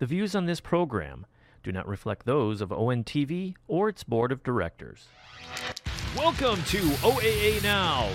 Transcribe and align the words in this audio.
The 0.00 0.06
views 0.06 0.34
on 0.34 0.46
this 0.46 0.60
program 0.60 1.26
do 1.62 1.70
not 1.72 1.86
reflect 1.86 2.24
those 2.24 2.62
of 2.62 2.70
ONTV 2.70 3.54
or 3.68 3.90
its 3.90 4.02
board 4.02 4.32
of 4.32 4.42
directors. 4.42 5.08
Welcome 6.16 6.62
to 6.68 6.78
OAA 6.78 7.62
Now, 7.62 8.08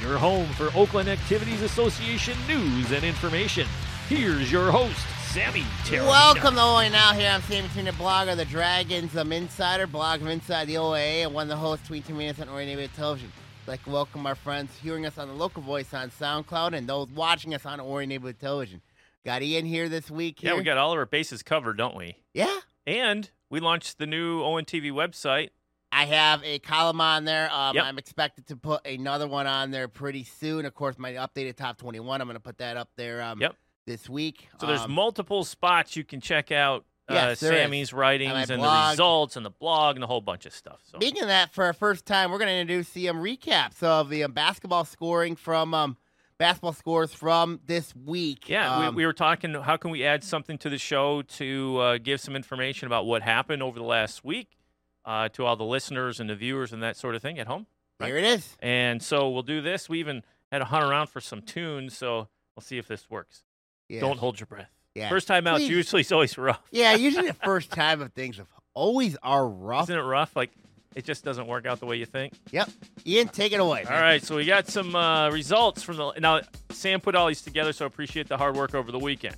your 0.00 0.16
home 0.16 0.46
for 0.54 0.70
Oakland 0.74 1.10
Activities 1.10 1.60
Association 1.60 2.38
news 2.48 2.90
and 2.90 3.04
information. 3.04 3.66
Here's 4.08 4.50
your 4.50 4.70
host, 4.70 5.04
Sammy 5.30 5.64
Terry. 5.84 6.06
Welcome 6.06 6.54
to 6.54 6.62
OA 6.62 6.88
Now 6.88 7.12
here. 7.12 7.28
I'm 7.30 7.42
Sammy 7.42 7.68
Tween, 7.74 7.84
the 7.84 7.90
blogger, 7.90 8.34
the 8.34 8.46
Dragons, 8.46 9.14
um, 9.14 9.30
insider, 9.30 9.86
blog 9.86 10.22
of 10.22 10.28
Inside 10.28 10.68
the 10.68 10.76
OAA, 10.76 11.24
and 11.24 11.34
one 11.34 11.42
of 11.42 11.48
the 11.50 11.56
hosts, 11.56 11.86
Tweet 11.86 12.06
Two 12.06 12.14
Minutes 12.14 12.40
on 12.40 12.48
Orion 12.48 12.70
Neighborhood 12.70 12.92
Television. 12.96 13.30
Like 13.66 13.86
welcome 13.86 14.24
our 14.24 14.34
friends 14.34 14.74
hearing 14.82 15.04
us 15.04 15.18
on 15.18 15.28
the 15.28 15.34
local 15.34 15.60
voice 15.60 15.92
on 15.92 16.10
SoundCloud 16.12 16.72
and 16.72 16.88
those 16.88 17.08
watching 17.10 17.54
us 17.54 17.66
on 17.66 17.78
Orion 17.78 18.08
Neighborhood 18.08 18.40
Television. 18.40 18.80
Got 19.24 19.42
Ian 19.42 19.64
here 19.64 19.88
this 19.88 20.10
week. 20.10 20.42
Yeah, 20.42 20.54
we 20.54 20.62
got 20.62 20.76
all 20.76 20.92
of 20.92 20.98
our 20.98 21.06
bases 21.06 21.42
covered, 21.42 21.78
don't 21.78 21.96
we? 21.96 22.16
Yeah. 22.34 22.58
And 22.86 23.30
we 23.48 23.58
launched 23.60 23.96
the 23.98 24.06
new 24.06 24.40
ONTV 24.42 24.92
website. 24.92 25.48
I 25.90 26.04
have 26.06 26.42
a 26.44 26.58
column 26.58 27.00
on 27.00 27.24
there. 27.24 27.50
Um, 27.52 27.74
Yep. 27.76 27.84
I'm 27.84 27.98
expected 27.98 28.46
to 28.48 28.56
put 28.56 28.86
another 28.86 29.26
one 29.26 29.46
on 29.46 29.70
there 29.70 29.88
pretty 29.88 30.24
soon. 30.24 30.66
Of 30.66 30.74
course, 30.74 30.98
my 30.98 31.12
updated 31.12 31.56
top 31.56 31.78
21. 31.78 32.20
I'm 32.20 32.26
going 32.26 32.34
to 32.34 32.40
put 32.40 32.58
that 32.58 32.76
up 32.76 32.90
there 32.96 33.22
um, 33.22 33.40
Yep. 33.40 33.54
this 33.86 34.08
week. 34.10 34.48
So 34.60 34.66
there's 34.66 34.80
Um, 34.80 34.92
multiple 34.92 35.44
spots 35.44 35.96
you 35.96 36.04
can 36.04 36.20
check 36.20 36.52
out 36.52 36.84
uh, 37.08 37.14
Yes, 37.14 37.42
is. 37.42 37.48
Sammy's 37.48 37.92
writings 37.94 38.32
my 38.32 38.40
and 38.54 38.62
the 38.62 38.88
results 38.90 39.36
and 39.36 39.46
the 39.46 39.50
blog 39.50 39.96
and 39.96 40.04
a 40.04 40.06
whole 40.06 40.20
bunch 40.22 40.44
of 40.46 40.52
stuff. 40.52 40.80
So 40.90 40.98
Speaking 40.98 41.22
of 41.22 41.28
that, 41.28 41.54
for 41.54 41.64
our 41.64 41.72
first 41.74 42.04
time, 42.04 42.30
we're 42.30 42.38
going 42.38 42.48
to 42.48 42.54
introduce 42.54 42.90
the 42.90 43.08
um, 43.08 43.18
recaps 43.22 43.82
of 43.82 44.10
the 44.10 44.24
um, 44.24 44.32
basketball 44.32 44.84
scoring 44.84 45.36
from 45.36 45.72
um, 45.74 45.96
basketball 46.44 46.74
scores 46.74 47.14
from 47.14 47.58
this 47.66 47.94
week. 47.96 48.50
Yeah, 48.50 48.76
Um, 48.76 48.94
we, 48.94 49.02
we 49.02 49.06
were 49.06 49.14
talking. 49.14 49.54
How 49.54 49.78
can 49.78 49.90
we 49.90 50.04
add 50.04 50.22
something 50.22 50.58
to 50.58 50.68
the 50.68 50.76
show 50.76 51.22
to 51.22 51.78
uh, 51.78 51.98
give 51.98 52.20
some 52.20 52.36
information 52.36 52.86
about 52.86 53.06
what 53.06 53.22
happened 53.22 53.62
over 53.62 53.78
the 53.78 53.84
last 53.84 54.26
week 54.26 54.58
uh, 55.06 55.30
to 55.30 55.46
all 55.46 55.56
the 55.56 55.64
listeners 55.64 56.20
and 56.20 56.28
the 56.28 56.36
viewers 56.36 56.70
and 56.70 56.82
that 56.82 56.98
sort 56.98 57.14
of 57.14 57.22
thing 57.22 57.38
at 57.38 57.46
home? 57.46 57.66
here 58.04 58.18
it 58.18 58.24
is. 58.24 58.56
And 58.60 59.02
so 59.02 59.30
we'll 59.30 59.42
do 59.42 59.62
this. 59.62 59.88
We 59.88 60.00
even 60.00 60.22
had 60.52 60.58
to 60.58 60.66
hunt 60.66 60.84
around 60.84 61.06
for 61.06 61.22
some 61.22 61.40
tunes, 61.40 61.96
so 61.96 62.28
we'll 62.54 62.62
see 62.62 62.76
if 62.76 62.86
this 62.86 63.08
works. 63.08 63.42
Yeah. 63.88 64.00
Don't 64.00 64.18
hold 64.18 64.38
your 64.38 64.46
breath. 64.46 64.68
Yeah. 64.94 65.08
First 65.08 65.26
time 65.26 65.46
out 65.46 65.62
usually 65.62 66.02
it's 66.02 66.12
always 66.12 66.36
rough. 66.36 66.60
Yeah, 66.70 66.94
usually 66.94 67.28
the 67.28 67.32
first 67.32 67.70
time 67.70 68.02
of 68.02 68.12
things 68.12 68.38
always 68.74 69.16
are 69.22 69.48
rough. 69.48 69.84
Isn't 69.84 69.98
it 69.98 70.02
rough? 70.02 70.36
Like 70.36 70.50
it 70.94 71.04
just 71.04 71.24
doesn't 71.24 71.46
work 71.46 71.66
out 71.66 71.80
the 71.80 71.86
way 71.86 71.96
you 71.96 72.06
think. 72.06 72.34
Yep. 72.52 72.70
Ian, 73.06 73.28
take 73.28 73.52
it 73.52 73.60
away. 73.60 73.84
All 73.84 74.00
right, 74.00 74.22
so 74.22 74.36
we 74.36 74.44
got 74.44 74.68
some 74.68 74.94
uh, 74.94 75.30
results 75.30 75.82
from 75.82 75.96
the. 75.96 76.12
Now, 76.18 76.40
Sam 76.70 77.00
put 77.00 77.14
all 77.14 77.28
these 77.28 77.42
together, 77.42 77.72
so 77.72 77.84
I 77.84 77.88
appreciate 77.88 78.28
the 78.28 78.36
hard 78.36 78.56
work 78.56 78.74
over 78.74 78.92
the 78.92 78.98
weekend. 78.98 79.36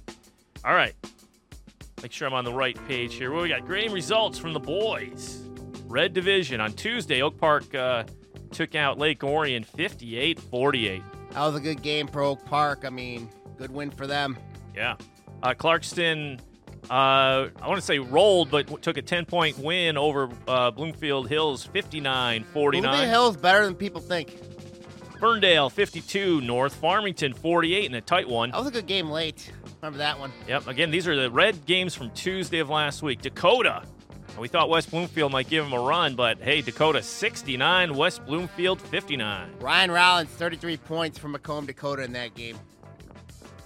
All 0.65 0.75
right, 0.75 0.95
make 2.03 2.13
sure 2.13 2.29
I'm 2.29 2.35
on 2.35 2.45
the 2.45 2.53
right 2.53 2.77
page 2.87 3.15
here. 3.15 3.33
Well, 3.33 3.43
we 3.43 3.49
got 3.49 3.65
great 3.65 3.91
results 3.91 4.39
from 4.39 4.53
the 4.53 4.61
boys. 4.61 5.43
Red 5.87 6.13
Division 6.15 6.61
on 6.61 6.73
Tuesday, 6.73 7.23
Oak 7.23 7.39
Park 7.39 7.75
uh, 7.75 8.05
took 8.51 8.75
out 8.75 8.99
Lake 8.99 9.23
Orion 9.23 9.63
58 9.63 10.41
48. 10.41 11.03
That 11.31 11.41
was 11.41 11.55
a 11.55 11.61
good 11.61 11.83
game 11.83 12.07
for 12.07 12.23
Oak 12.23 12.45
Park. 12.45 12.85
I 12.85 12.91
mean, 12.91 13.29
good 13.57 13.71
win 13.71 13.91
for 13.91 14.07
them. 14.07 14.37
Yeah. 14.75 14.97
Uh, 15.43 15.55
Clarkston, 15.55 16.41
uh, 16.91 17.49
I 17.61 17.69
want 17.69 17.81
to 17.81 17.87
say 17.87 17.99
rolled, 17.99 18.51
but 18.51 18.83
took 18.83 18.97
a 18.97 19.03
10 19.03 19.27
point 19.27 19.59
win 19.59 19.97
over 19.97 20.29
uh, 20.47 20.71
Bloomfield 20.71 21.29
Hills 21.29 21.65
59 21.65 22.45
Bloomfield 22.53 22.85
Hill's 23.09 23.37
better 23.37 23.65
than 23.65 23.75
people 23.75 24.01
think. 24.01 24.39
Ferndale 25.19 25.71
52, 25.71 26.43
North 26.43 26.75
Farmington 26.75 27.33
48 27.33 27.87
in 27.87 27.95
a 27.95 28.01
tight 28.01 28.29
one. 28.29 28.51
That 28.51 28.59
was 28.59 28.69
a 28.69 28.71
good 28.71 28.87
game 28.87 29.09
late. 29.11 29.51
Remember 29.81 29.99
that 29.99 30.19
one? 30.19 30.33
Yep. 30.47 30.67
Again, 30.69 30.91
these 30.91 31.09
are 31.09 31.17
the 31.17 31.31
red 31.31 31.65
games 31.65 31.95
from 31.95 32.11
Tuesday 32.11 32.59
of 32.59 32.69
last 32.69 33.03
week. 33.03 33.23
Dakota. 33.23 33.83
We 34.39 34.49
thought 34.49 34.69
West 34.69 34.91
Bloomfield 34.91 35.33
might 35.33 35.49
give 35.49 35.65
them 35.65 35.73
a 35.73 35.81
run, 35.81 36.15
but 36.15 36.39
hey, 36.43 36.61
Dakota 36.61 37.03
69, 37.03 37.95
West 37.95 38.27
Bloomfield 38.27 38.83
59. 38.83 39.51
Ryan 39.61 39.91
Rollins, 39.91 40.29
33 40.29 40.77
points 40.77 41.19
from 41.19 41.33
Macomb, 41.33 41.65
Dakota 41.65 42.03
in 42.03 42.13
that 42.13 42.35
game. 42.35 42.59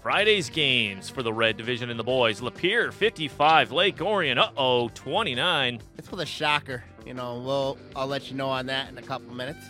Friday's 0.03 0.49
games 0.49 1.11
for 1.11 1.23
the 1.23 1.33
red 1.33 1.57
division 1.57 1.91
and 1.91 1.99
the 1.99 2.05
boys. 2.05 2.41
Lapeer 2.41 2.93
55, 2.93 3.71
Lake 3.71 4.01
Orion, 4.01 4.39
uh 4.39 4.51
oh, 4.57 4.89
29. 4.95 5.81
This 5.97 6.11
was 6.11 6.21
a 6.21 6.27
shocker. 6.27 6.83
You 7.05 7.15
know, 7.15 7.41
we'll 7.45 7.79
I'll 7.95 8.07
let 8.07 8.31
you 8.31 8.37
know 8.37 8.49
on 8.49 8.67
that 8.67 8.89
in 8.89 8.97
a 8.99 9.03
couple 9.03 9.35
minutes. 9.35 9.65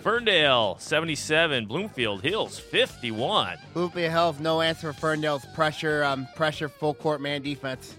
Ferndale 0.00 0.76
77, 0.78 1.66
Bloomfield 1.66 2.22
Hills 2.22 2.58
51. 2.58 3.56
Bloomfield 3.72 4.12
Hills, 4.12 4.38
no 4.38 4.60
answer 4.60 4.92
for 4.92 5.00
Ferndale's 5.00 5.46
pressure, 5.54 6.04
um, 6.04 6.28
pressure 6.36 6.68
full 6.68 6.94
court 6.94 7.20
man 7.20 7.42
defense. 7.42 7.96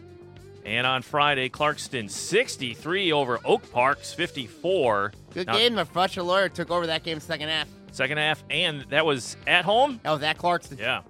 And 0.64 0.88
on 0.88 1.02
Friday, 1.02 1.50
Clarkston 1.50 2.10
63 2.10 3.12
over 3.12 3.40
Oak 3.44 3.70
Parks 3.72 4.14
54. 4.14 5.14
Good 5.34 5.48
Now, 5.48 5.58
game. 5.58 5.76
The 5.76 5.86
Fletcher 5.86 6.24
Loyer 6.24 6.48
took 6.50 6.72
over 6.72 6.88
that 6.88 7.04
game 7.04 7.20
second 7.20 7.50
half. 7.50 7.68
Second 7.92 8.18
half, 8.18 8.44
and 8.50 8.82
that 8.90 9.06
was 9.06 9.36
at 9.46 9.64
home? 9.66 10.00
That 10.04 10.12
was 10.12 10.24
at 10.24 10.38
Clarkston. 10.38 10.80
Yeah. 10.80 11.02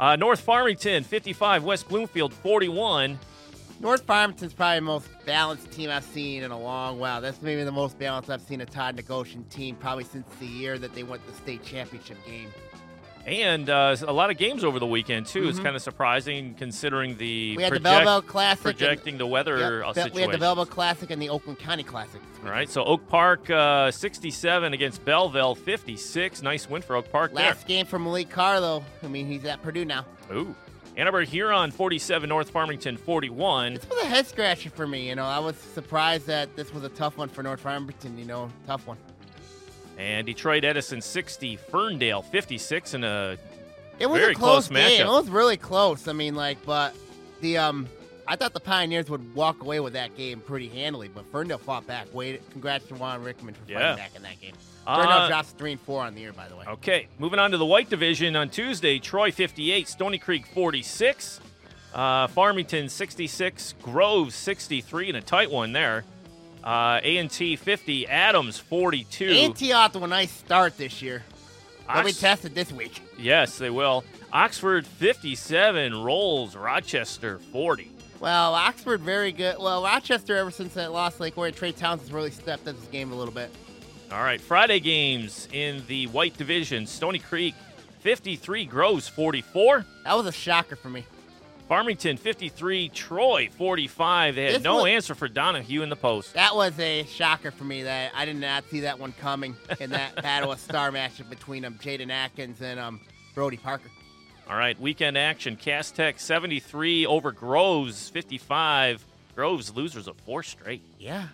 Uh, 0.00 0.16
North 0.16 0.40
Farmington 0.40 1.04
55, 1.04 1.62
West 1.62 1.86
Bloomfield 1.86 2.32
41. 2.32 3.18
North 3.80 4.00
Farmington's 4.04 4.54
probably 4.54 4.78
the 4.78 4.86
most 4.86 5.08
balanced 5.26 5.70
team 5.72 5.90
I've 5.90 6.04
seen 6.04 6.42
in 6.42 6.50
a 6.50 6.58
long 6.58 6.98
while. 6.98 7.20
That's 7.20 7.42
maybe 7.42 7.64
the 7.64 7.70
most 7.70 7.98
balanced 7.98 8.30
I've 8.30 8.40
seen 8.40 8.62
a 8.62 8.66
Todd 8.66 8.96
Negocian 8.96 9.44
team 9.44 9.76
probably 9.76 10.04
since 10.04 10.26
the 10.36 10.46
year 10.46 10.78
that 10.78 10.94
they 10.94 11.02
went 11.02 11.22
to 11.26 11.32
the 11.32 11.36
state 11.36 11.62
championship 11.62 12.16
game. 12.24 12.48
And 13.26 13.68
uh, 13.68 13.96
a 14.06 14.12
lot 14.12 14.30
of 14.30 14.38
games 14.38 14.64
over 14.64 14.78
the 14.78 14.86
weekend, 14.86 15.26
too. 15.26 15.48
It's 15.48 15.60
kind 15.60 15.76
of 15.76 15.82
surprising 15.82 16.54
considering 16.54 17.16
the 17.16 17.50
Mm-hmm. 17.50 17.56
We 17.56 17.62
had 17.62 17.72
the 17.74 17.80
project- 17.80 18.04
Belleville 18.06 18.22
Classic. 18.22 18.64
and- 18.66 18.78
projecting 18.78 19.18
the 19.18 19.26
weather 19.26 19.80
Yep, 19.84 19.96
uh, 19.96 20.04
Be- 20.04 20.10
we 20.14 20.22
had 20.22 20.30
the. 20.32 20.38
Belleville 20.38 20.66
Classic 20.66 21.10
and 21.10 21.20
the 21.20 21.28
Oakland 21.28 21.58
County 21.58 21.82
Classic. 21.82 22.20
All 22.44 22.50
right, 22.50 22.68
so 22.68 22.82
Oak 22.84 23.06
Park 23.08 23.48
uh, 23.50 23.90
67 23.90 24.72
against 24.72 25.04
Belleville 25.04 25.54
56. 25.54 26.42
Nice 26.42 26.68
win 26.68 26.80
for 26.82 26.96
Oak 26.96 27.12
Park 27.12 27.32
Last 27.32 27.66
game 27.66 27.84
for 27.86 27.98
Malik 27.98 28.30
Carr, 28.30 28.60
though. 28.60 28.82
I 29.02 29.08
mean, 29.08 29.26
he's 29.26 29.44
at 29.44 29.62
Purdue 29.62 29.84
now. 29.84 30.06
Ooh. 30.32 30.54
Ann 30.96 31.06
Arbor 31.06 31.22
Huron 31.22 31.70
47, 31.70 32.28
North 32.28 32.50
Farmington 32.50 32.96
41. 32.96 33.74
This 33.74 33.88
was 33.88 34.02
a 34.02 34.06
head 34.06 34.26
scratcher 34.26 34.70
for 34.70 34.86
me. 34.86 35.08
You 35.08 35.14
know, 35.14 35.24
I 35.24 35.38
was 35.38 35.56
surprised 35.56 36.26
that 36.26 36.56
this 36.56 36.74
was 36.74 36.82
a 36.84 36.88
tough 36.88 37.16
one 37.16 37.28
for 37.28 37.42
North 37.42 37.60
Farmington. 37.60 38.18
You 38.18 38.24
know, 38.24 38.50
tough 38.66 38.86
one. 38.86 38.96
And 40.00 40.24
Detroit 40.26 40.64
Edison 40.64 41.02
60, 41.02 41.56
Ferndale 41.56 42.22
56 42.22 42.94
in 42.94 43.04
a 43.04 43.36
It 43.98 44.06
was 44.06 44.18
Very 44.18 44.32
a 44.32 44.34
close, 44.34 44.68
close. 44.68 44.78
It 44.98 45.06
was 45.06 45.28
really 45.28 45.58
close. 45.58 46.08
I 46.08 46.14
mean, 46.14 46.34
like, 46.34 46.56
but 46.64 46.94
the 47.42 47.58
um, 47.58 47.86
I 48.26 48.36
thought 48.36 48.54
the 48.54 48.60
Pioneers 48.60 49.10
would 49.10 49.34
walk 49.34 49.60
away 49.60 49.78
with 49.80 49.92
that 49.92 50.16
game 50.16 50.40
pretty 50.40 50.68
handily, 50.68 51.08
but 51.08 51.30
Ferndale 51.30 51.58
fought 51.58 51.86
back. 51.86 52.06
Wait, 52.14 52.40
congrats 52.50 52.86
to 52.86 52.94
Juan 52.94 53.22
Rickman 53.22 53.52
for 53.52 53.60
fighting 53.60 53.76
Yeah. 53.78 53.96
back 53.96 54.16
in 54.16 54.22
that 54.22 54.40
game. 54.40 54.54
Uh, 54.86 55.02
Ferndale 55.02 55.28
drops 55.28 55.50
three 55.50 55.72
and 55.72 55.80
four 55.82 56.02
on 56.02 56.14
the 56.14 56.22
year, 56.22 56.32
by 56.32 56.48
the 56.48 56.56
way. 56.56 56.64
Okay, 56.66 57.06
moving 57.18 57.38
on 57.38 57.50
to 57.50 57.58
the 57.58 57.66
white 57.66 57.90
division 57.90 58.36
on 58.36 58.48
Tuesday. 58.48 58.98
Troy 58.98 59.30
58, 59.30 59.86
Stony 59.86 60.16
Creek 60.16 60.46
46, 60.46 61.40
uh, 61.92 62.26
Farmington 62.28 62.88
66, 62.88 63.74
Grove 63.82 64.32
63 64.32 65.08
and 65.08 65.18
a 65.18 65.20
tight 65.20 65.50
one 65.50 65.72
there. 65.72 66.04
Uh, 66.62 67.00
A&T 67.02 67.56
50, 67.56 68.06
Adams 68.06 68.58
42. 68.58 69.26
A&T 69.28 69.72
off 69.72 69.92
to 69.92 70.02
a 70.02 70.06
nice 70.06 70.30
start 70.30 70.76
this 70.76 71.00
year. 71.00 71.22
They'll 71.92 72.04
be 72.04 72.12
tested 72.12 72.54
this 72.54 72.70
week. 72.72 73.02
yes, 73.18 73.58
they 73.58 73.70
will. 73.70 74.04
Oxford 74.32 74.86
57, 74.86 76.02
Rolls 76.04 76.54
Rochester 76.54 77.38
40. 77.52 77.90
Well, 78.20 78.54
Oxford 78.54 79.00
very 79.00 79.32
good. 79.32 79.56
Well, 79.58 79.82
Rochester 79.82 80.36
ever 80.36 80.50
since 80.50 80.74
that 80.74 80.92
lost 80.92 81.18
Lake 81.18 81.36
Orion, 81.36 81.54
Trey 81.54 81.72
Towns 81.72 82.02
has 82.02 82.12
really 82.12 82.30
stepped 82.30 82.68
up 82.68 82.76
this 82.78 82.86
game 82.88 83.10
a 83.12 83.14
little 83.16 83.34
bit. 83.34 83.50
All 84.12 84.22
right, 84.22 84.40
Friday 84.40 84.78
games 84.78 85.48
in 85.52 85.82
the 85.88 86.06
white 86.08 86.36
division. 86.36 86.86
Stony 86.86 87.18
Creek 87.18 87.54
53, 88.00 88.66
Groves 88.66 89.08
44. 89.08 89.84
That 90.04 90.16
was 90.16 90.26
a 90.26 90.32
shocker 90.32 90.76
for 90.76 90.90
me. 90.90 91.04
Farmington 91.70 92.16
53, 92.16 92.88
Troy 92.88 93.48
45. 93.56 94.34
They 94.34 94.42
had 94.46 94.54
This 94.56 94.62
no 94.64 94.78
was- 94.78 94.86
answer 94.86 95.14
for 95.14 95.28
Donahue 95.28 95.82
in 95.82 95.88
the 95.88 95.94
post. 95.94 96.34
That 96.34 96.56
was 96.56 96.76
a 96.80 97.04
shocker 97.04 97.52
for 97.52 97.62
me. 97.62 97.84
That 97.84 98.10
I 98.12 98.24
did 98.24 98.34
not 98.34 98.64
see 98.68 98.80
that 98.80 98.98
one 98.98 99.12
coming 99.12 99.54
in 99.78 99.90
that 99.90 100.16
battle 100.20 100.50
of 100.50 100.58
star 100.58 100.90
matchup 100.90 101.30
between 101.30 101.64
um, 101.64 101.74
Jaden 101.74 102.10
Atkins 102.10 102.60
and 102.60 102.80
um, 102.80 103.00
Brody 103.36 103.56
Parker. 103.56 103.88
All 104.48 104.56
right, 104.56 104.78
weekend 104.80 105.16
action. 105.16 105.54
Cass 105.54 105.92
Tech 105.92 106.18
73 106.18 107.06
over 107.06 107.30
Groves 107.30 108.08
55. 108.08 109.06
Groves 109.36 109.72
losers 109.72 110.08
of 110.08 110.16
four 110.26 110.42
straight. 110.42 110.82
Yeah, 110.98 111.28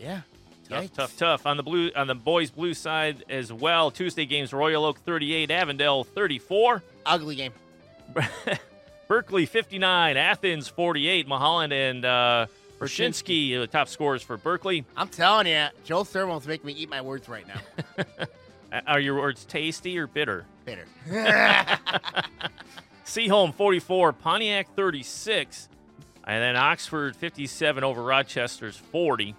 yeah. 0.00 0.22
Tough, 0.68 0.84
Yikes. 0.86 0.92
tough, 0.94 1.16
tough. 1.16 1.46
On 1.46 1.56
the 1.56 1.62
blue, 1.62 1.92
on 1.94 2.08
the 2.08 2.16
boys' 2.16 2.50
blue 2.50 2.74
side 2.74 3.22
as 3.30 3.52
well. 3.52 3.92
Tuesday 3.92 4.26
games: 4.26 4.52
Royal 4.52 4.84
Oak 4.84 4.98
38, 4.98 5.52
Avondale 5.52 6.02
34, 6.02 6.82
Ugly 7.06 7.36
game. 7.36 7.52
Berkeley 9.08 9.46
59, 9.46 10.16
Athens 10.18 10.68
48. 10.68 11.26
Mulholland 11.26 11.72
and 11.72 12.04
uh, 12.04 12.46
Brzezinski, 12.78 13.56
uh, 13.56 13.60
the 13.60 13.66
top 13.66 13.88
scorers 13.88 14.22
for 14.22 14.36
Berkeley. 14.36 14.84
I'm 14.96 15.08
telling 15.08 15.46
you, 15.46 15.66
Joe 15.84 16.04
Sermon's 16.04 16.46
making 16.46 16.66
me 16.66 16.74
eat 16.74 16.90
my 16.90 17.00
words 17.00 17.26
right 17.26 17.46
now. 17.48 17.60
Are 18.86 19.00
your 19.00 19.16
words 19.16 19.46
tasty 19.46 19.98
or 19.98 20.06
bitter? 20.06 20.44
Bitter. 20.66 20.84
Seaholm 23.06 23.54
44, 23.54 24.12
Pontiac 24.12 24.74
36. 24.76 25.70
And 26.24 26.42
then 26.42 26.56
Oxford 26.56 27.16
57 27.16 27.82
over 27.82 28.02
Rochester's 28.02 28.76
40 28.76 29.34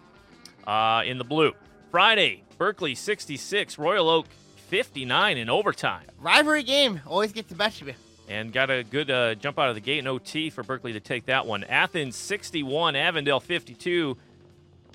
uh, 0.65 1.03
in 1.05 1.19
the 1.19 1.23
blue. 1.23 1.53
Friday, 1.91 2.41
Berkeley 2.57 2.95
66, 2.95 3.77
Royal 3.77 4.09
Oak 4.09 4.25
59 4.69 5.37
in 5.37 5.47
overtime. 5.47 6.05
Rivalry 6.19 6.63
game 6.63 7.01
always 7.05 7.31
gets 7.31 7.49
the 7.49 7.55
best 7.55 7.81
of 7.81 7.87
you. 7.87 7.93
And 8.29 8.53
got 8.53 8.69
a 8.69 8.83
good 8.83 9.09
uh, 9.09 9.33
jump 9.35 9.57
out 9.57 9.69
of 9.69 9.75
the 9.75 9.81
gate 9.81 9.97
in 9.99 10.05
OT 10.07 10.51
for 10.51 10.61
Berkeley 10.63 10.93
to 10.93 10.99
take 10.99 11.25
that 11.25 11.47
one. 11.47 11.63
Athens 11.63 12.15
61, 12.15 12.95
Avondale 12.95 13.39
52. 13.39 14.15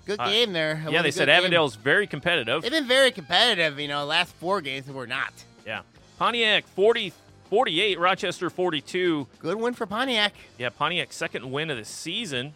Good 0.07 0.21
Uh, 0.21 0.29
game 0.31 0.53
there. 0.53 0.83
It 0.87 0.93
yeah, 0.93 1.03
they 1.03 1.11
said 1.11 1.27
game. 1.27 1.37
Avondale's 1.39 1.75
very 1.75 2.07
competitive. 2.07 2.63
They've 2.63 2.71
been 2.71 2.87
very 2.87 3.11
competitive. 3.11 3.81
You 3.81 3.89
know, 3.89 4.05
last 4.05 4.33
four 4.37 4.61
games 4.61 4.89
were 4.89 5.07
not. 5.09 5.33
Yeah. 5.67 5.81
Pontiac 6.19 6.67
40, 6.69 7.13
48, 7.51 7.99
Rochester 7.99 8.51
42. 8.51 9.27
Good 9.41 9.57
win 9.57 9.75
for 9.75 9.87
Pontiac. 9.87 10.33
Yeah, 10.59 10.69
Pontiac's 10.69 11.17
second 11.17 11.51
win 11.51 11.71
of 11.71 11.77
the 11.77 11.85
season. 11.85 12.55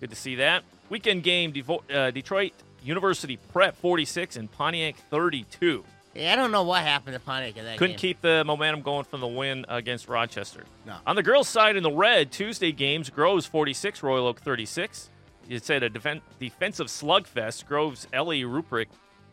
Good 0.00 0.10
to 0.10 0.16
see 0.16 0.34
that. 0.36 0.64
Weekend 0.90 1.22
game, 1.22 1.52
Devo- 1.52 1.82
uh, 1.94 2.10
Detroit 2.10 2.52
University 2.82 3.36
Prep 3.52 3.76
46 3.76 4.36
and 4.36 4.50
Pontiac 4.50 4.96
32. 5.10 5.84
Yeah, 6.16 6.32
I 6.32 6.36
don't 6.36 6.50
know 6.50 6.62
what 6.62 6.82
happened 6.82 7.14
to 7.14 7.20
Pontiac 7.20 7.56
in 7.56 7.64
that 7.64 7.78
Couldn't 7.78 7.94
game. 7.94 7.98
keep 8.00 8.20
the 8.20 8.44
momentum 8.44 8.82
going 8.82 9.04
from 9.04 9.20
the 9.20 9.26
win 9.26 9.64
against 9.68 10.08
Rochester. 10.08 10.64
No. 10.86 10.96
On 11.06 11.16
the 11.16 11.22
girls' 11.22 11.48
side 11.48 11.76
in 11.76 11.82
the 11.82 11.90
red, 11.92 12.32
Tuesday 12.32 12.72
games, 12.72 13.10
Groves 13.10 13.46
46, 13.46 14.02
Royal 14.02 14.26
Oak 14.26 14.40
36. 14.40 15.10
You 15.48 15.58
said 15.58 15.82
a 15.82 15.90
defen- 15.90 16.22
defensive 16.40 16.88
slugfest. 16.88 17.66
Groves' 17.66 18.06
Ellie 18.12 18.42
Ruprecht 18.42 18.86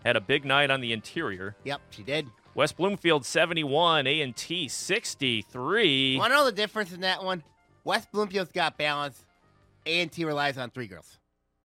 had 0.06 0.16
a 0.16 0.22
big 0.22 0.46
night 0.46 0.70
on 0.70 0.82
the 0.82 0.94
interior. 0.94 1.56
Yep, 1.64 1.82
she 1.90 2.04
did. 2.04 2.28
West 2.56 2.78
Bloomfield 2.78 3.26
71, 3.26 4.06
A&T 4.06 4.68
63. 4.68 6.18
Want 6.18 6.32
to 6.32 6.38
know 6.38 6.46
the 6.46 6.52
difference 6.52 6.92
in 6.94 7.02
that 7.02 7.24
one? 7.24 7.44
West 7.84 8.12
Bloomfield's 8.12 8.52
got 8.52 8.78
balance. 8.78 9.26
A&T 9.86 10.24
relies 10.26 10.58
on 10.58 10.70
three 10.70 10.88
girls. 10.88 11.18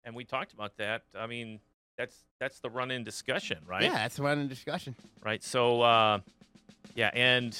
And 0.04 0.14
we 0.14 0.24
talked 0.24 0.52
about 0.52 0.76
that. 0.76 1.02
I 1.18 1.26
mean, 1.26 1.60
that's 1.96 2.16
that's 2.40 2.60
the 2.60 2.70
run-in 2.70 3.04
discussion, 3.04 3.58
right? 3.66 3.82
Yeah, 3.82 3.92
that's 3.94 4.16
the 4.16 4.22
run 4.22 4.38
in 4.38 4.48
discussion. 4.48 4.94
Right. 5.24 5.42
So, 5.42 5.80
uh, 5.82 6.20
yeah, 6.94 7.10
and 7.14 7.58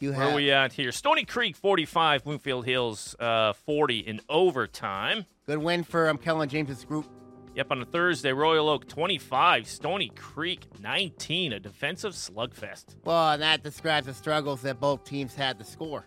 You 0.00 0.12
where 0.12 0.28
are 0.30 0.34
we 0.34 0.50
at 0.50 0.72
here? 0.72 0.90
Stony 0.92 1.24
Creek 1.24 1.56
45, 1.56 2.24
Bloomfield 2.24 2.64
Hills 2.66 3.14
uh, 3.20 3.52
40 3.52 3.98
in 4.00 4.20
overtime. 4.28 5.24
good 5.46 5.58
win 5.58 5.84
for 5.84 6.08
um, 6.08 6.18
Kellen 6.18 6.48
James's 6.48 6.84
group. 6.84 7.06
Yep, 7.54 7.70
on 7.70 7.82
a 7.82 7.84
Thursday, 7.84 8.32
Royal 8.32 8.68
Oak 8.70 8.88
25, 8.88 9.66
Stony 9.68 10.08
Creek 10.16 10.66
19, 10.80 11.52
a 11.52 11.60
defensive 11.60 12.14
slugfest. 12.14 12.96
Well, 13.04 13.32
and 13.32 13.42
that 13.42 13.62
describes 13.62 14.06
the 14.06 14.14
struggles 14.14 14.62
that 14.62 14.80
both 14.80 15.04
teams 15.04 15.34
had 15.34 15.58
to 15.58 15.64
score. 15.64 16.06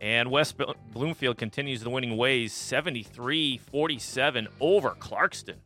And 0.00 0.30
West 0.30 0.56
Bloomfield 0.92 1.38
continues 1.38 1.82
the 1.82 1.90
winning 1.90 2.16
ways 2.16 2.52
73 2.52 3.58
47 3.58 4.48
over 4.60 4.90
Clarkston. 4.90 5.56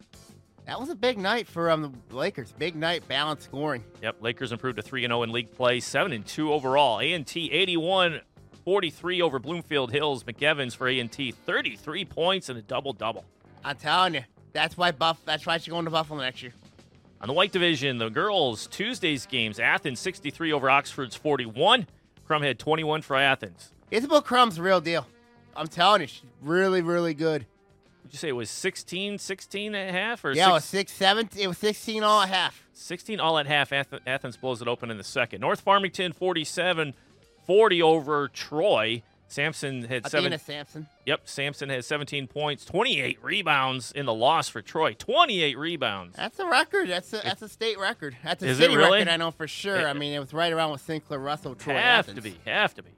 That 0.66 0.78
was 0.78 0.88
a 0.88 0.94
big 0.94 1.18
night 1.18 1.48
for 1.48 1.70
um, 1.70 1.92
the 2.08 2.16
Lakers. 2.16 2.52
Big 2.52 2.76
night, 2.76 3.06
balanced 3.08 3.44
scoring. 3.44 3.82
Yep, 4.02 4.16
Lakers 4.20 4.52
improved 4.52 4.76
to 4.76 4.82
3 4.82 5.02
0 5.02 5.24
in 5.24 5.32
league 5.32 5.52
play, 5.52 5.80
7 5.80 6.12
and 6.12 6.24
2 6.24 6.52
overall. 6.52 7.00
A&T 7.00 7.50
81 7.50 8.20
43 8.64 9.22
over 9.22 9.38
Bloomfield 9.38 9.90
Hills. 9.90 10.22
McEvans 10.22 10.76
for 10.76 10.86
A&T 10.86 11.32
33 11.32 12.04
points 12.04 12.48
and 12.48 12.58
a 12.58 12.62
double 12.62 12.92
double. 12.92 13.24
I'm 13.64 13.76
telling 13.76 14.14
you, 14.14 14.22
that's 14.52 14.76
why 14.76 14.92
Buff. 14.92 15.20
That's 15.24 15.44
why 15.44 15.58
she's 15.58 15.72
going 15.72 15.86
to 15.86 15.90
Buffalo 15.90 16.20
next 16.20 16.42
year. 16.42 16.52
On 17.20 17.26
the 17.26 17.34
white 17.34 17.52
division, 17.52 17.98
the 17.98 18.08
girls 18.08 18.66
Tuesday's 18.68 19.26
games 19.26 19.58
Athens 19.58 19.98
63 20.00 20.52
over 20.52 20.70
Oxford's 20.70 21.16
41. 21.16 21.86
Crumhead 22.28 22.58
21 22.58 23.02
for 23.02 23.16
Athens. 23.16 23.72
Isabel 23.90 24.22
Crumb's 24.22 24.60
real 24.60 24.80
deal. 24.80 25.06
I'm 25.56 25.66
telling 25.68 26.02
you, 26.02 26.06
she's 26.06 26.22
really, 26.42 26.80
really 26.82 27.14
good. 27.14 27.46
Would 28.04 28.12
you 28.12 28.18
say 28.18 28.28
it 28.28 28.32
was 28.32 28.50
16, 28.50 29.18
16 29.18 29.74
and 29.74 29.88
a 29.88 29.92
half 29.92 30.24
or 30.24 30.32
Yeah, 30.32 30.50
it 30.50 30.52
was 30.52 30.64
six- 30.64 30.92
six, 30.92 30.98
seven. 30.98 31.28
It 31.38 31.48
was 31.48 31.58
16 31.58 32.02
all 32.02 32.22
at 32.22 32.28
half. 32.28 32.64
16 32.72 33.20
all 33.20 33.38
at 33.38 33.46
half. 33.46 33.72
Athens 33.72 34.36
blows 34.36 34.62
it 34.62 34.68
open 34.68 34.90
in 34.90 34.96
the 34.96 35.04
second. 35.04 35.40
North 35.40 35.60
Farmington 35.60 36.12
47 36.12 36.94
40 37.46 37.82
over 37.82 38.28
Troy. 38.28 39.02
Samson 39.28 39.82
had 39.84 40.08
seven. 40.08 40.32
Athena 40.32 40.38
Sampson. 40.40 40.88
Yep, 41.06 41.20
Samson 41.28 41.68
has 41.68 41.86
17 41.86 42.26
points, 42.26 42.64
28 42.64 43.22
rebounds 43.22 43.92
in 43.92 44.06
the 44.06 44.14
loss 44.14 44.48
for 44.48 44.60
Troy. 44.60 44.94
28 44.98 45.56
rebounds. 45.56 46.16
That's 46.16 46.38
a 46.40 46.46
record. 46.46 46.88
That's 46.88 47.12
a 47.12 47.20
that's 47.22 47.40
a 47.42 47.48
state 47.48 47.78
record. 47.78 48.16
That's 48.24 48.42
a 48.42 48.46
Is 48.46 48.58
it 48.58 48.62
city 48.64 48.76
really? 48.76 48.98
record. 48.98 49.08
I 49.08 49.16
know 49.18 49.30
for 49.30 49.46
sure. 49.46 49.76
It- 49.76 49.84
I 49.86 49.92
mean, 49.92 50.12
it 50.14 50.18
was 50.18 50.32
right 50.32 50.52
around 50.52 50.72
with 50.72 50.80
Sinclair 50.80 51.20
Russell. 51.20 51.54
Troy 51.54 51.74
have 51.74 52.08
Athens. 52.08 52.16
to 52.16 52.22
be, 52.22 52.34
have 52.44 52.74
to 52.74 52.82
be. 52.82 52.90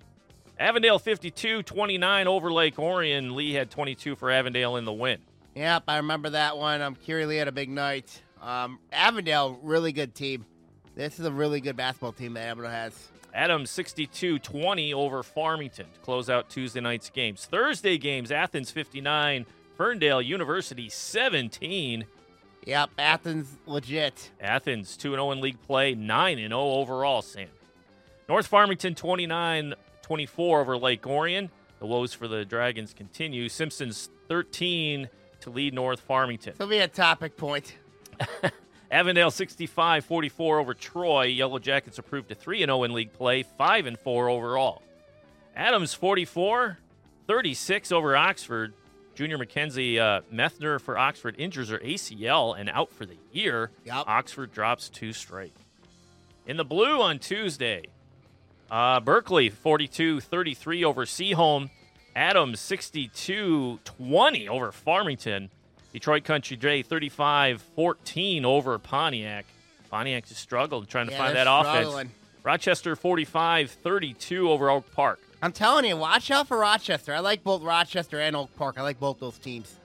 Avondale 0.62 1.00
52 1.00 1.64
29 1.64 2.28
over 2.28 2.52
Lake 2.52 2.78
Orion. 2.78 3.34
Lee 3.34 3.52
had 3.52 3.68
22 3.68 4.14
for 4.14 4.30
Avondale 4.30 4.76
in 4.76 4.84
the 4.84 4.92
win. 4.92 5.18
Yep, 5.56 5.82
I 5.88 5.96
remember 5.96 6.30
that 6.30 6.56
one. 6.56 6.80
Um, 6.80 6.94
Curie 6.94 7.26
Lee 7.26 7.36
had 7.36 7.48
a 7.48 7.52
big 7.52 7.68
night. 7.68 8.22
Um, 8.40 8.78
Avondale, 8.92 9.58
really 9.64 9.90
good 9.90 10.14
team. 10.14 10.46
This 10.94 11.18
is 11.18 11.26
a 11.26 11.32
really 11.32 11.60
good 11.60 11.76
basketball 11.76 12.12
team 12.12 12.34
that 12.34 12.46
Avondale 12.46 12.70
has. 12.70 13.08
Adams 13.34 13.70
62 13.70 14.38
20 14.38 14.94
over 14.94 15.24
Farmington 15.24 15.86
to 15.92 16.00
close 16.00 16.30
out 16.30 16.48
Tuesday 16.48 16.80
night's 16.80 17.10
games. 17.10 17.44
Thursday 17.44 17.98
games 17.98 18.30
Athens 18.30 18.70
59, 18.70 19.46
Ferndale 19.76 20.22
University 20.22 20.88
17. 20.88 22.04
Yep, 22.66 22.90
Athens 22.98 23.48
legit. 23.66 24.30
Athens 24.40 24.96
2 24.96 25.10
0 25.10 25.32
in 25.32 25.40
league 25.40 25.60
play, 25.62 25.96
9 25.96 26.36
0 26.36 26.52
overall, 26.52 27.20
Sam. 27.20 27.48
North 28.28 28.46
Farmington 28.46 28.94
29 28.94 29.74
24 30.02 30.60
over 30.60 30.76
Lake 30.76 31.06
Orion. 31.06 31.50
The 31.78 31.86
woes 31.86 32.12
for 32.12 32.28
the 32.28 32.44
Dragons 32.44 32.92
continue. 32.92 33.48
Simpsons 33.48 34.08
13 34.28 35.08
to 35.40 35.50
lead 35.50 35.74
North 35.74 36.00
Farmington. 36.00 36.54
So 36.56 36.66
be 36.66 36.78
a 36.78 36.88
topic 36.88 37.36
point. 37.36 37.74
Avondale 38.90 39.30
65 39.30 40.04
44 40.04 40.58
over 40.58 40.74
Troy. 40.74 41.24
Yellow 41.24 41.58
Jackets 41.58 41.98
improved 41.98 42.28
to 42.28 42.34
3 42.34 42.58
0 42.60 42.84
in 42.84 42.92
league 42.92 43.12
play, 43.12 43.42
5 43.42 43.86
and 43.86 43.98
4 43.98 44.28
overall. 44.28 44.82
Adams 45.56 45.94
44 45.94 46.78
36 47.26 47.92
over 47.92 48.16
Oxford. 48.16 48.74
Junior 49.14 49.38
Mackenzie 49.38 50.00
uh, 50.00 50.22
Methner 50.32 50.80
for 50.80 50.96
Oxford 50.96 51.34
injures 51.38 51.68
her 51.68 51.78
ACL 51.78 52.58
and 52.58 52.70
out 52.70 52.90
for 52.92 53.04
the 53.04 53.16
year. 53.32 53.70
Yep. 53.84 54.04
Oxford 54.06 54.52
drops 54.52 54.88
two 54.88 55.12
straight. 55.12 55.54
In 56.46 56.56
the 56.56 56.64
blue 56.64 57.00
on 57.00 57.18
Tuesday, 57.18 57.84
uh, 58.72 58.98
Berkeley 58.98 59.50
42 59.50 60.20
33 60.20 60.84
over 60.84 61.04
Seaholm. 61.04 61.70
Adams 62.16 62.58
62 62.60 63.78
20 63.84 64.48
over 64.48 64.72
Farmington. 64.72 65.50
Detroit 65.92 66.24
Country 66.24 66.56
Day 66.56 66.82
35 66.82 67.62
14 67.76 68.44
over 68.44 68.78
Pontiac. 68.78 69.44
Pontiac 69.90 70.26
just 70.26 70.40
struggled 70.40 70.88
trying 70.88 71.06
to 71.06 71.12
Yeah, 71.12 71.18
find 71.18 71.36
that 71.36 71.46
offense. 71.48 72.10
Rochester 72.42 72.96
45 72.96 73.70
32 73.70 74.50
over 74.50 74.68
Oak 74.70 74.90
Park. 74.92 75.20
I'm 75.42 75.52
telling 75.52 75.84
you, 75.84 75.96
watch 75.96 76.30
out 76.30 76.48
for 76.48 76.58
Rochester. 76.58 77.14
I 77.14 77.18
like 77.20 77.42
both 77.44 77.62
Rochester 77.62 78.20
and 78.20 78.34
Oak 78.36 78.54
Park. 78.56 78.76
I 78.78 78.82
like 78.82 78.98
both 78.98 79.18
those 79.20 79.38
teams. 79.38 79.76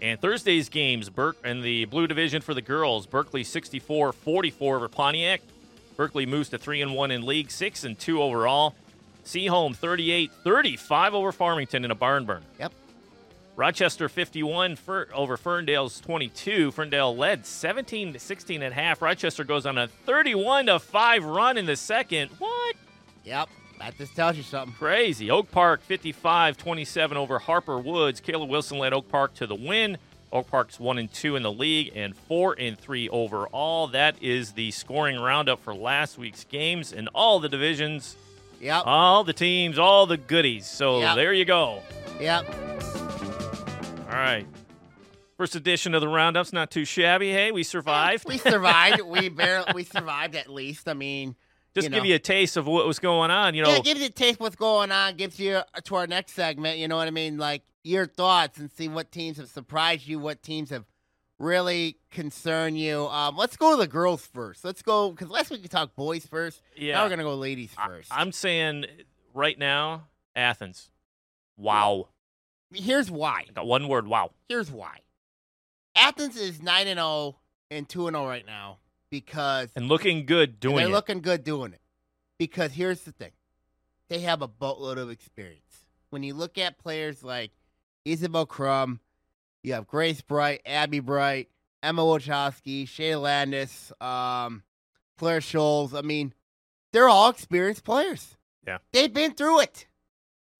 And 0.00 0.20
Thursday's 0.20 0.68
games, 0.68 1.08
Burke 1.08 1.36
and 1.44 1.62
the 1.62 1.84
Blue 1.86 2.06
Division 2.06 2.42
for 2.42 2.52
the 2.52 2.62
girls, 2.62 3.06
Berkeley 3.06 3.42
64-44 3.42 4.54
over 4.60 4.88
Pontiac. 4.88 5.40
Berkeley 5.96 6.26
moves 6.26 6.48
to 6.50 6.58
3 6.58 6.82
and 6.82 6.94
1 6.94 7.10
in 7.10 7.24
league, 7.24 7.50
6 7.50 7.84
and 7.84 7.98
2 7.98 8.22
overall. 8.22 8.74
Seaholm 9.24 9.74
38-35 9.76 11.12
over 11.12 11.32
Farmington 11.32 11.84
in 11.84 11.90
a 11.90 11.94
barn 11.94 12.24
burn. 12.26 12.44
Yep. 12.58 12.72
Rochester 13.56 14.08
51 14.08 14.76
Fer- 14.76 15.08
over 15.14 15.36
Ferndale's 15.36 16.00
22. 16.00 16.72
Ferndale 16.72 17.16
led 17.16 17.46
17 17.46 18.12
to 18.14 18.18
16 18.18 18.62
at 18.62 18.72
half. 18.72 19.00
Rochester 19.00 19.44
goes 19.44 19.64
on 19.64 19.78
a 19.78 19.86
31 19.88 20.66
to 20.66 20.78
5 20.78 21.24
run 21.24 21.56
in 21.56 21.64
the 21.66 21.76
second. 21.76 22.30
What? 22.38 22.76
Yep. 23.24 23.48
That 23.78 23.96
just 23.96 24.14
tells 24.16 24.36
you 24.36 24.42
something. 24.42 24.74
Crazy. 24.76 25.30
Oak 25.30 25.50
Park 25.50 25.82
55 25.82 26.56
27 26.56 27.16
over 27.16 27.38
Harper 27.38 27.78
Woods. 27.78 28.20
Kayla 28.20 28.48
Wilson 28.48 28.78
led 28.78 28.92
Oak 28.92 29.08
Park 29.08 29.34
to 29.34 29.46
the 29.46 29.54
win. 29.54 29.98
Oak 30.34 30.50
Park's 30.50 30.80
1 30.80 30.98
and 30.98 31.12
2 31.12 31.36
in 31.36 31.44
the 31.44 31.52
league 31.52 31.92
and 31.94 32.16
4 32.16 32.56
and 32.58 32.76
3 32.78 33.08
overall. 33.08 33.86
That 33.86 34.16
is 34.20 34.52
the 34.52 34.72
scoring 34.72 35.20
roundup 35.20 35.60
for 35.62 35.72
last 35.74 36.18
week's 36.18 36.42
games 36.44 36.92
in 36.92 37.06
all 37.08 37.38
the 37.38 37.48
divisions, 37.48 38.16
Yep. 38.60 38.82
all 38.84 39.22
the 39.22 39.32
teams, 39.32 39.78
all 39.78 40.06
the 40.06 40.16
goodies. 40.16 40.66
So 40.66 40.98
Yep. 41.00 41.14
there 41.16 41.32
you 41.32 41.44
go. 41.44 41.82
Yep. 42.20 42.48
All 44.08 44.20
right. 44.20 44.44
First 45.36 45.54
edition 45.56 45.94
of 45.94 46.00
the 46.00 46.08
roundup's 46.08 46.52
not 46.52 46.70
too 46.70 46.84
shabby. 46.84 47.30
Hey, 47.32 47.50
we 47.52 47.62
survived. 47.62 48.24
We 48.26 48.38
survived. 48.38 49.00
we 49.06 49.28
barely 49.28 49.72
we 49.74 49.84
survived 49.84 50.34
at 50.36 50.48
least. 50.48 50.88
I 50.88 50.94
mean, 50.94 51.34
Just 51.74 51.86
you 51.86 51.90
give 51.90 52.02
know. 52.04 52.08
you 52.08 52.14
a 52.16 52.20
taste 52.20 52.56
of 52.56 52.66
what 52.66 52.86
was 52.86 52.98
going 53.00 53.30
on. 53.32 53.54
You 53.54 53.62
know, 53.64 53.70
yeah, 53.72 53.80
gives 53.80 54.00
you 54.00 54.06
a 54.06 54.10
taste 54.10 54.34
of 54.36 54.40
what's 54.40 54.56
going 54.56 54.92
on. 54.92 55.16
Gives 55.16 55.38
you 55.40 55.60
to 55.84 55.94
our 55.96 56.06
next 56.06 56.32
segment. 56.34 56.78
You 56.78 56.86
know 56.88 56.96
what 56.96 57.08
I 57.08 57.10
mean? 57.12 57.36
Like 57.38 57.62
your 57.84 58.06
thoughts 58.06 58.58
and 58.58 58.70
see 58.72 58.88
what 58.88 59.12
teams 59.12 59.36
have 59.36 59.48
surprised 59.48 60.06
you. 60.08 60.18
What 60.18 60.42
teams 60.42 60.70
have 60.70 60.84
really 61.38 61.98
concerned 62.10 62.78
you. 62.78 63.06
Um, 63.08 63.36
let's 63.36 63.56
go 63.56 63.72
to 63.72 63.76
the 63.76 63.86
girls 63.86 64.26
first. 64.26 64.64
Let's 64.64 64.82
go 64.82 65.10
because 65.10 65.28
last 65.30 65.50
week 65.50 65.62
we 65.62 65.68
talked 65.68 65.94
boys 65.94 66.26
first. 66.26 66.60
yeah. 66.76 66.94
Now 66.94 67.04
we're 67.04 67.10
gonna 67.10 67.22
go 67.22 67.34
ladies 67.34 67.70
first. 67.86 68.08
I'm 68.12 68.32
saying 68.32 68.86
right 69.34 69.58
now, 69.58 70.08
Athens. 70.34 70.90
Wow. 71.56 72.08
here's 72.72 73.10
why. 73.10 73.44
Got 73.54 73.66
one 73.66 73.86
word. 73.88 74.06
Wow. 74.08 74.30
Here's 74.48 74.70
why. 74.70 74.98
Athens 75.94 76.36
is 76.36 76.60
nine 76.62 76.88
and 76.88 76.98
zero 76.98 77.36
and 77.70 77.88
two 77.88 78.06
and 78.08 78.16
zero 78.16 78.26
right 78.26 78.46
now 78.46 78.78
because 79.10 79.68
And 79.76 79.88
looking 79.88 80.26
good 80.26 80.58
doing 80.58 80.76
they're 80.76 80.86
it. 80.86 80.90
looking 80.90 81.20
good 81.20 81.44
doing 81.44 81.72
it. 81.72 81.80
Because 82.38 82.72
here's 82.72 83.02
the 83.02 83.12
thing, 83.12 83.30
they 84.08 84.20
have 84.20 84.42
a 84.42 84.48
boatload 84.48 84.98
of 84.98 85.10
experience. 85.10 85.86
When 86.10 86.22
you 86.24 86.34
look 86.34 86.58
at 86.58 86.78
players 86.78 87.22
like 87.22 87.52
Isabel 88.04 88.46
Crumb. 88.46 89.00
you 89.62 89.72
have 89.74 89.86
Grace 89.86 90.20
Bright, 90.20 90.60
Abby 90.66 91.00
Bright, 91.00 91.48
Emma 91.82 92.02
Wachowski, 92.02 92.88
Shay 92.88 93.16
Landis, 93.16 93.92
um, 94.00 94.62
Claire 95.18 95.40
Scholes. 95.40 95.96
I 95.96 96.02
mean, 96.02 96.34
they're 96.92 97.08
all 97.08 97.30
experienced 97.30 97.84
players. 97.84 98.36
Yeah. 98.66 98.78
They've 98.92 99.12
been 99.12 99.32
through 99.34 99.60
it. 99.60 99.86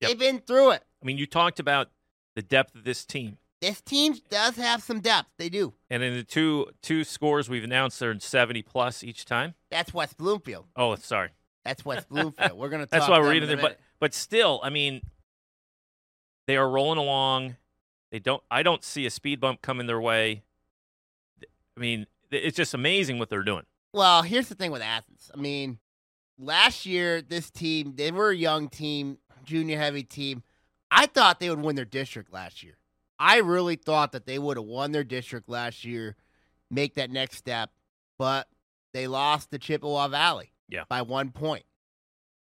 Yep. 0.01 0.09
They've 0.11 0.19
been 0.19 0.39
through 0.41 0.73
it. 0.73 0.83
I 1.03 1.07
mean, 1.07 1.19
you 1.19 1.27
talked 1.27 1.61
about 1.61 1.89
the 2.35 2.43
depth 2.43 2.75
of 2.75 2.85
this 2.85 3.05
team. 3.05 3.39
This 3.61 3.81
team 3.81 4.15
does 4.29 4.57
have 4.57 4.83
some 4.83 5.01
depth. 5.01 5.31
They 5.39 5.49
do. 5.49 5.73
And 5.89 6.03
in 6.03 6.15
the 6.15 6.23
two 6.23 6.67
two 6.83 7.03
scores 7.05 7.49
we've 7.49 7.65
announced, 7.65 7.99
they're 7.99 8.11
in 8.11 8.21
70 8.21 8.61
plus 8.63 9.03
each 9.03 9.25
time. 9.25 9.55
That's 9.71 9.95
West 9.95 10.19
Bloomfield. 10.19 10.67
Oh, 10.77 10.95
sorry. 10.97 11.31
That's 11.65 11.83
West 11.83 12.11
Bloomfield. 12.11 12.59
We're 12.59 12.69
gonna. 12.69 12.87
That's 12.91 13.09
why 13.09 13.19
we're 13.21 13.31
reading 13.31 13.49
there. 13.49 13.57
But 13.57 13.81
but 13.99 14.13
still, 14.13 14.61
I 14.63 14.69
mean, 14.69 15.01
they 16.47 16.57
are 16.57 16.69
rolling 16.69 16.99
along. 16.99 17.57
They 18.11 18.19
don't. 18.19 18.43
I 18.51 18.63
don't 18.63 18.85
see 18.85 19.07
a 19.07 19.11
speed 19.11 19.41
bump 19.41 19.63
coming 19.63 19.87
their 19.87 20.01
way. 20.01 20.45
I 21.77 21.81
mean, 21.81 22.07
it's 22.31 22.57
just 22.57 22.75
amazing 22.75 23.19
what 23.19 23.29
they're 23.29 23.43
doing. 23.43 23.65
Well, 23.93 24.23
here's 24.23 24.49
the 24.49 24.55
thing 24.55 24.71
with 24.71 24.83
Athens. 24.83 25.31
I 25.35 25.39
mean, 25.39 25.79
last 26.39 26.87
year 26.87 27.23
this 27.23 27.51
team 27.51 27.95
they 27.97 28.11
were 28.11 28.31
a 28.31 28.37
young 28.37 28.69
team, 28.69 29.19
junior 29.45 29.79
heavy 29.79 30.03
team. 30.03 30.43
I 30.91 31.07
thought 31.07 31.41
they 31.41 31.51
would 31.51 31.63
win 31.63 31.77
their 31.77 31.85
district 31.85 32.33
last 32.33 32.63
year. 32.63 32.79
I 33.19 33.39
really 33.39 33.77
thought 33.77 34.13
that 34.13 34.27
they 34.27 34.39
would 34.39 34.57
have 34.57 34.67
won 34.67 34.93
their 34.93 35.05
district 35.05 35.49
last 35.49 35.85
year, 35.85 36.17
make 36.71 36.95
that 36.95 37.11
next 37.11 37.37
step, 37.37 37.71
but 38.19 38.49
they 38.93 39.07
lost 39.07 39.51
to 39.51 39.59
Chippewa 39.59 40.09
Valley. 40.09 40.51
Yeah. 40.69 40.85
by 40.89 41.03
one 41.03 41.31
point. 41.31 41.65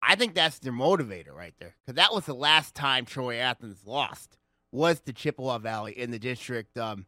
I 0.05 0.15
think 0.15 0.33
that's 0.33 0.59
their 0.59 0.73
motivator 0.73 1.33
right 1.33 1.53
there 1.59 1.75
because 1.85 1.95
that 1.95 2.13
was 2.13 2.25
the 2.25 2.35
last 2.35 2.75
time 2.75 3.05
Troy 3.05 3.37
Athens 3.37 3.85
lost 3.85 4.37
was 4.71 4.99
to 5.01 5.13
Chippewa 5.13 5.59
Valley 5.59 5.97
in 5.97 6.11
the 6.11 6.19
district 6.19 6.77
um 6.77 7.05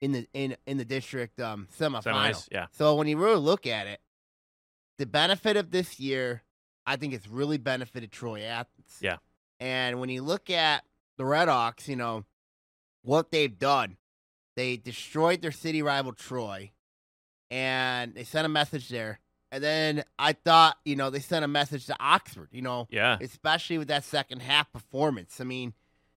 in 0.00 0.12
the 0.12 0.28
in 0.32 0.56
in 0.66 0.78
the 0.78 0.84
district 0.84 1.40
um 1.40 1.68
semifinal. 1.78 2.02
Semis, 2.02 2.48
yeah. 2.50 2.66
So 2.72 2.94
when 2.94 3.06
you 3.06 3.16
really 3.18 3.40
look 3.40 3.66
at 3.66 3.86
it, 3.86 4.00
the 4.98 5.06
benefit 5.06 5.56
of 5.56 5.70
this 5.70 6.00
year, 6.00 6.42
I 6.86 6.96
think 6.96 7.12
it's 7.12 7.28
really 7.28 7.58
benefited 7.58 8.10
Troy 8.10 8.42
Athens. 8.42 8.98
Yeah. 9.00 9.16
And 9.60 10.00
when 10.00 10.08
you 10.08 10.22
look 10.22 10.50
at 10.50 10.84
the 11.16 11.24
Red 11.24 11.48
Hawks, 11.48 11.88
you 11.88 11.96
know, 11.96 12.24
what 13.02 13.30
they've 13.30 13.58
done, 13.58 13.96
they 14.56 14.76
destroyed 14.76 15.42
their 15.42 15.52
city 15.52 15.82
rival 15.82 16.12
Troy 16.12 16.70
and 17.50 18.14
they 18.14 18.24
sent 18.24 18.46
a 18.46 18.48
message 18.48 18.88
there. 18.88 19.20
And 19.50 19.64
then 19.64 20.04
I 20.18 20.34
thought, 20.34 20.78
you 20.84 20.94
know, 20.96 21.10
they 21.10 21.20
sent 21.20 21.44
a 21.44 21.48
message 21.48 21.86
to 21.86 21.96
Oxford, 21.98 22.48
you 22.52 22.62
know, 22.62 22.86
Yeah. 22.90 23.16
especially 23.20 23.78
with 23.78 23.88
that 23.88 24.04
second 24.04 24.42
half 24.42 24.70
performance. 24.72 25.40
I 25.40 25.44
mean, 25.44 25.72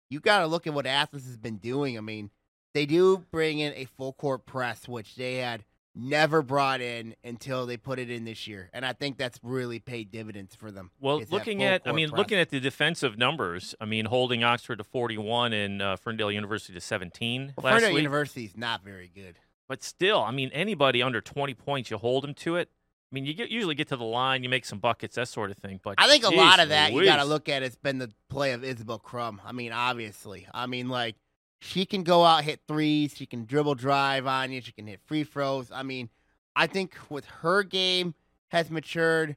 you 0.09 0.21
got 0.21 0.41
to 0.41 0.47
look 0.47 0.67
at 0.67 0.73
what 0.73 0.87
Athens 0.87 1.27
has 1.27 1.37
been 1.37 1.59
doing. 1.59 1.99
I 1.99 2.01
mean, 2.01 2.31
they 2.73 2.87
do 2.87 3.19
bring 3.31 3.59
in 3.59 3.75
a 3.75 3.85
full 3.85 4.13
court 4.15 4.47
press, 4.47 4.89
which 4.89 5.17
they 5.17 5.37
had 5.37 5.65
never 5.95 6.43
brought 6.43 6.81
in 6.81 7.15
until 7.25 7.67
they 7.67 7.77
put 7.77 7.99
it 7.99 8.09
in 8.09 8.25
this 8.25 8.47
year, 8.47 8.71
and 8.73 8.87
I 8.87 8.93
think 8.93 9.19
that's 9.19 9.41
really 9.43 9.81
paid 9.81 10.13
dividends 10.13 10.55
for 10.55 10.71
them. 10.71 10.93
Well, 11.01 11.21
looking 11.29 11.65
at, 11.65 11.83
I 11.87 11.93
mean, 11.93 12.11
press. 12.11 12.19
looking 12.19 12.39
at 12.39 12.51
the 12.51 12.61
defensive 12.61 13.19
numbers, 13.19 13.75
I 13.81 13.85
mean, 13.85 14.05
holding 14.05 14.45
Oxford 14.45 14.77
to 14.77 14.85
41 14.85 15.53
and 15.53 15.83
uh, 15.83 15.97
Ferndale 15.97 16.31
University 16.31 16.73
to 16.75 16.81
17 16.81 17.55
well, 17.57 17.65
last 17.65 17.81
Ferndale 17.81 17.95
week. 17.95 18.03
University 18.03 18.45
is 18.45 18.57
not 18.57 18.85
very 18.85 19.11
good. 19.13 19.37
But 19.67 19.83
still, 19.83 20.23
I 20.23 20.31
mean, 20.31 20.51
anybody 20.53 21.03
under 21.03 21.21
20 21.21 21.53
points, 21.55 21.91
you 21.91 21.99
hold 21.99 22.25
them 22.25 22.35
to 22.35 22.57
it. 22.57 22.71
I 23.11 23.15
mean, 23.15 23.25
you 23.25 23.33
get, 23.33 23.51
usually 23.51 23.75
get 23.75 23.89
to 23.89 23.97
the 23.97 24.05
line, 24.05 24.43
you 24.43 24.51
make 24.51 24.67
some 24.67 24.81
buckets, 24.81 25.17
that 25.17 25.29
sort 25.29 25.51
of 25.51 25.57
thing. 25.57 25.81
But 25.83 25.95
I 25.97 26.09
think 26.09 26.25
a 26.25 26.35
lot 26.35 26.61
of 26.61 26.69
that 26.69 26.93
you 26.93 27.05
got 27.05 27.17
to 27.17 27.25
look 27.25 27.49
at. 27.49 27.63
It's 27.63 27.77
been 27.77 27.99
the 27.99 28.11
play 28.29 28.53
of 28.53 28.63
Isabel 28.63 28.99
Crum. 28.99 29.41
I 29.45 29.53
mean, 29.53 29.73
obviously, 29.73 30.47
I 30.53 30.67
mean, 30.67 30.89
like 30.91 31.17
she 31.61 31.87
can 31.87 32.03
go 32.03 32.25
out 32.25 32.45
hit 32.45 32.61
threes, 32.69 33.15
she 33.17 33.25
can 33.25 33.47
dribble 33.47 33.77
drive 33.77 34.27
on 34.27 34.53
you, 34.53 34.61
she 34.61 34.73
can 34.73 34.87
hit 34.87 35.01
free 35.07 35.25
throws. 35.25 35.71
I 35.73 35.83
mean, 35.83 36.11
I 36.55 36.67
think 36.67 36.97
with 37.09 37.25
her 37.27 37.63
game 37.63 38.15
has 38.49 38.71
matured, 38.71 39.37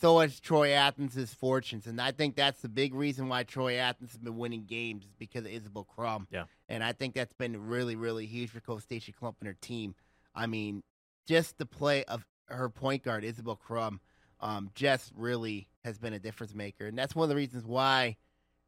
so 0.00 0.20
has 0.20 0.38
Troy 0.38 0.70
Athens' 0.70 1.34
fortunes, 1.34 1.86
and 1.86 2.00
I 2.00 2.12
think 2.12 2.36
that's 2.36 2.62
the 2.62 2.68
big 2.68 2.94
reason 2.94 3.28
why 3.28 3.42
Troy 3.42 3.74
Athens 3.74 4.12
has 4.12 4.18
been 4.18 4.36
winning 4.36 4.64
games 4.64 5.04
is 5.04 5.14
because 5.18 5.44
of 5.44 5.50
Isabel 5.50 5.84
Crum. 5.84 6.28
Yeah. 6.30 6.44
and 6.68 6.84
I 6.84 6.92
think 6.92 7.14
that's 7.14 7.32
been 7.32 7.66
really, 7.66 7.96
really 7.96 8.26
huge 8.26 8.50
for 8.50 8.60
Coach 8.60 8.82
Stacy 8.84 9.10
Clump 9.10 9.38
and 9.40 9.48
her 9.48 9.56
team. 9.60 9.96
I 10.34 10.46
mean, 10.46 10.84
just 11.26 11.58
the 11.58 11.66
play 11.66 12.04
of 12.04 12.24
her 12.48 12.68
point 12.68 13.02
guard 13.02 13.24
Isabel 13.24 13.56
Crum 13.56 14.00
um, 14.40 14.70
just 14.74 15.12
really 15.16 15.68
has 15.84 15.98
been 15.98 16.12
a 16.12 16.18
difference 16.18 16.54
maker, 16.54 16.86
and 16.86 16.96
that's 16.98 17.14
one 17.14 17.24
of 17.24 17.28
the 17.30 17.36
reasons 17.36 17.64
why 17.64 18.16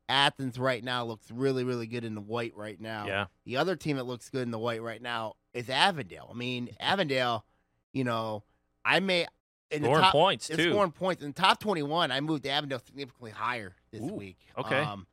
Athens 0.08 0.58
right 0.58 0.82
now 0.82 1.04
looks 1.04 1.30
really, 1.30 1.62
really 1.64 1.86
good 1.86 2.04
in 2.04 2.14
the 2.14 2.20
white 2.20 2.56
right 2.56 2.80
now. 2.80 3.06
Yeah. 3.06 3.26
The 3.44 3.56
other 3.58 3.76
team 3.76 3.96
that 3.96 4.04
looks 4.06 4.28
good 4.28 4.42
in 4.42 4.50
the 4.50 4.58
white 4.58 4.82
right 4.82 5.00
now 5.00 5.34
is 5.54 5.70
Avondale. 5.70 6.28
I 6.30 6.34
mean, 6.36 6.70
Avondale, 6.80 7.44
you 7.92 8.04
know, 8.04 8.42
I 8.84 9.00
may 9.00 9.26
in 9.70 9.82
the 9.82 9.88
top, 9.88 10.10
points, 10.12 10.48
too. 10.48 10.70
Scoring 10.72 10.90
points 10.90 11.22
in 11.22 11.28
the 11.28 11.40
top 11.40 11.60
twenty-one. 11.60 12.10
I 12.10 12.20
moved 12.20 12.44
Avondale 12.46 12.80
significantly 12.84 13.30
higher 13.30 13.76
this 13.92 14.02
Ooh, 14.02 14.06
week. 14.14 14.38
okay. 14.58 14.80
Um, 14.80 15.06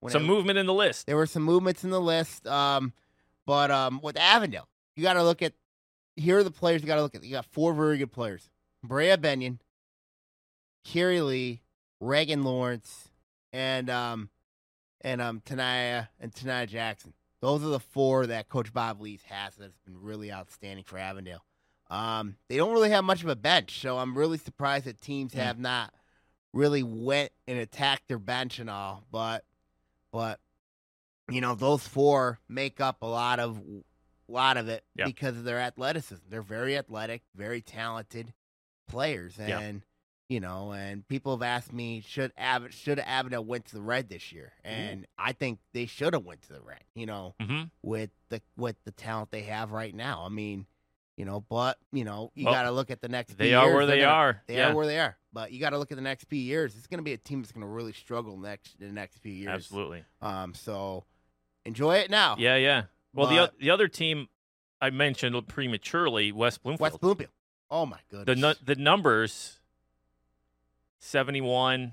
when 0.00 0.12
Some 0.12 0.24
I- 0.24 0.26
movement 0.26 0.58
in 0.58 0.66
the 0.66 0.74
list. 0.74 1.06
there 1.06 1.16
were 1.16 1.26
some 1.26 1.44
movements 1.44 1.82
in 1.84 1.90
the 1.90 2.00
list. 2.00 2.46
Um, 2.46 2.92
but 3.46 3.70
um, 3.70 4.00
with 4.02 4.18
Avondale, 4.18 4.68
you 4.96 5.02
got 5.02 5.14
to 5.14 5.22
look 5.22 5.40
at 5.40 5.54
here 6.16 6.38
are 6.38 6.44
the 6.44 6.50
players 6.50 6.82
you 6.82 6.86
got 6.86 6.96
to 6.96 7.02
look 7.02 7.14
at. 7.14 7.24
You 7.24 7.32
got 7.32 7.46
four 7.46 7.74
very 7.74 7.98
good 7.98 8.12
players: 8.12 8.48
Brea 8.82 9.16
Benyon, 9.16 9.60
Carrie 10.84 11.20
Lee, 11.20 11.62
Reagan 12.00 12.42
Lawrence, 12.42 13.08
and 13.52 13.88
um, 13.90 14.30
and 15.00 15.20
um, 15.20 15.42
Tanaya 15.44 16.08
and 16.20 16.32
Tanaya 16.32 16.68
Jackson. 16.68 17.12
Those 17.40 17.64
are 17.64 17.68
the 17.68 17.80
four 17.80 18.26
that 18.26 18.48
Coach 18.48 18.72
Bob 18.72 19.00
Lees 19.00 19.22
has 19.24 19.56
that's 19.56 19.78
been 19.84 20.00
really 20.00 20.32
outstanding 20.32 20.84
for 20.84 20.96
Avondale. 20.98 21.44
Um, 21.90 22.36
they 22.48 22.56
don't 22.56 22.72
really 22.72 22.90
have 22.90 23.04
much 23.04 23.22
of 23.22 23.28
a 23.28 23.36
bench, 23.36 23.80
so 23.80 23.98
I'm 23.98 24.16
really 24.16 24.38
surprised 24.38 24.86
that 24.86 25.00
teams 25.00 25.34
have 25.34 25.58
not 25.58 25.92
really 26.52 26.82
went 26.82 27.32
and 27.46 27.58
attacked 27.58 28.08
their 28.08 28.18
bench 28.18 28.58
and 28.58 28.70
all. 28.70 29.04
But 29.10 29.44
but 30.12 30.40
you 31.30 31.40
know 31.40 31.54
those 31.54 31.86
four 31.86 32.38
make 32.48 32.80
up 32.80 33.02
a 33.02 33.06
lot 33.06 33.40
of 33.40 33.60
lot 34.32 34.56
of 34.56 34.68
it 34.68 34.84
Yeah. 34.94 35.04
because 35.06 35.36
of 35.36 35.44
their 35.44 35.58
athleticism. 35.60 36.24
They're 36.28 36.42
very 36.42 36.76
athletic, 36.76 37.22
very 37.34 37.60
talented 37.62 38.32
players, 38.88 39.38
and 39.38 39.48
Yeah. 40.28 40.34
you 40.34 40.40
know, 40.40 40.72
and 40.72 41.06
people 41.08 41.32
have 41.36 41.42
asked 41.42 41.72
me 41.72 42.00
should 42.00 42.32
Av- 42.38 42.72
should 42.74 42.98
Avondale 42.98 43.44
went 43.44 43.66
to 43.66 43.74
the 43.74 43.82
red 43.82 44.08
this 44.08 44.32
year, 44.32 44.52
and 44.64 45.06
I 45.18 45.32
think 45.32 45.60
they 45.72 45.86
should 45.86 46.14
have 46.14 46.24
went 46.24 46.42
to 46.42 46.52
the 46.54 46.60
red. 46.62 46.82
You 46.94 47.06
know, 47.06 47.34
hmm 47.40 47.64
with 47.82 48.10
the 48.28 48.40
with 48.56 48.76
the 48.84 48.92
talent 48.92 49.30
they 49.30 49.42
have 49.42 49.72
right 49.72 49.94
now. 49.94 50.24
I 50.24 50.28
mean, 50.28 50.66
you 51.16 51.24
know, 51.24 51.40
but 51.40 51.78
you 51.92 52.04
know, 52.04 52.32
you 52.34 52.46
Well, 52.46 52.54
got 52.54 52.62
to 52.64 52.70
look 52.70 52.90
at 52.90 53.00
the 53.00 53.08
next. 53.08 53.36
They 53.36 53.54
are 53.54 53.66
years. 53.66 53.74
where 53.74 53.86
They're 53.86 53.96
they 53.96 54.02
gonna- 54.02 54.12
are. 54.12 54.42
They 54.46 54.56
yeah, 54.56 54.70
are 54.70 54.74
where 54.74 54.86
they 54.86 54.98
are. 54.98 55.16
But 55.34 55.52
you 55.52 55.60
got 55.60 55.70
to 55.70 55.78
look 55.78 55.90
at 55.92 55.96
the 55.96 56.02
next 56.02 56.24
few 56.28 56.40
years. 56.40 56.76
It's 56.76 56.86
going 56.86 56.98
to 56.98 57.04
be 57.04 57.12
a 57.14 57.18
team 57.18 57.40
that's 57.40 57.52
going 57.52 57.62
to 57.62 57.66
really 57.66 57.92
struggle 57.94 58.36
next 58.36 58.78
the 58.78 58.86
next 58.92 59.18
few 59.18 59.32
years. 59.32 59.48
absolutely. 59.48 60.04
Um, 60.20 60.52
so 60.54 61.04
enjoy 61.64 61.96
it 61.96 62.10
now. 62.10 62.36
Yeah, 62.38 62.56
yeah. 62.56 62.82
Well, 63.14 63.26
the 63.28 63.36
But- 63.36 63.58
the 63.58 63.70
other 63.70 63.88
team 63.88 64.28
I 64.80 64.90
mentioned 64.90 65.46
prematurely, 65.48 66.32
West 66.32 66.62
Bloomfield. 66.62 66.80
West 66.80 67.00
Bloomfield. 67.00 67.30
Oh 67.70 67.86
my 67.86 67.98
the 68.10 68.24
goodness. 68.24 68.58
nu- 68.60 68.66
the 68.74 68.80
numbers 68.80 69.58
71 70.98 71.92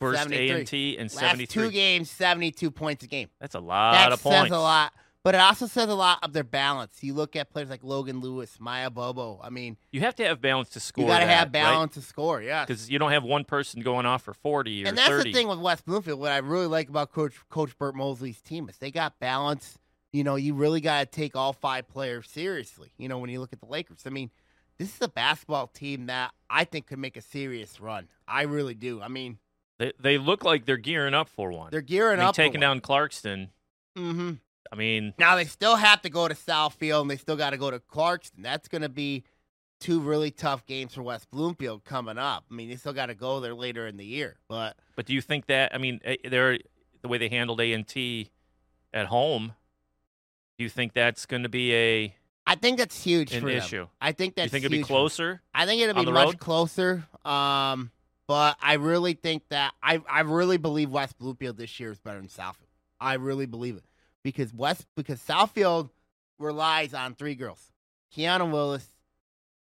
versus 0.00 0.20
73. 0.22 0.50
A&T 0.60 0.98
and 0.98 1.10
Last 1.10 1.20
73. 1.20 1.46
two 1.46 1.70
games, 1.70 2.10
seventy-two 2.10 2.70
points 2.70 3.04
a 3.04 3.06
game. 3.06 3.28
That's 3.40 3.54
a 3.54 3.60
lot 3.60 3.92
that 3.92 4.12
of 4.12 4.20
says 4.20 4.32
points. 4.40 4.54
a 4.54 4.58
lot. 4.58 4.92
But 5.24 5.36
it 5.36 5.40
also 5.40 5.68
says 5.68 5.88
a 5.88 5.94
lot 5.94 6.18
of 6.24 6.32
their 6.32 6.42
balance. 6.42 6.98
You 7.00 7.14
look 7.14 7.36
at 7.36 7.48
players 7.52 7.70
like 7.70 7.84
Logan 7.84 8.18
Lewis, 8.20 8.56
Maya 8.58 8.90
Bobo. 8.90 9.38
I 9.40 9.50
mean, 9.50 9.76
You 9.92 10.00
have 10.00 10.16
to 10.16 10.24
have 10.24 10.40
balance 10.40 10.70
to 10.70 10.80
score. 10.80 11.04
you 11.04 11.08
got 11.08 11.20
to 11.20 11.26
have 11.26 11.52
balance 11.52 11.94
to 11.94 12.00
score. 12.02 12.42
Yeah. 12.42 12.64
because 12.64 12.90
you 12.90 12.98
don't 12.98 13.12
have 13.12 13.22
one 13.22 13.44
person 13.44 13.82
going 13.82 14.04
off 14.04 14.22
for 14.22 14.34
40 14.34 14.84
or 14.84 14.88
And 14.88 14.98
that's 14.98 15.08
30. 15.08 15.30
the 15.30 15.38
thing 15.38 15.46
with 15.46 15.60
West 15.60 15.84
Bloomfield. 15.84 16.18
What 16.18 16.32
I 16.32 16.38
really 16.38 16.66
like 16.66 16.88
about 16.88 17.12
Coach 17.12 17.34
Coach 17.50 17.78
Burt 17.78 17.94
Mosley's 17.94 18.40
team 18.40 18.68
is 18.68 18.78
they 18.78 18.90
got 18.90 19.20
balance. 19.20 19.78
You 20.12 20.24
know, 20.24 20.36
you 20.36 20.54
really 20.54 20.80
got 20.80 21.00
to 21.00 21.06
take 21.06 21.34
all 21.36 21.52
five 21.52 21.88
players 21.88 22.28
seriously. 22.28 22.92
You 22.98 23.08
know, 23.08 23.18
when 23.18 23.30
you 23.30 23.40
look 23.40 23.52
at 23.52 23.60
the 23.60 23.66
Lakers, 23.66 24.02
I 24.06 24.10
mean, 24.10 24.30
this 24.78 24.94
is 24.94 25.00
a 25.00 25.08
basketball 25.08 25.68
team 25.68 26.06
that 26.06 26.32
I 26.50 26.64
think 26.64 26.86
could 26.86 26.98
make 26.98 27.16
a 27.16 27.22
serious 27.22 27.80
run. 27.80 28.08
I 28.28 28.42
really 28.42 28.74
do. 28.74 29.00
I 29.00 29.08
mean, 29.08 29.38
They, 29.78 29.92
they 29.98 30.18
look 30.18 30.44
like 30.44 30.66
they're 30.66 30.76
gearing 30.76 31.14
up 31.14 31.28
for 31.28 31.50
one. 31.50 31.70
they're 31.70 31.80
gearing 31.80 32.18
I 32.18 32.22
mean, 32.22 32.28
up. 32.28 32.34
taking 32.34 32.60
down 32.60 32.80
Clarkston. 32.80 33.48
Mm-hmm. 33.96 34.32
I 34.70 34.76
mean, 34.76 35.14
Now 35.18 35.36
they 35.36 35.44
still 35.44 35.76
have 35.76 36.02
to 36.02 36.10
go 36.10 36.28
to 36.28 36.34
Southfield 36.34 37.02
and 37.02 37.10
they 37.10 37.16
still 37.16 37.36
got 37.36 37.50
to 37.50 37.58
go 37.58 37.70
to 37.70 37.78
Clarkston. 37.78 38.42
That's 38.42 38.68
going 38.68 38.82
to 38.82 38.88
be 38.88 39.24
two 39.80 40.00
really 40.00 40.30
tough 40.30 40.64
games 40.66 40.94
for 40.94 41.02
West 41.02 41.30
Bloomfield 41.30 41.84
coming 41.84 42.16
up. 42.18 42.44
I 42.50 42.54
mean, 42.54 42.68
they 42.70 42.76
still 42.76 42.92
got 42.92 43.06
to 43.06 43.14
go 43.14 43.40
there 43.40 43.54
later 43.54 43.86
in 43.86 43.96
the 43.96 44.04
year, 44.04 44.36
but 44.48 44.76
but 44.96 45.06
do 45.06 45.12
you 45.12 45.20
think 45.20 45.46
that? 45.46 45.74
I 45.74 45.78
mean, 45.78 46.00
eh, 46.04 46.16
they're 46.24 46.58
the 47.02 47.08
way 47.08 47.18
they 47.18 47.28
handled 47.28 47.60
A 47.60 47.72
and 47.72 47.86
T. 47.86 48.30
at 48.94 49.06
home. 49.06 49.54
Do 50.58 50.64
you 50.64 50.70
think 50.70 50.92
that's 50.92 51.26
going 51.26 51.42
to 51.42 51.48
be 51.48 51.74
a 51.74 52.16
I 52.46 52.56
think 52.56 52.78
that's 52.78 53.02
huge 53.02 53.32
an 53.32 53.48
issue? 53.48 53.86
I 54.00 54.12
think 54.12 54.34
that's 54.34 54.46
you 54.46 54.50
think 54.50 54.64
it'll 54.64 54.78
be 54.78 54.82
closer? 54.84 55.40
I 55.54 55.66
think 55.66 55.80
it'll 55.80 56.04
be 56.04 56.10
much 56.10 56.26
road? 56.26 56.38
closer. 56.38 57.04
Um, 57.24 57.90
but 58.26 58.56
I 58.60 58.74
really 58.74 59.14
think 59.14 59.48
that 59.50 59.74
I 59.82 60.00
I 60.10 60.20
really 60.20 60.56
believe 60.56 60.90
West 60.90 61.18
Bloomfield 61.18 61.56
this 61.56 61.78
year 61.78 61.90
is 61.90 62.00
better 62.00 62.18
than 62.18 62.28
Southfield. 62.28 62.66
I 63.00 63.14
really 63.14 63.46
believe 63.46 63.76
it 63.76 63.84
because 64.22 64.52
West 64.52 64.86
because 64.96 65.20
Southfield 65.20 65.90
relies 66.38 66.94
on 66.94 67.14
three 67.14 67.34
girls: 67.34 67.72
Keanu 68.16 68.50
Willis, 68.50 68.86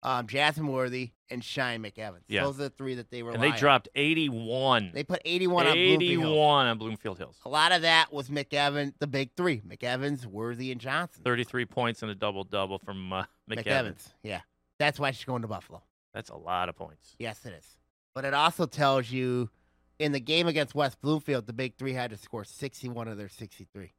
um, 0.05 0.27
Jasmine 0.27 0.69
Worthy, 0.69 1.13
and 1.31 1.43
Shine 1.43 1.83
McEvans. 1.83 2.21
Yeah. 2.29 2.45
Those 2.45 2.61
are 2.61 2.65
the 2.65 2.71
three 2.71 2.95
that 2.97 3.11
they 3.11 3.23
rely. 3.23 3.35
And 3.35 3.43
they 3.43 3.59
dropped 3.59 3.89
81. 3.95 4.91
They 4.95 5.03
put 5.03 5.23
81 5.25 5.67
on 5.67 5.73
Bloomfield. 5.73 6.03
81 6.03 6.67
on 6.67 6.79
Bloomfield 6.79 7.19
Hills. 7.19 7.37
A 7.45 7.49
lot 7.49 7.73
of 7.73 7.83
that 7.83 8.13
was 8.13 8.29
McEvan, 8.29 8.93
the 8.99 9.07
big 9.07 9.31
three: 9.37 9.61
McEvans, 9.63 10.27
Worthy, 10.27 10.71
and 10.71 10.81
Johnson. 10.81 11.23
33 11.25 11.65
points 11.65 12.03
and 12.03 12.11
a 12.11 12.15
double 12.15 12.45
double 12.45 12.79
from 12.79 13.13
uh, 13.13 13.25
McEvans. 13.51 13.65
McEvans. 13.65 14.13
Yeah, 14.23 14.41
that's 14.79 15.01
why 15.01 15.11
she's 15.11 15.25
going 15.25 15.43
to 15.43 15.49
Buffalo. 15.49 15.83
That's 16.13 16.31
a 16.31 16.37
lot 16.37 16.69
of 16.69 16.77
points. 16.77 17.17
Yes, 17.19 17.45
it 17.45 17.55
is. 17.55 17.67
But 18.15 18.25
it 18.25 18.35
also 18.35 18.67
tells 18.67 19.11
you 19.11 19.49
in 19.99 20.13
the 20.13 20.21
game 20.21 20.47
against 20.47 20.75
West 20.75 21.01
Bloomfield, 21.01 21.47
the 21.47 21.53
big 21.53 21.77
three 21.77 21.93
had 21.95 22.11
to 22.11 22.17
score 22.17 22.45
61 22.45 23.09
of 23.09 23.17
their 23.17 23.29
63. 23.29 23.93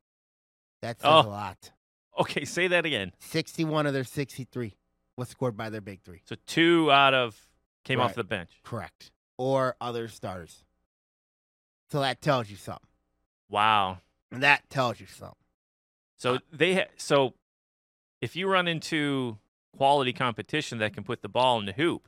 That's 0.81 1.03
Oh. 1.03 1.21
a 1.21 1.27
lot. 1.27 1.71
Okay, 2.17 2.45
say 2.45 2.67
that 2.67 2.85
again. 2.85 3.11
61 3.19 3.87
of 3.87 3.93
their 3.93 4.05
63 4.05 4.77
was 5.17 5.29
scored 5.29 5.55
by 5.55 5.69
their 5.69 5.81
big 5.81 6.01
three. 6.01 6.21
So 6.25 6.35
two 6.45 6.91
out 6.91 7.13
of 7.13 7.39
came 7.83 7.99
off 7.99 8.15
the 8.15 8.23
bench. 8.23 8.49
Correct. 8.63 9.11
Or 9.37 9.75
other 9.79 10.07
starters. 10.07 10.63
So 11.91 12.01
that 12.01 12.21
tells 12.21 12.49
you 12.49 12.55
something. 12.55 12.87
Wow. 13.49 13.99
And 14.31 14.43
that 14.43 14.69
tells 14.69 14.99
you 14.99 15.05
something. 15.05 15.35
So 16.17 16.35
uh, 16.35 16.39
they 16.51 16.75
ha- 16.75 16.89
so 16.97 17.33
if 18.21 18.35
you 18.35 18.47
run 18.47 18.67
into 18.67 19.37
quality 19.77 20.13
competition 20.13 20.79
that 20.79 20.93
can 20.93 21.03
put 21.03 21.21
the 21.21 21.29
ball 21.29 21.59
in 21.59 21.65
the 21.65 21.73
hoop, 21.73 22.07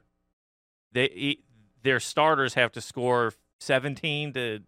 they 0.92 1.38
their 1.84 2.00
starters 2.00 2.56
have 2.56 2.72
to 2.74 2.82
score 2.82 3.34
17 3.60 4.34
to 4.34 4.60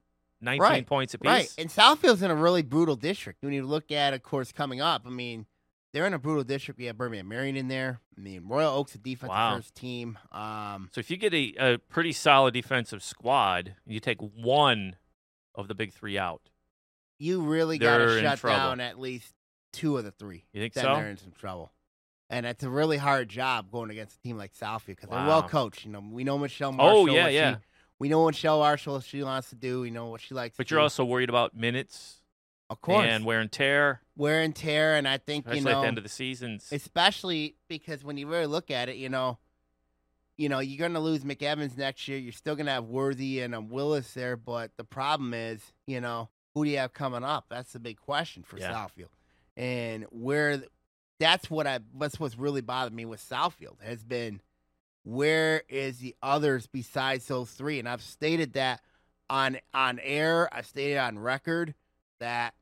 19 0.41 0.61
Right, 0.61 0.85
points 0.85 1.13
apiece. 1.13 1.27
Right. 1.29 1.53
And 1.57 1.69
Southfield's 1.69 2.21
in 2.21 2.31
a 2.31 2.35
really 2.35 2.61
brutal 2.61 2.95
district. 2.95 3.43
When 3.43 3.51
you 3.51 3.65
look 3.65 3.91
at, 3.91 4.13
of 4.13 4.23
course, 4.23 4.51
coming 4.51 4.79
up, 4.79 5.03
I 5.05 5.09
mean, 5.09 5.45
they're 5.93 6.05
in 6.05 6.13
a 6.13 6.19
brutal 6.19 6.43
district. 6.43 6.77
We 6.79 6.85
have 6.85 6.97
Birmingham 6.97 7.27
Marian 7.27 7.55
in 7.55 7.67
there. 7.67 7.99
I 8.17 8.21
mean, 8.21 8.43
Royal 8.47 8.73
Oaks, 8.75 8.95
a 8.95 8.97
defensive 8.97 9.29
Wow. 9.29 9.55
first 9.57 9.75
team. 9.75 10.17
Um, 10.31 10.89
So 10.93 10.99
if 10.99 11.09
you 11.09 11.17
get 11.17 11.33
a, 11.33 11.53
a 11.57 11.77
pretty 11.77 12.13
solid 12.13 12.53
defensive 12.53 13.01
squad, 13.03 13.75
you 13.85 13.99
take 13.99 14.19
one 14.21 14.95
of 15.55 15.67
the 15.67 15.75
big 15.75 15.93
three 15.93 16.17
out. 16.17 16.49
you 17.17 17.41
really 17.41 17.77
got 17.77 17.97
to 17.97 18.19
shut 18.21 18.41
down 18.41 18.79
at 18.79 18.99
least 18.99 19.33
two 19.73 19.97
of 19.97 20.03
the 20.05 20.11
three. 20.11 20.45
You 20.53 20.61
think 20.61 20.73
then 20.73 20.83
so? 20.85 20.95
they're 20.95 21.09
in 21.09 21.17
some 21.17 21.31
trouble. 21.31 21.71
And 22.29 22.45
it's 22.45 22.63
a 22.63 22.69
really 22.69 22.97
hard 22.97 23.27
job 23.27 23.71
going 23.71 23.89
against 23.89 24.17
a 24.17 24.21
team 24.21 24.37
like 24.37 24.53
Southfield 24.53 24.85
because 24.87 25.09
they're 25.09 25.25
well 25.25 25.41
coached. 25.43 25.83
You 25.85 25.91
know, 25.91 26.03
we 26.11 26.23
know 26.23 26.37
Michelle 26.37 26.71
Marshall. 26.71 26.99
Oh 26.99 27.05
yeah, 27.07 27.27
yeah. 27.27 27.55
She, 27.55 27.59
we 27.97 28.07
know 28.09 28.19
what 28.21 28.35
Michelle 28.35 28.59
Marshall 28.59 28.99
she 29.01 29.23
wants 29.23 29.49
to 29.49 29.55
do. 29.55 29.81
We 29.81 29.89
know 29.89 30.05
what 30.07 30.21
she 30.21 30.35
likes. 30.35 30.55
But 30.55 30.69
you're 30.69 30.79
do. 30.79 30.83
also 30.83 31.03
worried 31.03 31.29
about 31.29 31.55
minutes 31.55 32.18
of 32.69 32.81
course 32.81 33.05
and 33.07 33.25
wear 33.25 33.39
and 33.39 33.51
tear, 33.51 34.01
wear 34.15 34.41
and 34.41 34.55
tear, 34.55 34.95
and 34.95 35.07
I 35.07 35.17
think 35.17 35.45
especially 35.45 35.59
you 35.59 35.65
know 35.65 35.79
at 35.79 35.81
the 35.81 35.87
end 35.87 35.97
of 35.97 36.03
the 36.03 36.09
seasons. 36.09 36.69
especially 36.71 37.55
because 37.67 38.03
when 38.03 38.17
you 38.17 38.27
really 38.27 38.45
look 38.45 38.69
at 38.71 38.89
it, 38.89 38.97
you 38.97 39.09
know, 39.09 39.37
you 40.37 40.49
know, 40.49 40.59
you're 40.59 40.77
going 40.79 40.93
to 40.93 40.99
lose 40.99 41.23
McEvans 41.23 41.77
next 41.77 42.07
year. 42.07 42.17
You're 42.17 42.31
still 42.31 42.55
going 42.55 42.67
to 42.67 42.71
have 42.71 42.85
Worthy 42.85 43.41
and 43.41 43.53
um, 43.53 43.69
Willis 43.69 44.13
there, 44.13 44.37
but 44.37 44.71
the 44.77 44.83
problem 44.83 45.33
is, 45.33 45.61
you 45.85 45.99
know, 45.99 46.29
who 46.53 46.63
do 46.63 46.71
you 46.71 46.77
have 46.77 46.93
coming 46.93 47.23
up? 47.23 47.45
That's 47.49 47.73
the 47.73 47.79
big 47.79 47.97
question 47.99 48.43
for 48.43 48.57
Yeah. 48.57 48.71
Southfield, 48.73 49.09
and 49.57 50.05
where 50.11 50.63
that's 51.19 51.49
what 51.49 51.67
I 51.67 51.79
that's 51.97 52.19
what's 52.19 52.37
really 52.37 52.61
bothered 52.61 52.93
me 52.93 53.05
with 53.05 53.19
Southfield 53.21 53.81
has 53.83 54.03
been 54.03 54.41
where 55.03 55.63
is 55.69 55.99
the 55.99 56.15
others 56.21 56.67
besides 56.67 57.25
those 57.27 57.49
three, 57.51 57.79
and 57.79 57.89
I've 57.89 58.01
stated 58.01 58.53
that 58.53 58.81
on 59.29 59.57
on 59.73 59.99
air. 59.99 60.53
I've 60.53 60.67
stated 60.67 60.97
on 60.97 61.19
record 61.19 61.73
that 62.19 62.53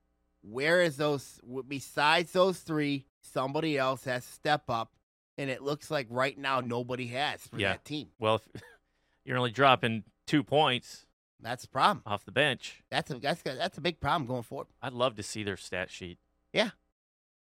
where 0.41 0.81
is 0.81 0.97
those 0.97 1.39
besides 1.67 2.31
those 2.31 2.59
three 2.59 3.05
somebody 3.21 3.77
else 3.77 4.03
has 4.05 4.25
to 4.25 4.31
step 4.31 4.63
up 4.69 4.93
and 5.37 5.49
it 5.49 5.61
looks 5.61 5.91
like 5.91 6.07
right 6.09 6.37
now 6.37 6.61
nobody 6.61 7.07
has 7.07 7.41
for 7.47 7.59
Yeah. 7.59 7.73
that 7.73 7.85
team 7.85 8.07
well, 8.19 8.35
if 8.53 8.61
you're 9.25 9.37
only 9.37 9.51
dropping 9.51 10.03
two 10.25 10.43
points 10.43 11.05
that's 11.39 11.63
the 11.63 11.69
problem 11.69 12.01
off 12.05 12.25
the 12.25 12.31
bench, 12.31 12.81
that's 12.89 13.11
a 13.11 13.15
that's 13.19 13.41
a, 13.45 13.55
that's 13.55 13.77
a 13.77 13.81
big 13.81 13.99
problem 13.99 14.25
going 14.27 14.43
forward 14.43 14.67
I'd 14.81 14.93
love 14.93 15.15
to 15.17 15.23
see 15.23 15.43
their 15.43 15.57
stat 15.57 15.91
sheet. 15.91 16.17
Yeah. 16.53 16.71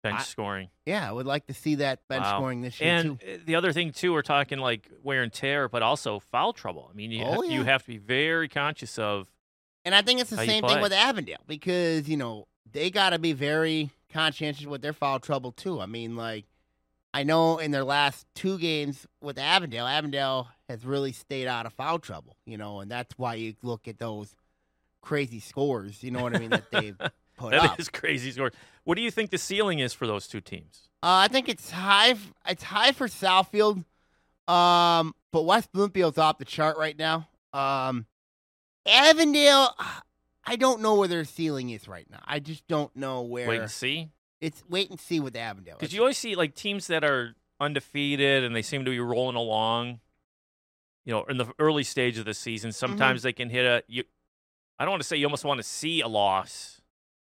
Bench 0.02 0.20
I- 0.20 0.22
scoring. 0.22 0.68
yeah 0.84 1.08
i 1.08 1.12
would 1.12 1.26
like 1.26 1.46
to 1.46 1.54
see 1.54 1.76
that 1.76 2.00
bench 2.08 2.22
Wow. 2.24 2.38
scoring 2.38 2.60
this 2.62 2.80
year 2.80 2.90
And 2.94 3.20
too 3.20 3.26
uh, 3.34 3.38
the 3.44 3.54
other 3.54 3.72
thing 3.72 3.92
too, 3.92 4.12
we're 4.12 4.22
talking 4.22 4.58
like 4.58 4.90
wear 5.02 5.22
and 5.22 5.32
tear, 5.32 5.68
but 5.68 5.82
also 5.82 6.18
foul 6.18 6.52
trouble. 6.52 6.88
I 6.90 6.94
mean, 6.94 7.10
you 7.10 7.24
Oh, 7.24 7.42
you 7.42 7.60
yeah. 7.60 7.64
have 7.64 7.82
to 7.82 7.88
be 7.88 7.98
very 7.98 8.48
conscious 8.48 8.98
of. 8.98 9.28
And 9.86 9.94
i 9.94 10.02
think 10.02 10.20
it's 10.20 10.28
the 10.28 10.36
How 10.36 10.44
same 10.44 10.62
thing 10.64 10.82
with 10.82 10.92
avondale 10.92 11.38
because 11.46 12.08
you 12.08 12.18
know 12.18 12.46
they 12.70 12.90
got 12.90 13.10
to 13.10 13.18
be 13.18 13.32
very 13.32 13.90
conscientious 14.12 14.66
with 14.66 14.82
their 14.82 14.92
foul 14.92 15.18
trouble 15.18 15.52
too 15.52 15.80
i 15.80 15.86
mean 15.86 16.16
like 16.16 16.44
i 17.14 17.22
know 17.22 17.56
in 17.56 17.70
their 17.70 17.84
last 17.84 18.26
two 18.34 18.58
games 18.58 19.06
with 19.22 19.38
avondale 19.38 19.86
avondale 19.86 20.48
has 20.68 20.84
really 20.84 21.12
stayed 21.12 21.46
out 21.46 21.64
of 21.64 21.72
foul 21.72 21.98
trouble 21.98 22.36
you 22.44 22.58
know 22.58 22.80
and 22.80 22.90
that's 22.90 23.14
why 23.16 23.34
you 23.34 23.54
look 23.62 23.88
at 23.88 23.98
those 23.98 24.34
crazy 25.00 25.40
scores 25.40 26.02
you 26.02 26.10
know 26.10 26.22
what 26.22 26.36
i 26.36 26.38
mean 26.38 26.50
that 26.50 26.70
they've 26.70 26.98
put 27.36 27.54
up 27.54 27.76
That 27.76 27.80
is 27.80 27.88
crazy 27.88 28.32
scores. 28.32 28.52
What 28.84 28.96
do 28.96 29.02
you 29.02 29.10
think 29.10 29.30
the 29.30 29.38
ceiling 29.38 29.78
is 29.78 29.92
for 29.92 30.06
those 30.06 30.26
two 30.26 30.40
teams? 30.40 30.88
Uh, 31.02 31.24
I 31.24 31.28
think 31.28 31.48
it's 31.48 31.70
high. 31.70 32.14
It's 32.48 32.62
high 32.62 32.92
for 32.92 33.06
Southfield, 33.08 33.84
um, 34.48 35.14
but 35.32 35.42
West 35.42 35.72
Bloomfield's 35.72 36.18
off 36.18 36.38
the 36.38 36.44
chart 36.44 36.78
right 36.78 36.98
now. 36.98 37.28
Um, 37.52 38.06
Avondale, 38.86 39.74
I 40.44 40.56
don't 40.56 40.80
know 40.82 40.94
where 40.94 41.08
their 41.08 41.24
ceiling 41.24 41.70
is 41.70 41.88
right 41.88 42.06
now. 42.10 42.20
I 42.24 42.38
just 42.40 42.66
don't 42.68 42.94
know 42.96 43.22
where. 43.22 43.48
Wait 43.48 43.60
and 43.60 43.70
see. 43.70 44.10
It's 44.40 44.62
wait 44.68 44.90
and 44.90 45.00
see 45.00 45.18
with 45.20 45.34
Avondale. 45.36 45.76
Because 45.78 45.92
you 45.94 46.00
always 46.00 46.18
see 46.18 46.34
like 46.36 46.54
teams 46.54 46.86
that 46.88 47.04
are 47.04 47.34
undefeated 47.58 48.44
and 48.44 48.54
they 48.54 48.62
seem 48.62 48.84
to 48.84 48.90
be 48.90 49.00
rolling 49.00 49.36
along. 49.36 50.00
You 51.04 51.12
know, 51.12 51.24
in 51.24 51.36
the 51.38 51.46
early 51.58 51.84
stage 51.84 52.18
of 52.18 52.24
the 52.24 52.34
season, 52.34 52.70
Mm-hmm. 52.70 52.74
sometimes 52.76 53.22
they 53.22 53.32
can 53.32 53.48
hit 53.48 53.64
a. 53.64 53.82
You, 53.88 54.04
I 54.78 54.84
don't 54.84 54.90
want 54.92 55.02
to 55.02 55.08
say 55.08 55.16
you 55.16 55.24
almost 55.26 55.44
want 55.44 55.58
to 55.58 55.64
see 55.64 56.00
a 56.00 56.08
loss, 56.08 56.82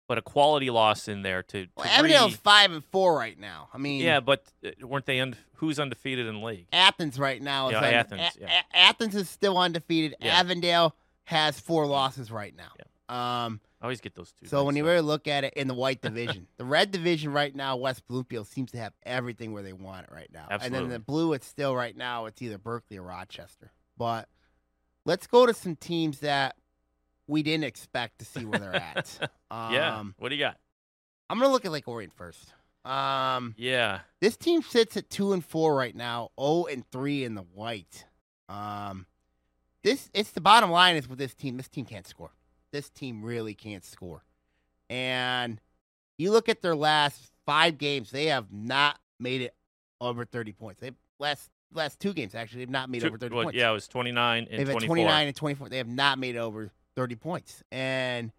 but 0.07 0.17
a 0.17 0.21
quality 0.21 0.69
loss 0.69 1.07
in 1.07 1.23
there 1.23 1.43
to. 1.43 1.65
to 1.65 1.71
well, 1.75 1.87
Avondale's 1.87 2.33
re- 2.33 2.39
five 2.43 2.71
and 2.71 2.85
four 2.85 3.17
right 3.17 3.37
now. 3.37 3.69
I 3.73 3.77
mean, 3.79 4.01
yeah, 4.01 4.19
but 4.21 4.45
uh, 4.65 4.69
weren't 4.87 5.05
they? 5.07 5.19
Und- 5.19 5.35
who's 5.55 5.79
undefeated 5.79 6.27
in 6.27 6.35
the 6.39 6.45
league? 6.45 6.67
Athens 6.71 7.17
right 7.19 7.41
now 7.41 7.67
is 7.67 7.73
Yeah, 7.73 7.79
un- 7.79 7.93
Athens, 7.93 8.21
A- 8.21 8.41
yeah. 8.41 8.61
A- 8.73 8.77
Athens 8.77 9.15
is 9.15 9.29
still 9.29 9.57
undefeated. 9.57 10.15
Yeah. 10.21 10.39
Avondale 10.39 10.95
has 11.25 11.59
four 11.59 11.85
losses 11.85 12.31
right 12.31 12.53
now. 12.55 12.71
Um, 13.13 13.59
I 13.81 13.85
always 13.85 14.01
get 14.01 14.15
those 14.15 14.31
two. 14.31 14.47
So 14.47 14.63
when 14.63 14.75
you 14.75 14.85
really 14.85 15.01
look 15.01 15.27
at 15.27 15.43
it 15.43 15.53
in 15.55 15.67
the 15.67 15.73
white 15.73 16.01
division, 16.01 16.47
the 16.57 16.65
red 16.65 16.91
division 16.91 17.31
right 17.33 17.53
now, 17.53 17.75
West 17.75 18.07
Bloomfield 18.07 18.47
seems 18.47 18.71
to 18.71 18.77
have 18.77 18.93
everything 19.03 19.51
where 19.51 19.63
they 19.63 19.73
want 19.73 20.07
it 20.07 20.13
right 20.13 20.29
now. 20.33 20.47
Absolutely. 20.49 20.65
And 20.65 20.75
then 20.85 20.93
the 20.93 20.99
blue, 20.99 21.33
it's 21.33 21.47
still 21.47 21.75
right 21.75 21.95
now, 21.95 22.25
it's 22.25 22.41
either 22.41 22.57
Berkeley 22.57 22.97
or 22.97 23.03
Rochester. 23.03 23.71
But 23.97 24.29
let's 25.05 25.27
go 25.27 25.45
to 25.45 25.53
some 25.53 25.75
teams 25.75 26.19
that 26.19 26.55
we 27.27 27.43
didn't 27.43 27.65
expect 27.65 28.19
to 28.19 28.25
see 28.25 28.45
where 28.45 28.59
they're 28.59 28.75
at. 28.75 29.17
um, 29.51 29.73
yeah, 29.73 30.03
what 30.17 30.29
do 30.29 30.35
you 30.35 30.41
got? 30.41 30.57
I'm 31.29 31.39
gonna 31.39 31.51
look 31.51 31.65
at 31.65 31.71
Lake 31.71 31.87
Orion 31.87 32.11
first. 32.15 32.53
Um, 32.85 33.55
Yeah, 33.57 33.99
this 34.19 34.35
team 34.35 34.61
sits 34.61 34.97
at 34.97 35.09
two 35.09 35.33
and 35.33 35.43
four 35.43 35.75
right 35.75 35.95
now, 35.95 36.31
zero 36.39 36.65
and 36.65 36.89
three 36.91 37.23
in 37.23 37.33
the 37.35 37.43
white. 37.43 38.05
Um, 38.49 39.05
this 39.83 40.09
it's 40.13 40.31
the 40.31 40.41
bottom 40.41 40.71
line 40.71 40.95
is 40.95 41.07
with 41.07 41.19
this 41.19 41.33
team. 41.33 41.57
This 41.57 41.67
team 41.69 41.85
can't 41.85 42.07
score. 42.07 42.31
This 42.71 42.89
team 42.89 43.23
really 43.23 43.53
can't 43.53 43.83
score. 43.85 44.23
And 44.89 45.59
you 46.17 46.31
look 46.31 46.49
at 46.49 46.61
their 46.61 46.75
last 46.75 47.31
five 47.45 47.77
games, 47.77 48.11
they 48.11 48.27
have 48.27 48.51
not 48.51 48.99
made 49.19 49.41
it 49.41 49.55
over 50.01 50.25
thirty 50.25 50.51
points. 50.51 50.81
They 50.81 50.91
last 51.19 51.49
last 51.73 51.99
two 51.99 52.13
games 52.13 52.35
actually 52.35 52.59
they've 52.59 52.69
not 52.69 52.89
made 52.89 53.01
Two- 53.01 53.07
over 53.07 53.17
thirty 53.17 53.35
what- 53.35 53.43
points. 53.45 53.57
yeah, 53.57 53.69
it 53.69 53.73
was 53.73 53.87
twenty 53.87 54.11
nine 54.11 54.47
and 54.49 54.59
They've 54.59 54.67
had 54.67 54.79
29 54.83 55.27
and 55.27 55.35
24. 55.35 55.69
They 55.69 55.77
have 55.77 55.87
not 55.87 56.19
made 56.19 56.37
over 56.37 56.69
30 56.95 57.15
points. 57.15 57.63
And 57.71 58.31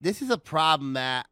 this 0.00 0.22
is 0.22 0.30
a 0.30 0.38
problem 0.38 0.92
that 0.92 1.26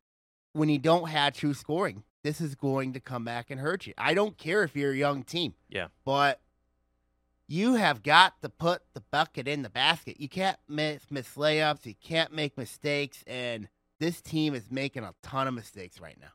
when 0.53 0.69
you 0.69 0.79
don't 0.79 1.09
have 1.09 1.35
true 1.35 1.55
scoring, 1.55 2.03
this 2.25 2.41
is 2.41 2.57
going 2.57 2.95
to 2.95 3.01
come 3.01 3.25
back 3.25 3.51
and 3.51 3.61
hurt 3.61 3.87
you. 3.87 3.95
I 3.97 4.15
don't 4.15 4.37
care 4.37 4.65
if 4.65 4.75
you're 4.75 4.91
a 4.91 4.97
young 4.97 5.23
team. 5.23 5.55
Yeah. 5.69 5.87
But 6.05 6.41
you 7.49 7.75
have 7.75 8.03
got 8.03 8.41
to 8.43 8.49
put 8.49 8.83
the 8.95 9.01
bucket 9.01 9.47
in 9.47 9.63
the 9.63 9.71
basket. 9.71 10.21
You 10.21 10.29
can't 10.29 10.59
miss, 10.69 11.03
miss 11.11 11.29
layups. 11.35 11.87
You 11.87 11.95
can't 11.95 12.33
make 12.33 12.59
mistakes. 12.59 13.23
And 13.27 13.69
this 14.01 14.21
team 14.21 14.55
is 14.55 14.71
making 14.71 15.05
a 15.05 15.15
ton 15.23 15.47
of 15.47 15.55
mistakes 15.55 16.01
right 16.01 16.19
now. 16.21 16.33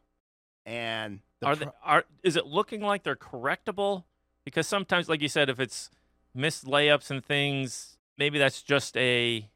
And 0.65 1.19
the 1.39 1.47
Are 1.47 1.55
they, 1.55 1.65
are 1.83 2.03
is 2.23 2.35
it 2.35 2.45
looking 2.45 2.81
like 2.81 3.03
they're 3.03 3.15
correctable? 3.15 4.03
Because 4.45 4.67
sometimes, 4.67 5.09
like 5.09 5.21
you 5.21 5.27
said, 5.27 5.49
if 5.49 5.59
it's 5.59 5.89
missed 6.33 6.65
layups 6.65 7.11
and 7.11 7.23
things, 7.23 7.97
maybe 8.17 8.39
that's 8.39 8.61
just 8.61 8.95
a 8.97 9.49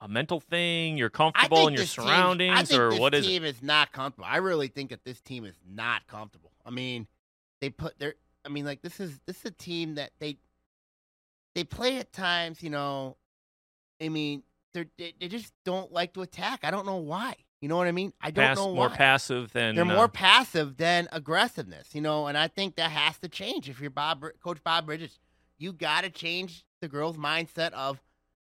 a 0.00 0.08
mental 0.08 0.40
thing? 0.40 0.98
You're 0.98 1.10
comfortable 1.10 1.68
in 1.68 1.74
your 1.74 1.82
this 1.82 1.94
team- 1.94 2.04
surroundings, 2.04 2.68
think 2.68 2.80
or 2.80 2.90
this 2.90 3.00
what 3.00 3.14
is 3.14 3.26
it? 3.26 3.28
team 3.30 3.44
is 3.44 3.62
not 3.62 3.92
comfortable. 3.92 4.26
I 4.28 4.36
really 4.38 4.68
think 4.68 4.90
that 4.90 5.04
this 5.04 5.20
team 5.20 5.44
is 5.44 5.56
not 5.66 6.06
comfortable. 6.06 6.52
I 6.64 6.70
mean, 6.70 7.06
they 7.60 7.70
put 7.70 7.98
their. 7.98 8.14
I 8.46 8.48
mean, 8.48 8.64
like 8.64 8.82
this 8.82 9.00
is 9.00 9.18
this 9.26 9.38
is 9.40 9.46
a 9.46 9.50
team 9.50 9.96
that 9.96 10.12
they 10.18 10.38
they 11.54 11.64
play 11.64 11.98
at 11.98 12.12
times. 12.12 12.62
You 12.62 12.70
know, 12.70 13.16
I 14.00 14.08
mean, 14.08 14.44
they're, 14.72 14.86
they 14.96 15.14
they 15.20 15.28
just 15.28 15.52
don't 15.64 15.92
like 15.92 16.14
to 16.14 16.22
attack. 16.22 16.60
I 16.62 16.70
don't 16.70 16.86
know 16.86 16.96
why. 16.96 17.34
You 17.60 17.68
know 17.68 17.76
what 17.78 17.86
I 17.86 17.92
mean? 17.92 18.12
I 18.20 18.30
don't 18.30 18.44
Pass, 18.44 18.56
know 18.58 18.74
more 18.74 18.90
passive 18.90 19.52
than 19.52 19.74
They're 19.74 19.84
uh, 19.84 19.88
more 19.88 20.08
passive 20.08 20.76
than 20.76 21.08
aggressiveness, 21.10 21.94
you 21.94 22.02
know, 22.02 22.26
and 22.26 22.36
I 22.36 22.48
think 22.48 22.76
that 22.76 22.90
has 22.90 23.18
to 23.18 23.28
change. 23.28 23.68
If 23.68 23.80
you're 23.80 23.90
Bob, 23.90 24.24
Coach 24.44 24.62
Bob 24.62 24.86
Bridges, 24.86 25.18
you 25.58 25.72
got 25.72 26.04
to 26.04 26.10
change 26.10 26.64
the 26.80 26.88
girls' 26.88 27.16
mindset 27.16 27.72
of 27.72 28.00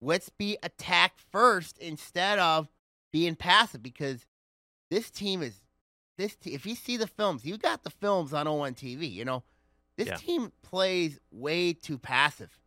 let's 0.03 0.29
be 0.29 0.59
attacked 0.63 1.21
first 1.31 1.79
instead 1.79 2.39
of 2.41 2.69
being 3.13 3.37
passive 3.37 3.83
because 3.83 4.27
this 4.91 5.11
team 5.11 5.43
is 5.43 5.63
this. 6.17 6.35
Te- 6.35 6.55
if 6.55 6.67
you 6.67 6.75
see 6.75 6.97
the 6.97 7.07
films, 7.07 7.45
you 7.45 7.57
got 7.57 7.85
the 7.85 7.91
films 7.91 8.35
on 8.35 8.47
ONTV. 8.47 9.11
You 9.11 9.25
know, 9.25 9.45
this 9.99 10.09
Yeah. 10.09 10.15
team 10.17 10.53
plays 10.63 11.19
way 11.31 11.75
too 11.75 11.99
passive. 11.99 12.59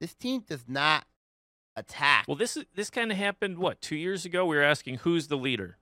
This 0.00 0.14
team 0.14 0.44
does 0.46 0.64
not 0.68 1.06
attack. 1.76 2.26
Well, 2.28 2.36
this 2.36 2.56
is 2.56 2.64
this 2.74 2.90
kind 2.90 3.10
of 3.10 3.16
happened. 3.16 3.58
What 3.58 3.80
two 3.80 3.96
years 3.96 4.24
ago? 4.26 4.44
We 4.44 4.56
were 4.56 4.62
asking 4.62 4.96
who's 4.98 5.28
the 5.28 5.36
leader. 5.38 5.78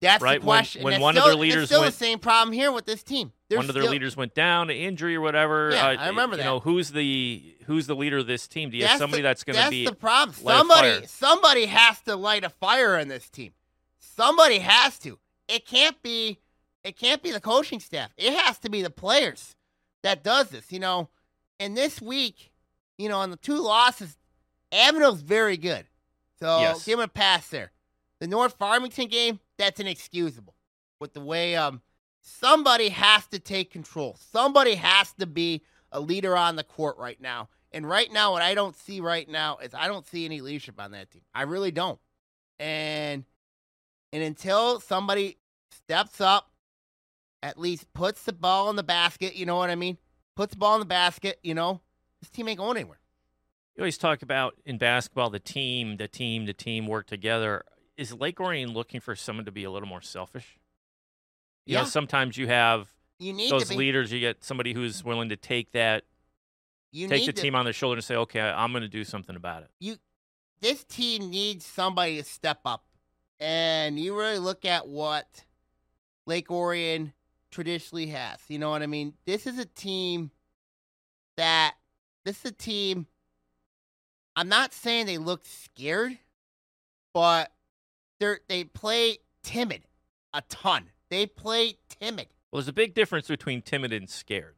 That's 0.00 0.22
right, 0.22 0.40
the 0.40 0.46
when- 0.46 0.58
question. 0.58 0.82
when 0.82 0.94
And 0.94 1.02
one 1.02 1.16
it's 1.16 1.24
of 1.26 1.30
their 1.30 1.38
leaders 1.38 1.66
still 1.68 1.80
went- 1.82 1.92
the 1.92 1.98
same 1.98 2.18
problem 2.20 2.52
here 2.54 2.72
with 2.72 2.86
this 2.86 3.02
team. 3.02 3.32
They're 3.48 3.58
One 3.58 3.68
of 3.68 3.74
their 3.74 3.84
leaders 3.84 4.16
went 4.16 4.34
down, 4.34 4.68
to 4.68 4.74
injury 4.74 5.14
or 5.16 5.20
whatever. 5.20 5.72
Yeah, 5.72 5.88
Uh, 5.88 5.96
I 5.98 6.08
remember 6.08 6.36
you 6.36 6.42
that. 6.42 6.44
know 6.48 6.60
who's 6.60 6.92
the 6.92 7.56
who's 7.66 7.86
the 7.86 7.96
leader 7.96 8.18
of 8.18 8.26
this 8.26 8.46
team? 8.48 8.70
Do 8.70 8.76
you 8.78 8.86
have 8.86 8.98
somebody 8.98 9.22
the, 9.22 9.28
that's 9.28 9.44
going 9.44 9.56
to 9.56 9.60
that's 9.60 9.70
be? 9.70 9.84
the 9.84 9.94
problem. 9.94 10.36
Somebody, 10.36 11.06
somebody 11.06 11.66
has 11.66 12.00
to 12.02 12.16
light 12.16 12.44
a 12.44 12.48
fire 12.50 12.96
in 12.98 13.08
this 13.08 13.28
team. 13.28 13.52
Somebody 13.98 14.60
has 14.60 14.98
to. 15.00 15.18
It 15.48 15.66
can't 15.66 16.00
be. 16.02 16.38
It 16.82 16.96
can't 16.96 17.22
be 17.22 17.30
the 17.30 17.40
coaching 17.40 17.78
staff. 17.80 18.10
It 18.16 18.32
has 18.32 18.58
to 18.60 18.70
be 18.70 18.80
the 18.80 18.88
players 18.90 19.54
that 20.02 20.22
does 20.24 20.48
this. 20.50 20.70
You 20.70 20.80
know, 20.80 21.08
and 21.58 21.76
this 21.76 22.00
week, 22.00 22.52
you 22.98 23.08
know, 23.08 23.18
on 23.18 23.30
the 23.30 23.36
two 23.36 23.58
losses, 23.60 24.16
Avondale's 24.72 25.22
very 25.22 25.56
good. 25.56 25.86
So 26.38 26.60
Yes. 26.60 26.84
give 26.84 26.98
him 26.98 27.04
a 27.04 27.08
pass 27.08 27.48
there. 27.48 27.72
The 28.20 28.26
North 28.26 28.54
Farmington 28.58 29.08
game, 29.08 29.40
that's 29.58 29.80
inexcusable. 29.80 30.54
With 31.00 31.14
the 31.14 31.20
way 31.20 31.56
um 31.56 31.82
somebody 32.22 32.90
has 32.90 33.26
to 33.28 33.38
take 33.38 33.70
control. 33.70 34.16
Somebody 34.32 34.74
has 34.74 35.12
to 35.14 35.26
be 35.26 35.62
a 35.92 36.00
leader 36.00 36.36
on 36.36 36.56
the 36.56 36.64
court 36.64 36.96
right 36.98 37.20
now. 37.20 37.48
And 37.72 37.88
right 37.88 38.12
now, 38.12 38.32
what 38.32 38.42
I 38.42 38.54
don't 38.54 38.76
see 38.76 39.00
right 39.00 39.28
now 39.28 39.58
is 39.58 39.74
I 39.74 39.86
don't 39.86 40.06
see 40.06 40.24
any 40.24 40.40
leadership 40.40 40.80
on 40.80 40.90
that 40.92 41.10
team. 41.10 41.22
I 41.34 41.42
really 41.42 41.70
don't. 41.70 41.98
And 42.58 43.24
and 44.12 44.22
until 44.22 44.80
somebody 44.80 45.38
steps 45.70 46.20
up, 46.20 46.49
at 47.42 47.58
least 47.58 47.92
puts 47.92 48.24
the 48.24 48.32
ball 48.32 48.70
in 48.70 48.76
the 48.76 48.82
basket, 48.82 49.34
you 49.34 49.46
know 49.46 49.56
what 49.56 49.70
I 49.70 49.74
mean? 49.74 49.98
Puts 50.36 50.52
the 50.54 50.58
ball 50.58 50.74
in 50.74 50.80
the 50.80 50.86
basket, 50.86 51.38
you 51.42 51.54
know, 51.54 51.80
this 52.20 52.30
team 52.30 52.48
ain't 52.48 52.58
going 52.58 52.76
anywhere. 52.76 53.00
You 53.76 53.82
always 53.82 53.98
talk 53.98 54.22
about 54.22 54.54
in 54.64 54.78
basketball 54.78 55.30
the 55.30 55.38
team, 55.38 55.96
the 55.96 56.08
team, 56.08 56.46
the 56.46 56.52
team 56.52 56.86
work 56.86 57.06
together. 57.06 57.64
Is 57.96 58.12
Lake 58.12 58.40
Orion 58.40 58.72
looking 58.72 59.00
for 59.00 59.14
someone 59.14 59.44
to 59.44 59.52
be 59.52 59.64
a 59.64 59.70
little 59.70 59.88
more 59.88 60.02
selfish? 60.02 60.58
You 61.66 61.74
Yeah. 61.74 61.82
know, 61.82 61.88
sometimes 61.88 62.36
you 62.36 62.48
have 62.48 62.88
You 63.18 63.32
need 63.32 63.50
those 63.50 63.70
leaders. 63.70 64.12
You 64.12 64.20
get 64.20 64.42
somebody 64.44 64.72
who's 64.72 65.04
willing 65.04 65.28
to 65.28 65.36
take 65.36 65.72
that, 65.72 66.04
you 66.90 67.08
take 67.08 67.26
the 67.26 67.32
to, 67.32 67.40
team 67.40 67.54
on 67.54 67.64
their 67.64 67.72
shoulder 67.72 67.98
and 67.98 68.04
say, 68.04 68.16
"Okay, 68.16 68.40
I'm 68.40 68.72
going 68.72 68.82
to 68.82 68.88
do 68.88 69.04
something 69.04 69.36
about 69.36 69.62
it." 69.62 69.70
you 69.78 69.96
this 70.60 70.84
team 70.84 71.30
needs 71.30 71.64
somebody 71.64 72.16
to 72.18 72.24
step 72.24 72.60
up. 72.64 72.84
And 73.38 73.98
you 73.98 74.16
really 74.16 74.38
look 74.38 74.66
at 74.66 74.86
what 74.86 75.44
Lake 76.26 76.50
Orion 76.50 77.14
traditionally 77.50 78.06
has. 78.06 78.38
You 78.48 78.58
know 78.58 78.70
what 78.70 78.82
I 78.82 78.86
mean? 78.86 79.14
This 79.26 79.46
is 79.46 79.58
a 79.58 79.64
team 79.64 80.30
that 81.36 81.74
this 82.24 82.44
is 82.44 82.52
a 82.52 82.54
team 82.54 83.06
I'm 84.36 84.48
not 84.48 84.72
saying 84.72 85.06
they 85.06 85.18
look 85.18 85.42
scared, 85.44 86.18
but 87.12 87.52
they're 88.18 88.40
they 88.48 88.64
play 88.64 89.18
timid 89.42 89.82
a 90.32 90.42
ton. 90.48 90.90
They 91.08 91.26
play 91.26 91.76
timid. 91.88 92.28
Well, 92.50 92.60
there's 92.60 92.68
a 92.68 92.72
big 92.72 92.94
difference 92.94 93.28
between 93.28 93.62
timid 93.62 93.92
and 93.92 94.08
scared, 94.08 94.54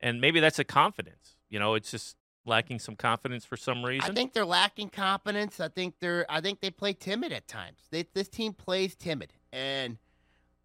and 0.00 0.20
maybe 0.20 0.40
that's 0.40 0.58
a 0.58 0.64
confidence. 0.64 1.36
You 1.48 1.58
know, 1.58 1.74
it's 1.74 1.90
just 1.90 2.16
lacking 2.46 2.80
some 2.80 2.96
confidence 2.96 3.44
for 3.44 3.56
some 3.56 3.84
reason. 3.84 4.10
I 4.10 4.14
think 4.14 4.32
they're 4.32 4.44
lacking 4.44 4.90
confidence. 4.90 5.60
I 5.60 5.68
think 5.68 5.94
they're. 6.00 6.26
I 6.28 6.40
think 6.40 6.60
they 6.60 6.70
play 6.70 6.92
timid 6.92 7.32
at 7.32 7.46
times. 7.46 7.78
They, 7.90 8.06
this 8.12 8.28
team 8.28 8.52
plays 8.52 8.96
timid, 8.96 9.32
and 9.52 9.98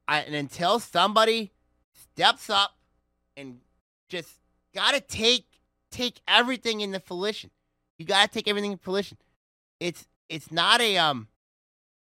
I 0.08 0.22
and 0.22 0.36
until 0.36 0.80
somebody 0.80 1.52
steps 2.00 2.50
up 2.50 2.76
and 3.36 3.60
just 4.10 4.30
got 4.74 4.94
to 4.94 5.02
take 5.02 5.46
take 5.92 6.22
everything 6.28 6.82
in 6.82 6.92
the 6.92 7.00
volition. 7.00 7.50
You 7.98 8.06
got 8.06 8.28
to 8.28 8.34
take 8.34 8.48
everything 8.48 8.72
in 8.72 8.78
volition. 8.78 9.18
It's 9.80 10.08
it's 10.30 10.52
not 10.52 10.82
a 10.82 10.98
um, 10.98 11.28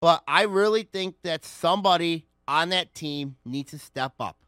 but 0.01 0.22
I 0.27 0.42
really 0.42 0.83
think 0.83 1.16
that 1.22 1.44
somebody 1.44 2.27
on 2.49 2.70
that 2.70 2.94
team 2.94 3.37
needs 3.44 3.72
to 3.72 3.79
step 3.79 4.14
up. 4.20 4.42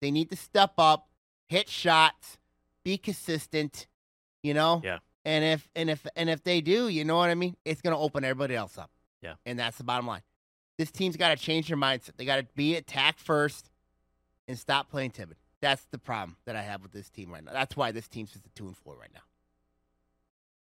They 0.00 0.10
need 0.10 0.30
to 0.30 0.36
step 0.36 0.74
up, 0.78 1.08
hit 1.48 1.68
shots, 1.68 2.38
be 2.84 2.98
consistent. 2.98 3.86
You 4.42 4.54
know. 4.54 4.80
Yeah. 4.84 4.98
And 5.24 5.44
if 5.44 5.68
and 5.74 5.90
if 5.90 6.06
and 6.16 6.30
if 6.30 6.42
they 6.42 6.60
do, 6.60 6.88
you 6.88 7.04
know 7.04 7.16
what 7.16 7.30
I 7.30 7.34
mean. 7.34 7.56
It's 7.64 7.82
gonna 7.82 7.98
open 7.98 8.24
everybody 8.24 8.54
else 8.54 8.78
up. 8.78 8.90
Yeah. 9.22 9.34
And 9.44 9.58
that's 9.58 9.76
the 9.78 9.84
bottom 9.84 10.06
line. 10.06 10.22
This 10.78 10.92
team's 10.92 11.16
got 11.16 11.36
to 11.36 11.44
change 11.44 11.66
their 11.68 11.76
mindset. 11.76 12.12
They 12.16 12.24
got 12.24 12.36
to 12.36 12.46
be 12.54 12.76
attack 12.76 13.18
first 13.18 13.68
and 14.48 14.58
stop 14.58 14.90
playing 14.90 15.10
timid. 15.12 15.36
That's 15.60 15.84
the 15.90 15.98
problem 15.98 16.36
that 16.46 16.56
I 16.56 16.62
have 16.62 16.82
with 16.82 16.92
this 16.92 17.10
team 17.10 17.30
right 17.30 17.44
now. 17.44 17.52
That's 17.52 17.76
why 17.76 17.92
this 17.92 18.08
team's 18.08 18.32
just 18.32 18.46
a 18.46 18.50
two 18.50 18.66
and 18.66 18.76
four 18.76 18.96
right 18.96 19.10
now. 19.12 19.20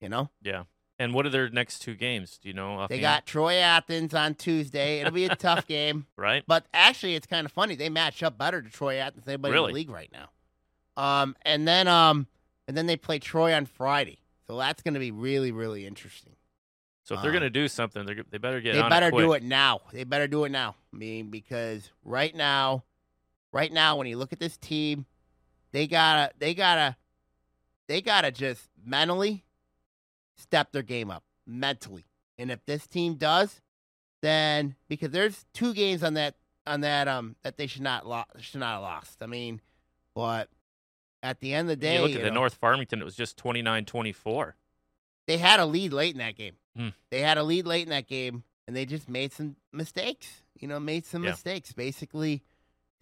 You 0.01 0.09
know, 0.09 0.31
yeah. 0.43 0.65
And 0.99 1.15
what 1.15 1.27
are 1.27 1.31
their 1.31 1.49
next 1.49 1.81
two 1.81 1.95
games? 1.95 2.39
Do 2.41 2.49
you 2.49 2.55
know? 2.55 2.87
they 2.89 3.01
got 3.01 3.27
Troy 3.27 3.57
Athens 3.57 4.15
on 4.15 4.35
Tuesday. 4.35 5.01
It'll 5.01 5.13
be 5.13 5.25
a 5.25 5.35
tough 5.35 5.67
game, 5.69 6.07
right. 6.17 6.45
but 6.47 6.67
actually, 6.73 7.15
it's 7.15 7.27
kind 7.27 7.45
of 7.45 7.51
funny. 7.53 7.75
They 7.75 7.89
match 7.89 8.23
up 8.23 8.39
better 8.39 8.63
to 8.63 8.69
Troy 8.71 8.97
Athens 8.97 9.25
than 9.25 9.35
anybody 9.35 9.57
in 9.57 9.63
the 9.63 9.73
league 9.73 9.91
right 9.91 10.13
now. 10.13 10.31
Um, 11.03 11.35
and 11.43 11.67
then 11.67 11.89
um, 11.89 12.27
and 12.69 12.77
then 12.77 12.87
they 12.87 12.97
play 12.97 13.19
Troy 13.19 13.55
on 13.55 13.67
Friday, 13.67 14.19
so 14.47 14.59
that's 14.59 14.83
going 14.83 14.95
to 14.95 15.01
be 15.01 15.11
really 15.11 15.51
really 15.51 15.87
interesting. 15.87 16.35
So 17.05 17.17
if 17.17 17.23
they're 17.23 17.31
Um, 17.31 17.39
going 17.39 17.43
to 17.43 17.51
do 17.51 17.67
something, 17.67 18.05
they're, 18.07 18.23
they 18.31 18.39
better 18.39 18.61
get 18.61 18.75
they 18.75 18.89
better 18.89 19.09
it 19.09 19.17
do 19.17 19.33
it 19.33 19.43
now. 19.43 19.81
They 19.93 20.05
better 20.05 20.29
do 20.29 20.45
it 20.45 20.51
now. 20.51 20.77
I 20.93 20.97
mean, 20.97 21.31
because 21.31 21.91
right 22.05 22.35
now, 22.35 22.85
right 23.53 23.73
now, 23.73 23.97
when 23.97 24.07
you 24.07 24.17
look 24.17 24.33
at 24.33 24.41
this 24.41 24.57
team, 24.57 25.07
they 25.73 25.87
gotta, 25.87 26.33
they 26.39 26.55
gotta, 26.55 26.97
they 27.89 28.01
gotta 28.01 28.31
just 28.31 28.69
mentally 28.85 29.45
step 30.37 30.73
their 30.73 30.83
game 30.83 31.11
up 31.11 31.25
mentally. 31.47 32.05
And 32.39 32.51
if 32.51 32.65
this 32.67 32.87
team 32.87 33.15
does, 33.15 33.61
then 34.23 34.75
because 34.89 35.11
there's 35.11 35.45
two 35.53 35.75
games 35.75 36.03
on 36.03 36.15
that 36.15 36.35
on 36.67 36.81
that 36.83 37.09
um 37.09 37.35
that 37.43 37.57
they 37.57 37.67
should 37.67 37.83
not 37.83 38.07
lo- 38.07 38.23
should 38.39 38.61
not 38.61 38.75
have 38.75 38.83
lost. 38.83 39.23
I 39.23 39.27
mean, 39.27 39.61
but 40.15 40.49
at 41.23 41.41
the 41.41 41.53
end 41.55 41.67
of 41.71 41.79
the 41.79 41.85
day, 41.85 41.97
you 41.97 42.01
look 42.03 42.11
at 42.13 42.17
you 42.19 42.23
the 42.23 42.29
know, 42.31 42.35
North 42.41 42.55
Farmington; 42.55 43.01
it 43.01 43.05
was 43.05 43.15
just 43.17 43.37
29-24. 43.43 44.53
they 45.27 45.39
had 45.39 45.61
a 45.61 45.67
lead 45.67 45.93
late 45.93 46.13
in 46.15 46.19
that 46.19 46.37
game. 46.37 46.55
Hmm. 46.77 46.89
They 47.11 47.21
had 47.21 47.37
a 47.39 47.43
lead 47.45 47.67
late 47.67 47.83
in 47.83 47.91
that 47.91 48.07
game, 48.09 48.45
and 48.67 48.75
they 48.77 48.87
just 48.87 49.09
made 49.09 49.33
some 49.33 49.57
mistakes. 49.73 50.43
You 50.59 50.69
know, 50.69 50.79
made 50.81 51.05
some 51.05 51.23
Yeah. 51.25 51.31
mistakes. 51.31 51.73
Basically, 51.73 52.43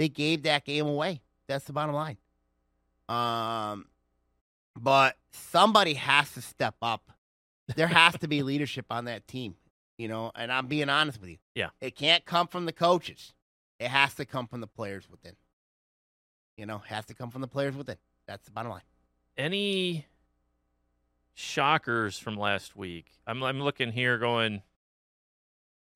they 0.01 0.09
gave 0.09 0.45
that 0.45 0.65
game 0.65 0.87
away. 0.87 1.21
That's 1.47 1.67
the 1.67 1.75
bottom 1.75 1.95
line. 1.95 2.17
Um, 3.07 3.85
but 4.75 5.19
somebody 5.31 5.93
has 5.93 6.33
to 6.33 6.41
step 6.41 6.77
up. 6.81 7.11
There 7.77 7.87
has 7.87 8.17
to 8.21 8.27
be 8.27 8.43
leadership 8.43 8.87
on 8.89 9.05
that 9.05 9.29
team. 9.29 9.57
You 9.99 10.09
know, 10.09 10.33
and 10.35 10.51
I'm 10.51 10.69
being 10.69 10.89
honest 10.89 11.21
with 11.21 11.29
you. 11.29 11.37
Yeah. 11.55 11.69
it 11.83 11.97
can't 11.97 12.25
come 12.25 12.47
from 12.47 12.65
the 12.65 12.73
coaches. 12.73 13.35
It 13.79 13.89
has 13.89 14.15
to 14.15 14.25
come 14.25 14.47
from 14.47 14.63
the 14.63 14.67
players 14.67 15.07
within. 15.11 15.37
You 16.57 16.65
know, 16.65 16.79
has 16.79 17.05
to 17.07 17.15
come 17.15 17.31
from 17.31 17.43
the 17.43 17.49
players 17.49 17.77
within. 17.77 17.97
That's 18.27 18.47
the 18.47 18.53
bottom 18.53 18.71
line. 18.73 18.81
Any 19.37 20.07
shockers 21.35 22.19
from 22.19 22.39
last 22.39 22.75
week? 22.75 23.13
I'm 23.27 23.43
I'm 23.43 23.61
looking 23.61 23.93
here, 23.93 24.17
going. 24.17 24.63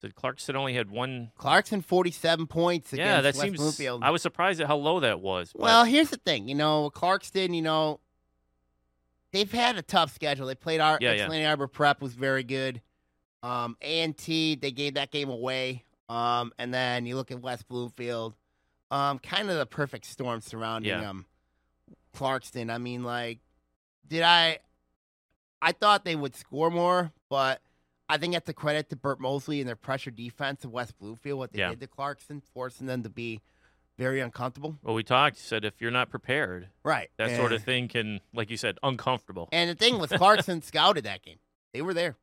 Did 0.00 0.14
Clarkson 0.14 0.54
only 0.56 0.74
had 0.74 0.90
one? 0.90 1.30
Clarkson, 1.38 1.80
47 1.80 2.46
points 2.46 2.92
against 2.92 3.06
yeah, 3.06 3.20
that 3.22 3.34
West 3.34 3.40
seems. 3.40 3.56
Bloomfield. 3.56 4.02
I 4.04 4.10
was 4.10 4.20
surprised 4.22 4.60
at 4.60 4.66
how 4.66 4.76
low 4.76 5.00
that 5.00 5.20
was. 5.20 5.52
but- 5.52 5.62
Well, 5.62 5.84
here's 5.84 6.10
the 6.10 6.18
thing. 6.18 6.48
You 6.48 6.54
know, 6.54 6.90
Clarkston, 6.94 7.54
you 7.54 7.62
know, 7.62 8.00
they've 9.32 9.50
had 9.50 9.76
a 9.76 9.82
tough 9.82 10.14
schedule. 10.14 10.46
They 10.46 10.54
played 10.54 10.80
our 10.80 10.98
Yeah, 11.00 11.12
yeah. 11.12 11.22
Ypsilanti 11.24 11.46
Arbor 11.46 11.68
Prep 11.68 12.02
was 12.02 12.12
very 12.14 12.44
good. 12.44 12.82
Um, 13.42 13.76
A&T, 13.82 14.56
they 14.56 14.70
gave 14.72 14.94
that 14.94 15.10
game 15.10 15.30
away. 15.30 15.84
Um, 16.08 16.52
and 16.58 16.72
then 16.72 17.06
you 17.06 17.16
look 17.16 17.30
at 17.30 17.40
West 17.40 17.66
Bloomfield, 17.68 18.34
um, 18.90 19.18
kind 19.18 19.48
of 19.50 19.56
the 19.58 19.66
perfect 19.66 20.04
storm 20.06 20.40
surrounding 20.42 20.90
Yeah. 20.90 21.08
um 21.10 21.24
Clarkston. 22.14 22.70
I 22.70 22.78
mean, 22.78 23.02
like, 23.02 23.40
did 24.06 24.22
I? 24.22 24.58
I 25.62 25.72
thought 25.72 26.04
they 26.04 26.14
would 26.14 26.36
score 26.36 26.70
more, 26.70 27.10
but 27.30 27.60
I 28.08 28.18
think 28.18 28.34
that's 28.34 28.48
a 28.48 28.52
credit 28.54 28.90
to 28.90 28.96
Burt 28.96 29.18
Mosley 29.20 29.60
and 29.60 29.68
their 29.68 29.76
pressure 29.76 30.10
defense 30.10 30.64
of 30.64 30.70
West 30.70 30.98
Bloomfield, 30.98 31.38
what 31.38 31.52
they 31.52 31.60
Yeah. 31.60 31.70
did 31.70 31.80
to 31.80 31.86
Clarkson, 31.86 32.40
forcing 32.52 32.86
them 32.86 33.02
to 33.02 33.08
be 33.08 33.40
very 33.96 34.20
uncomfortable. 34.20 34.78
Well, 34.82 34.94
we 34.94 35.02
talked. 35.04 35.36
You 35.36 35.42
said 35.42 35.64
if 35.64 35.80
you're 35.80 35.90
not 35.90 36.10
prepared, 36.10 36.68
Right. 36.82 37.10
that 37.16 37.34
sort 37.36 37.52
of 37.52 37.62
thing 37.64 37.88
can, 37.88 38.20
like 38.32 38.50
you 38.50 38.56
said, 38.56 38.78
uncomfortable. 38.82 39.48
And 39.52 39.70
the 39.70 39.74
thing 39.74 39.98
was, 39.98 40.10
Clarkson 40.10 40.60
scouted 40.62 41.04
that 41.04 41.22
game. 41.22 41.38
They 41.72 41.80
were 41.80 41.94
there. 41.94 42.16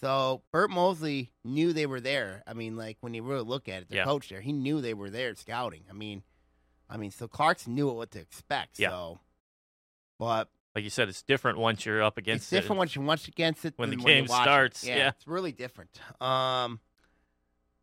So 0.00 0.42
Burt 0.50 0.70
Mosley 0.70 1.30
knew 1.44 1.72
they 1.72 1.86
were 1.86 2.00
there. 2.00 2.42
I 2.46 2.54
mean, 2.54 2.76
like 2.76 2.96
when 3.00 3.14
you 3.14 3.22
really 3.22 3.44
look 3.44 3.68
at 3.68 3.82
it, 3.82 3.88
the 3.90 3.96
Yeah. 3.96 4.04
coach 4.04 4.28
there, 4.30 4.40
he 4.40 4.52
knew 4.52 4.80
they 4.80 4.94
were 4.94 5.10
there 5.10 5.34
scouting. 5.34 5.84
I 5.90 5.92
mean, 5.92 6.22
I 6.88 6.96
mean, 6.96 7.10
so 7.10 7.28
Clarkson 7.28 7.74
knew 7.74 7.88
what 7.92 8.10
to 8.12 8.18
expect. 8.20 8.78
Yeah. 8.78 8.90
So, 8.90 9.20
but 10.18 10.50
like 10.74 10.84
you 10.84 10.90
said, 10.90 11.08
it's 11.08 11.22
different 11.22 11.58
once 11.58 11.84
you're 11.84 12.02
up 12.02 12.16
against 12.18 12.52
it. 12.52 12.56
it's 12.56 12.62
different 12.62 12.78
once 12.78 12.94
you're 12.96 13.04
once 13.04 13.28
against 13.28 13.64
it 13.64 13.74
When 13.76 13.90
the 13.90 13.96
game 13.96 14.24
it. 14.24 14.30
starts, 14.30 14.84
Yeah, 14.84 14.96
yeah. 14.96 15.08
it's 15.08 15.26
really 15.26 15.52
different. 15.52 15.90
Um, 16.20 16.80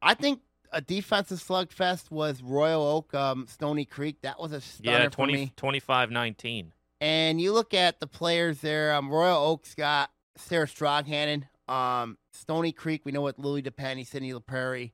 I 0.02 0.13
think 0.15 0.41
a 0.71 0.82
defensive 0.82 1.39
slugfest 1.39 2.10
was 2.12 2.41
Royal 2.41 2.82
Oak, 2.84 3.13
um, 3.13 3.45
Stony 3.47 3.86
Creek. 3.86 4.21
That 4.21 4.39
was 4.39 4.52
a 4.52 4.62
stunner 4.62 4.97
yeah, 4.99 5.04
for 5.06 5.12
20, 5.12 5.34
me. 5.34 5.54
25-19. 5.58 6.67
And 7.02 7.39
you 7.39 7.54
look 7.54 7.73
at 7.73 7.99
the 7.99 8.08
players 8.08 8.60
there. 8.62 8.93
Um, 8.93 9.10
Royal 9.10 9.38
Oak's 9.43 9.73
got 9.75 10.12
Sarah 10.36 10.67
Stronghannon. 10.67 11.43
Um, 11.67 12.17
Stony 12.32 12.71
Creek, 12.71 13.02
we 13.06 13.12
know 13.12 13.21
what 13.21 13.38
Lily 13.39 13.62
DePenny, 13.62 14.06
Cindy 14.06 14.32
LaPrairie, 14.34 14.91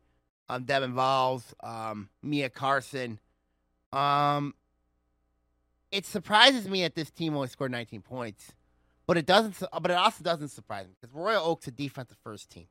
um, 0.49 0.63
Devin 0.65 0.93
Valls, 0.93 1.53
um, 1.63 2.09
Mia 2.21 2.49
Carson. 2.49 3.19
Um, 3.93 4.53
it 5.91 6.05
surprises 6.05 6.67
me 6.67 6.81
that 6.81 6.95
this 6.95 7.11
team 7.11 7.35
only 7.35 7.47
scored 7.47 7.71
19 7.71 8.01
points, 8.01 8.53
but 9.07 9.17
it 9.17 9.25
doesn't. 9.25 9.61
But 9.81 9.91
it 9.91 9.97
also 9.97 10.23
doesn't 10.23 10.49
surprise 10.49 10.87
me 10.87 10.93
because 10.99 11.13
Royal 11.15 11.45
Oaks 11.45 11.67
a 11.67 11.71
defensive 11.71 12.17
first 12.23 12.49
team. 12.49 12.67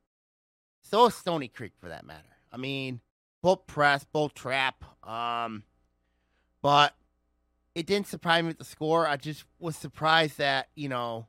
So 0.82 1.06
is 1.06 1.14
Stony 1.14 1.48
Creek 1.48 1.72
for 1.78 1.88
that 1.88 2.04
matter. 2.04 2.28
I 2.52 2.56
mean, 2.56 3.00
both 3.42 3.66
press, 3.66 4.04
both 4.04 4.34
trap. 4.34 4.84
Um, 5.08 5.64
but 6.62 6.94
it 7.74 7.86
didn't 7.86 8.06
surprise 8.06 8.42
me 8.42 8.48
with 8.48 8.58
the 8.58 8.64
score. 8.64 9.06
I 9.06 9.16
just 9.16 9.44
was 9.58 9.76
surprised 9.76 10.38
that 10.38 10.68
you 10.74 10.88
know 10.88 11.26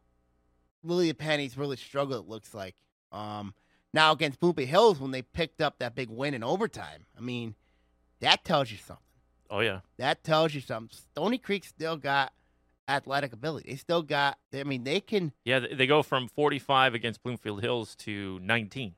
Lily 0.83 1.13
Penny's 1.13 1.57
really 1.57 1.77
struggled. 1.77 2.25
It 2.25 2.29
looks 2.29 2.53
like 2.53 2.75
um, 3.11 3.53
now 3.93 4.11
against 4.11 4.39
Boopy 4.39 4.65
Hills 4.65 4.99
when 4.99 5.11
they 5.11 5.21
picked 5.21 5.61
up 5.61 5.79
that 5.79 5.95
big 5.95 6.09
win 6.09 6.33
in 6.33 6.43
overtime. 6.43 7.05
I 7.17 7.21
mean, 7.21 7.55
that 8.19 8.43
tells 8.43 8.71
you 8.71 8.77
something. 8.77 9.04
Oh 9.49 9.59
yeah, 9.59 9.79
That 9.97 10.23
tells 10.23 10.53
you 10.53 10.61
something. 10.61 10.95
Stony 11.11 11.37
Creek 11.37 11.63
still 11.65 11.97
got 11.97 12.33
athletic 12.87 13.33
ability. 13.33 13.69
They 13.69 13.75
still 13.77 14.01
got. 14.01 14.37
I 14.53 14.63
mean, 14.63 14.83
they 14.83 14.99
can. 14.99 15.31
yeah. 15.43 15.59
They 15.59 15.87
go 15.87 16.01
from 16.03 16.27
45 16.27 16.93
against 16.93 17.21
Bloomfield 17.23 17.61
Hills 17.61 17.95
to 17.97 18.39
19. 18.41 18.95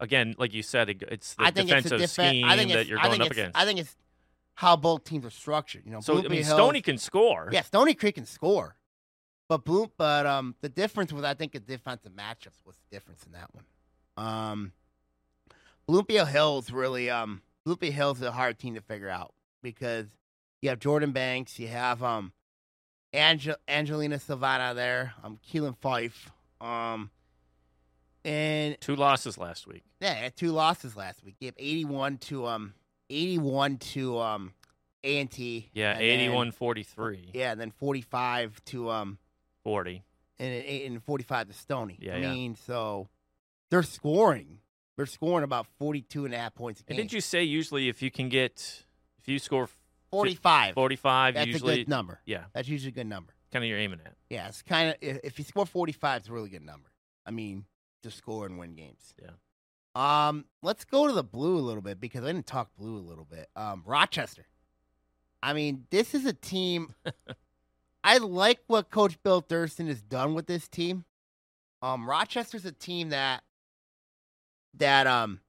Again, 0.00 0.34
like 0.38 0.54
you 0.54 0.62
said, 0.62 0.88
it- 0.90 1.02
it's 1.08 1.34
the 1.34 1.42
I 1.44 1.50
think 1.50 1.70
it's 1.70 1.84
defensive 1.84 1.92
a 1.92 1.98
different. 1.98 2.30
scheme 2.30 2.44
I 2.46 2.56
think 2.56 2.70
that 2.72 2.78
it's, 2.80 2.90
you're 2.90 2.98
I 2.98 3.02
going 3.04 3.12
think 3.12 3.22
up 3.22 3.26
it's, 3.28 3.38
against. 3.38 3.58
I 3.58 3.64
think 3.64 3.80
it's 3.80 3.96
how 4.54 4.76
both 4.76 5.04
teams 5.04 5.24
are 5.26 5.30
structured. 5.30 5.82
You 5.84 5.92
know, 5.92 6.00
so 6.00 6.18
I 6.18 6.22
Boopy 6.22 6.30
mean, 6.30 6.42
Hills, 6.44 6.56
Stony 6.56 6.80
can 6.82 6.98
score. 6.98 7.48
Yeah, 7.52 7.62
Stony 7.62 7.94
Creek 7.94 8.14
can 8.16 8.26
score, 8.26 8.76
but 9.48 9.64
Bloom, 9.64 9.90
but 9.96 10.26
um, 10.26 10.54
the 10.62 10.68
difference 10.68 11.12
was 11.12 11.22
I 11.24 11.34
think 11.34 11.52
the 11.52 11.60
defensive 11.60 12.12
matchups 12.12 12.64
was 12.64 12.76
the 12.76 12.96
difference 12.96 13.24
in 13.24 13.32
that 13.32 13.50
one. 13.54 13.64
Um, 14.16 14.72
Bloomfield 15.86 16.28
Hills 16.28 16.70
really 16.70 17.10
um, 17.10 17.42
Bloomfield 17.64 17.94
Hills 17.94 18.16
is 18.18 18.24
a 18.24 18.32
hard 18.32 18.58
team 18.58 18.74
to 18.74 18.80
figure 18.80 19.08
out 19.08 19.32
because 19.62 20.06
you 20.62 20.68
have 20.70 20.78
Jordan 20.78 21.12
Banks, 21.12 21.58
you 21.58 21.68
have 21.68 22.02
um, 22.02 22.32
Angel- 23.12 23.56
Angelina 23.68 24.18
Savannah 24.18 24.74
there, 24.74 25.14
um, 25.24 25.38
Keelan 25.50 25.76
Fife, 25.78 26.30
um, 26.60 27.10
and 28.24 28.78
Two 28.80 28.96
losses 28.96 29.38
last 29.38 29.66
week. 29.66 29.82
yeah, 30.00 30.28
two 30.34 30.52
losses 30.52 30.96
last 30.96 31.24
week. 31.24 31.36
Gave 31.40 31.54
eighty-one 31.56 32.18
to 32.18 32.46
um, 32.46 32.74
eighty-one 33.08 33.78
to 33.78 34.18
um, 34.18 34.52
A 35.04 35.18
and 35.20 35.30
T. 35.30 35.70
Yeah, 35.72 35.98
81-43, 35.98 37.30
Yeah, 37.32 37.52
and 37.52 37.60
then 37.60 37.70
forty-five 37.70 38.62
to 38.66 38.90
um. 38.90 39.18
40. 39.64 40.02
and 40.38 40.64
and 40.64 41.02
forty-five 41.04 41.48
to 41.48 41.54
Stony. 41.54 41.96
Yeah, 42.00 42.14
I 42.14 42.18
yeah. 42.18 42.32
mean, 42.32 42.56
so 42.56 43.08
they're 43.70 43.82
scoring. 43.82 44.58
They're 44.96 45.06
scoring 45.06 45.44
about 45.44 45.66
42 45.78 46.26
and 46.26 46.34
a 46.34 46.36
half 46.38 46.54
points 46.54 46.82
a 46.82 46.84
And 46.90 46.96
didn't 46.98 47.14
you 47.14 47.22
say 47.22 47.42
usually 47.42 47.88
if 47.88 48.02
you 48.02 48.10
can 48.10 48.28
get 48.28 48.84
you 49.30 49.38
score 49.38 49.68
45. 50.10 50.74
45, 50.74 51.34
That's 51.34 51.46
usually 51.46 51.74
a 51.74 51.76
good 51.78 51.88
number. 51.88 52.20
yeah, 52.26 52.44
That's 52.52 52.68
usually 52.68 52.90
a 52.90 52.94
good 52.94 53.06
number. 53.06 53.32
kind 53.52 53.64
of 53.64 53.68
you're 53.68 53.78
aiming 53.78 54.00
at. 54.04 54.14
Yeah, 54.28 54.48
it's 54.48 54.62
kind 54.62 54.90
of 54.90 54.96
if, 55.00 55.18
if 55.24 55.38
you 55.38 55.44
score 55.44 55.66
45, 55.66 56.20
it's 56.20 56.28
a 56.28 56.32
really 56.32 56.48
good 56.50 56.64
number. 56.64 56.88
I 57.26 57.30
mean, 57.30 57.64
to 58.02 58.10
score 58.10 58.46
and 58.46 58.58
win 58.58 58.74
games. 58.74 59.14
Yeah. 59.22 59.30
Um, 59.94 60.44
let's 60.62 60.84
go 60.84 61.06
to 61.06 61.12
the 61.12 61.24
blue 61.24 61.56
a 61.58 61.60
little 61.60 61.82
bit 61.82 62.00
because 62.00 62.22
I 62.24 62.28
didn't 62.28 62.46
talk 62.46 62.70
blue 62.78 62.96
a 62.96 63.04
little 63.06 63.24
bit. 63.24 63.48
Um, 63.56 63.82
Rochester. 63.84 64.46
I 65.42 65.52
mean, 65.52 65.86
this 65.90 66.14
is 66.14 66.26
a 66.26 66.32
team. 66.32 66.94
I 68.04 68.18
like 68.18 68.60
what 68.66 68.90
Coach 68.90 69.22
Bill 69.22 69.40
Thurston 69.40 69.86
has 69.88 70.00
done 70.00 70.34
with 70.34 70.46
this 70.46 70.68
team. 70.68 71.04
Um, 71.82 72.08
Rochester's 72.08 72.64
a 72.64 72.72
team 72.72 73.10
that 73.10 73.42
that 74.74 75.06
um 75.06 75.40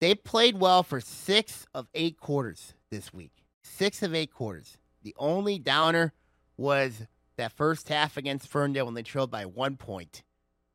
they 0.00 0.14
played 0.14 0.58
well 0.58 0.82
for 0.82 1.00
six 1.00 1.66
of 1.74 1.88
eight 1.94 2.18
quarters 2.18 2.74
this 2.90 3.12
week. 3.12 3.32
Six 3.62 4.02
of 4.02 4.14
eight 4.14 4.32
quarters. 4.32 4.78
The 5.02 5.14
only 5.18 5.58
downer 5.58 6.12
was 6.56 7.06
that 7.36 7.52
first 7.52 7.88
half 7.88 8.16
against 8.16 8.48
Ferndale 8.48 8.84
when 8.84 8.94
they 8.94 9.02
trailed 9.02 9.30
by 9.30 9.46
one 9.46 9.76
point, 9.76 10.22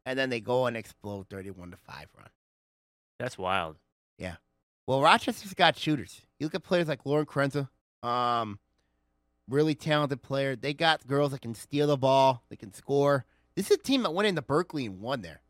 and 0.05 0.17
then 0.17 0.29
they 0.29 0.39
go 0.39 0.65
and 0.65 0.75
explode 0.75 1.27
thirty-one 1.29 1.71
to 1.71 1.77
five 1.77 2.07
run. 2.17 2.29
That's 3.19 3.37
wild. 3.37 3.77
Yeah. 4.17 4.35
Well, 4.87 5.01
Rochester's 5.01 5.53
got 5.53 5.77
shooters. 5.77 6.21
You 6.39 6.45
look 6.45 6.55
at 6.55 6.63
players 6.63 6.87
like 6.87 7.05
Lauren 7.05 7.25
Krenza, 7.25 7.69
um, 8.03 8.59
really 9.49 9.75
talented 9.75 10.21
player. 10.21 10.55
They 10.55 10.73
got 10.73 11.07
girls 11.07 11.31
that 11.31 11.41
can 11.41 11.55
steal 11.55 11.87
the 11.87 11.97
ball, 11.97 12.43
they 12.49 12.55
can 12.55 12.73
score. 12.73 13.25
This 13.55 13.71
is 13.71 13.77
a 13.77 13.81
team 13.81 14.03
that 14.03 14.13
went 14.13 14.27
into 14.27 14.41
Berkeley 14.41 14.85
and 14.85 14.99
won 14.99 15.21
there. 15.21 15.41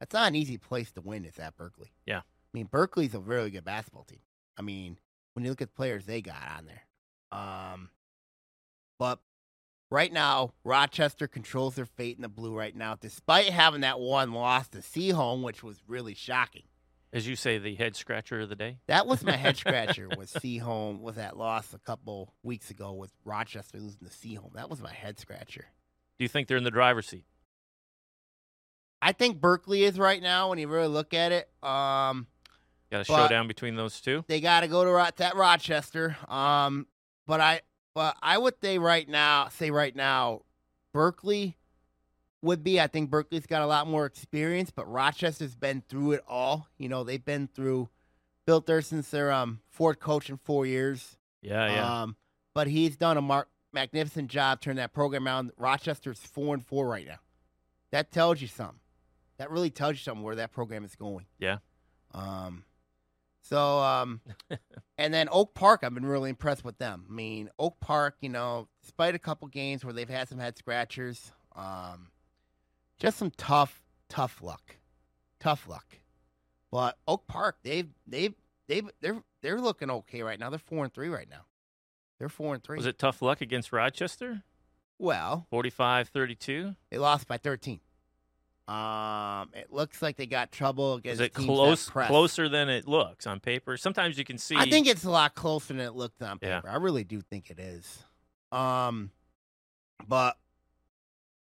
That's 0.00 0.12
not 0.12 0.28
an 0.28 0.34
easy 0.34 0.58
place 0.58 0.90
to 0.92 1.00
win. 1.00 1.24
Is 1.24 1.38
at 1.38 1.56
Berkeley? 1.56 1.92
Yeah. 2.06 2.22
I 2.56 2.58
mean, 2.58 2.68
Berkeley's 2.70 3.14
a 3.14 3.20
really 3.20 3.50
good 3.50 3.66
basketball 3.66 4.04
team. 4.04 4.20
I 4.56 4.62
mean, 4.62 4.96
when 5.34 5.44
you 5.44 5.50
look 5.50 5.60
at 5.60 5.68
the 5.68 5.76
players 5.76 6.06
they 6.06 6.22
got 6.22 6.40
on 6.56 6.64
there, 6.64 7.38
um, 7.38 7.90
but 8.98 9.18
right 9.90 10.10
now 10.10 10.54
Rochester 10.64 11.28
controls 11.28 11.74
their 11.74 11.84
fate 11.84 12.16
in 12.16 12.22
the 12.22 12.30
blue 12.30 12.56
right 12.56 12.74
now, 12.74 12.96
despite 12.98 13.50
having 13.50 13.82
that 13.82 14.00
one 14.00 14.32
loss 14.32 14.68
to 14.68 14.78
Seaholm, 14.78 15.42
which 15.42 15.62
was 15.62 15.82
really 15.86 16.14
shocking. 16.14 16.62
As 17.12 17.28
you 17.28 17.36
say, 17.36 17.58
the 17.58 17.74
head 17.74 17.94
scratcher 17.94 18.40
of 18.40 18.48
the 18.48 18.56
day. 18.56 18.78
That 18.86 19.06
was 19.06 19.22
my 19.22 19.36
head 19.36 19.56
scratcher. 19.58 20.08
Was 20.16 20.32
Seaholm 20.32 21.02
was 21.02 21.16
that 21.16 21.36
loss 21.36 21.74
a 21.74 21.78
couple 21.78 22.32
weeks 22.42 22.70
ago 22.70 22.94
with 22.94 23.12
Rochester 23.26 23.78
losing 23.78 24.08
to 24.08 24.14
Seaholm? 24.14 24.54
That 24.54 24.70
was 24.70 24.80
my 24.80 24.94
head 24.94 25.18
scratcher. 25.18 25.66
Do 26.18 26.24
you 26.24 26.28
think 26.30 26.48
they're 26.48 26.56
in 26.56 26.64
the 26.64 26.70
driver's 26.70 27.06
seat? 27.06 27.26
I 29.02 29.12
think 29.12 29.42
Berkeley 29.42 29.84
is 29.84 29.98
right 29.98 30.22
now 30.22 30.48
when 30.48 30.58
you 30.58 30.68
really 30.68 30.88
look 30.88 31.12
at 31.12 31.32
it. 31.32 31.50
Um, 31.62 32.26
Got 32.90 33.00
a 33.00 33.04
showdown 33.04 33.48
between 33.48 33.74
those 33.76 34.00
two. 34.00 34.24
they 34.28 34.40
got 34.40 34.60
to 34.60 34.68
go 34.68 34.84
to 34.84 34.90
Ro- 34.90 35.08
that 35.16 35.34
Rochester. 35.36 36.16
Um, 36.28 36.86
but 37.26 37.40
I, 37.40 37.62
but 37.94 38.16
I 38.22 38.38
would 38.38 38.54
say 38.62 38.78
right 38.78 39.08
now, 39.08 39.48
say 39.48 39.70
right 39.70 39.94
now, 39.94 40.42
Berkeley 40.92 41.56
would 42.42 42.62
be. 42.62 42.80
I 42.80 42.86
think 42.86 43.10
Berkeley's 43.10 43.46
got 43.46 43.62
a 43.62 43.66
lot 43.66 43.86
more 43.88 44.06
experience, 44.06 44.70
but 44.70 44.90
Rochester's 44.90 45.56
been 45.56 45.82
through 45.88 46.12
it 46.12 46.22
all. 46.28 46.68
You 46.78 46.88
know, 46.88 47.04
they've 47.04 47.24
been 47.24 47.48
through. 47.48 47.88
Bill 48.46 48.60
Thurston's 48.60 49.10
their 49.10 49.32
um 49.32 49.60
fourth 49.70 49.98
coach 49.98 50.30
in 50.30 50.36
four 50.36 50.66
years. 50.66 51.16
Yeah, 51.42 51.68
yeah. 51.72 52.02
Um, 52.02 52.16
but 52.54 52.68
he's 52.68 52.96
done 52.96 53.16
a 53.16 53.22
mar- 53.22 53.48
magnificent 53.72 54.30
job 54.30 54.60
turning 54.60 54.76
that 54.76 54.92
program 54.92 55.26
around. 55.26 55.50
Rochester's 55.58 56.20
four 56.20 56.54
and 56.54 56.64
four 56.64 56.86
right 56.86 57.06
now. 57.06 57.18
That 57.90 58.12
tells 58.12 58.40
you 58.40 58.46
something. 58.46 58.78
That 59.38 59.50
really 59.50 59.70
tells 59.70 59.94
you 59.94 59.98
something 59.98 60.22
where 60.22 60.36
that 60.36 60.52
program 60.52 60.84
is 60.84 60.94
going. 60.94 61.26
Yeah. 61.40 61.58
Um. 62.14 62.62
So 63.48 63.78
um, 63.78 64.20
and 64.98 65.14
then 65.14 65.28
Oak 65.30 65.54
Park, 65.54 65.80
I've 65.84 65.94
been 65.94 66.06
really 66.06 66.30
impressed 66.30 66.64
with 66.64 66.78
them. 66.78 67.06
I 67.08 67.12
mean, 67.12 67.50
Oak 67.58 67.78
Park, 67.80 68.16
you 68.20 68.28
know, 68.28 68.68
despite 68.82 69.14
a 69.14 69.18
couple 69.18 69.46
games 69.48 69.84
where 69.84 69.92
they've 69.94 70.08
had 70.08 70.28
some 70.28 70.38
head 70.38 70.58
scratchers, 70.58 71.32
um, 71.54 72.08
just 72.98 73.18
some 73.18 73.30
tough, 73.36 73.84
tough 74.08 74.42
luck, 74.42 74.76
tough 75.38 75.68
luck. 75.68 75.98
But 76.72 76.98
Oak 77.06 77.26
Park, 77.28 77.58
they've 77.62 77.88
they've 78.06 78.34
they've 78.66 78.88
they're 79.00 79.22
they're 79.42 79.60
looking 79.60 79.90
okay 79.90 80.22
right 80.22 80.40
now. 80.40 80.50
They're 80.50 80.58
four 80.58 80.84
and 80.84 80.92
three 80.92 81.08
right 81.08 81.28
now. 81.30 81.46
They're 82.18 82.28
four 82.28 82.54
and 82.54 82.64
three. 82.64 82.78
Was 82.78 82.86
it 82.86 82.98
tough 82.98 83.22
luck 83.22 83.40
against 83.40 83.72
Rochester? 83.72 84.42
well? 84.98 85.46
45-32? 85.52 86.74
They 86.90 86.98
lost 86.98 87.28
by 87.28 87.36
thirteen. 87.36 87.80
Um, 88.68 89.50
it 89.54 89.72
looks 89.72 90.02
like 90.02 90.16
they 90.16 90.26
got 90.26 90.50
trouble 90.50 90.94
against 90.94 91.20
Is 91.20 91.26
it 91.26 91.34
close 91.34 91.88
closer 91.88 92.48
than 92.48 92.68
it 92.68 92.88
looks 92.88 93.26
on 93.26 93.38
paper? 93.38 93.76
Sometimes 93.76 94.18
you 94.18 94.24
can 94.24 94.38
see 94.38 94.56
I 94.56 94.68
think 94.68 94.88
it's 94.88 95.04
a 95.04 95.10
lot 95.10 95.36
closer 95.36 95.72
than 95.72 95.80
it 95.86 95.94
looked 95.94 96.20
on 96.20 96.40
paper. 96.40 96.62
Yeah. 96.64 96.72
I 96.72 96.76
really 96.76 97.04
do 97.04 97.20
think 97.20 97.50
it 97.50 97.60
is. 97.60 98.02
Um, 98.50 99.10
but 100.08 100.36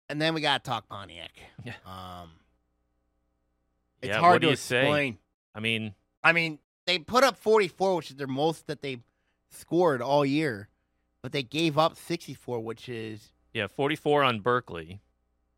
and 0.10 0.20
then 0.20 0.34
we 0.34 0.42
got 0.42 0.64
to 0.64 0.70
talk 0.70 0.90
Pontiac. 0.90 1.32
Yeah. 1.64 1.74
Um, 1.86 2.32
It's 4.02 4.10
Yeah, 4.10 4.20
hard 4.20 4.34
what 4.34 4.42
do 4.42 4.48
to 4.48 4.52
you 4.52 4.58
say? 4.58 5.18
I 5.54 5.60
mean, 5.60 5.94
I 6.24 6.32
mean, 6.34 6.58
they 6.86 6.98
put 6.98 7.24
up 7.24 7.38
44, 7.38 7.96
which 7.96 8.10
is 8.10 8.18
their 8.18 8.28
most 8.28 8.66
that 8.68 8.82
they 8.82 9.00
scored 9.52 10.02
all 10.02 10.26
year, 10.26 10.70
but 11.22 11.32
they 11.32 11.44
gave 11.44 11.78
up 11.78 11.96
64, 11.98 12.60
which 12.62 12.90
is 12.90 13.32
yeah, 13.54 13.68
44 13.68 14.24
on 14.24 14.40
Berkeley. 14.40 15.02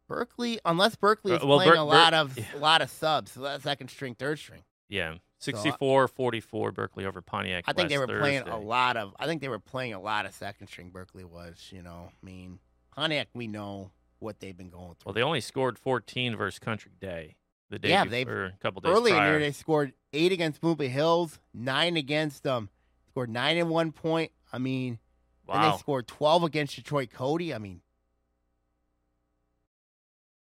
Berkeley. 0.08 0.60
Unless 0.66 0.96
Berkeley 0.98 1.34
Uh, 1.34 1.38
is 1.38 1.44
well, 1.44 1.58
playing 1.58 1.72
Ber- 1.72 1.76
a 1.78 1.86
Ber- 1.86 1.94
lot 1.96 2.14
of 2.14 2.38
yeah. 2.38 2.46
a 2.56 2.58
lot 2.60 2.82
of 2.82 2.90
subs, 2.90 3.32
so 3.32 3.42
that's 3.42 3.64
second 3.64 3.90
string, 3.90 4.16
third 4.16 4.40
string. 4.40 4.64
Yeah, 4.90 5.14
I- 5.14 5.20
64 5.40 6.08
44 6.08 6.72
Berkeley 6.72 7.06
over 7.06 7.22
Pontiac. 7.22 7.66
I 7.68 7.74
think 7.74 7.90
they 7.90 7.98
were 7.98 8.08
last 8.08 8.20
playing 8.20 8.48
a 8.48 8.58
lot 8.60 8.98
of. 8.98 9.14
I 9.20 9.26
think 9.26 9.42
they 9.42 9.50
were 9.50 9.60
playing 9.60 9.94
a 9.94 10.00
lot 10.00 10.26
of 10.26 10.34
second 10.34 10.68
string. 10.68 10.90
Berkeley 10.90 11.24
was, 11.24 11.70
you 11.72 11.82
know. 11.82 12.10
I 12.12 12.26
mean, 12.26 12.60
Pontiac, 12.96 13.28
we 13.34 13.48
know 13.48 13.92
what 14.20 14.40
they've 14.40 14.56
been 14.56 14.70
going 14.70 14.96
through. 14.96 15.04
Well, 15.06 15.14
they 15.14 15.24
only 15.24 15.42
scored 15.42 15.78
14 15.78 16.36
versus 16.38 16.60
Country 16.60 16.92
Day 17.02 17.36
the 17.70 17.78
day 17.80 17.90
Yeah, 17.90 18.04
before, 18.06 18.12
they've- 18.12 18.30
a 18.30 18.58
couple 18.62 18.82
days 18.82 18.92
Early 18.96 19.12
in 19.12 19.18
prior. 19.18 19.32
here, 19.32 19.40
they 19.40 19.52
scored 19.52 19.94
eight 20.14 20.32
against 20.32 20.62
Bloomfield 20.62 20.92
Hills, 20.92 21.40
nine 21.54 21.98
against 21.98 22.44
them. 22.44 22.70
scored 23.10 23.30
nine 23.30 23.58
in 23.58 23.70
one 23.70 23.92
point. 23.92 24.32
I 24.52 24.58
mean, 24.58 24.98
wow. 25.46 25.72
they 25.72 25.78
scored 25.78 26.08
twelve 26.08 26.44
against 26.44 26.76
Detroit 26.76 27.12
Cody. 27.12 27.54
I 27.54 27.60
mean, 27.60 27.82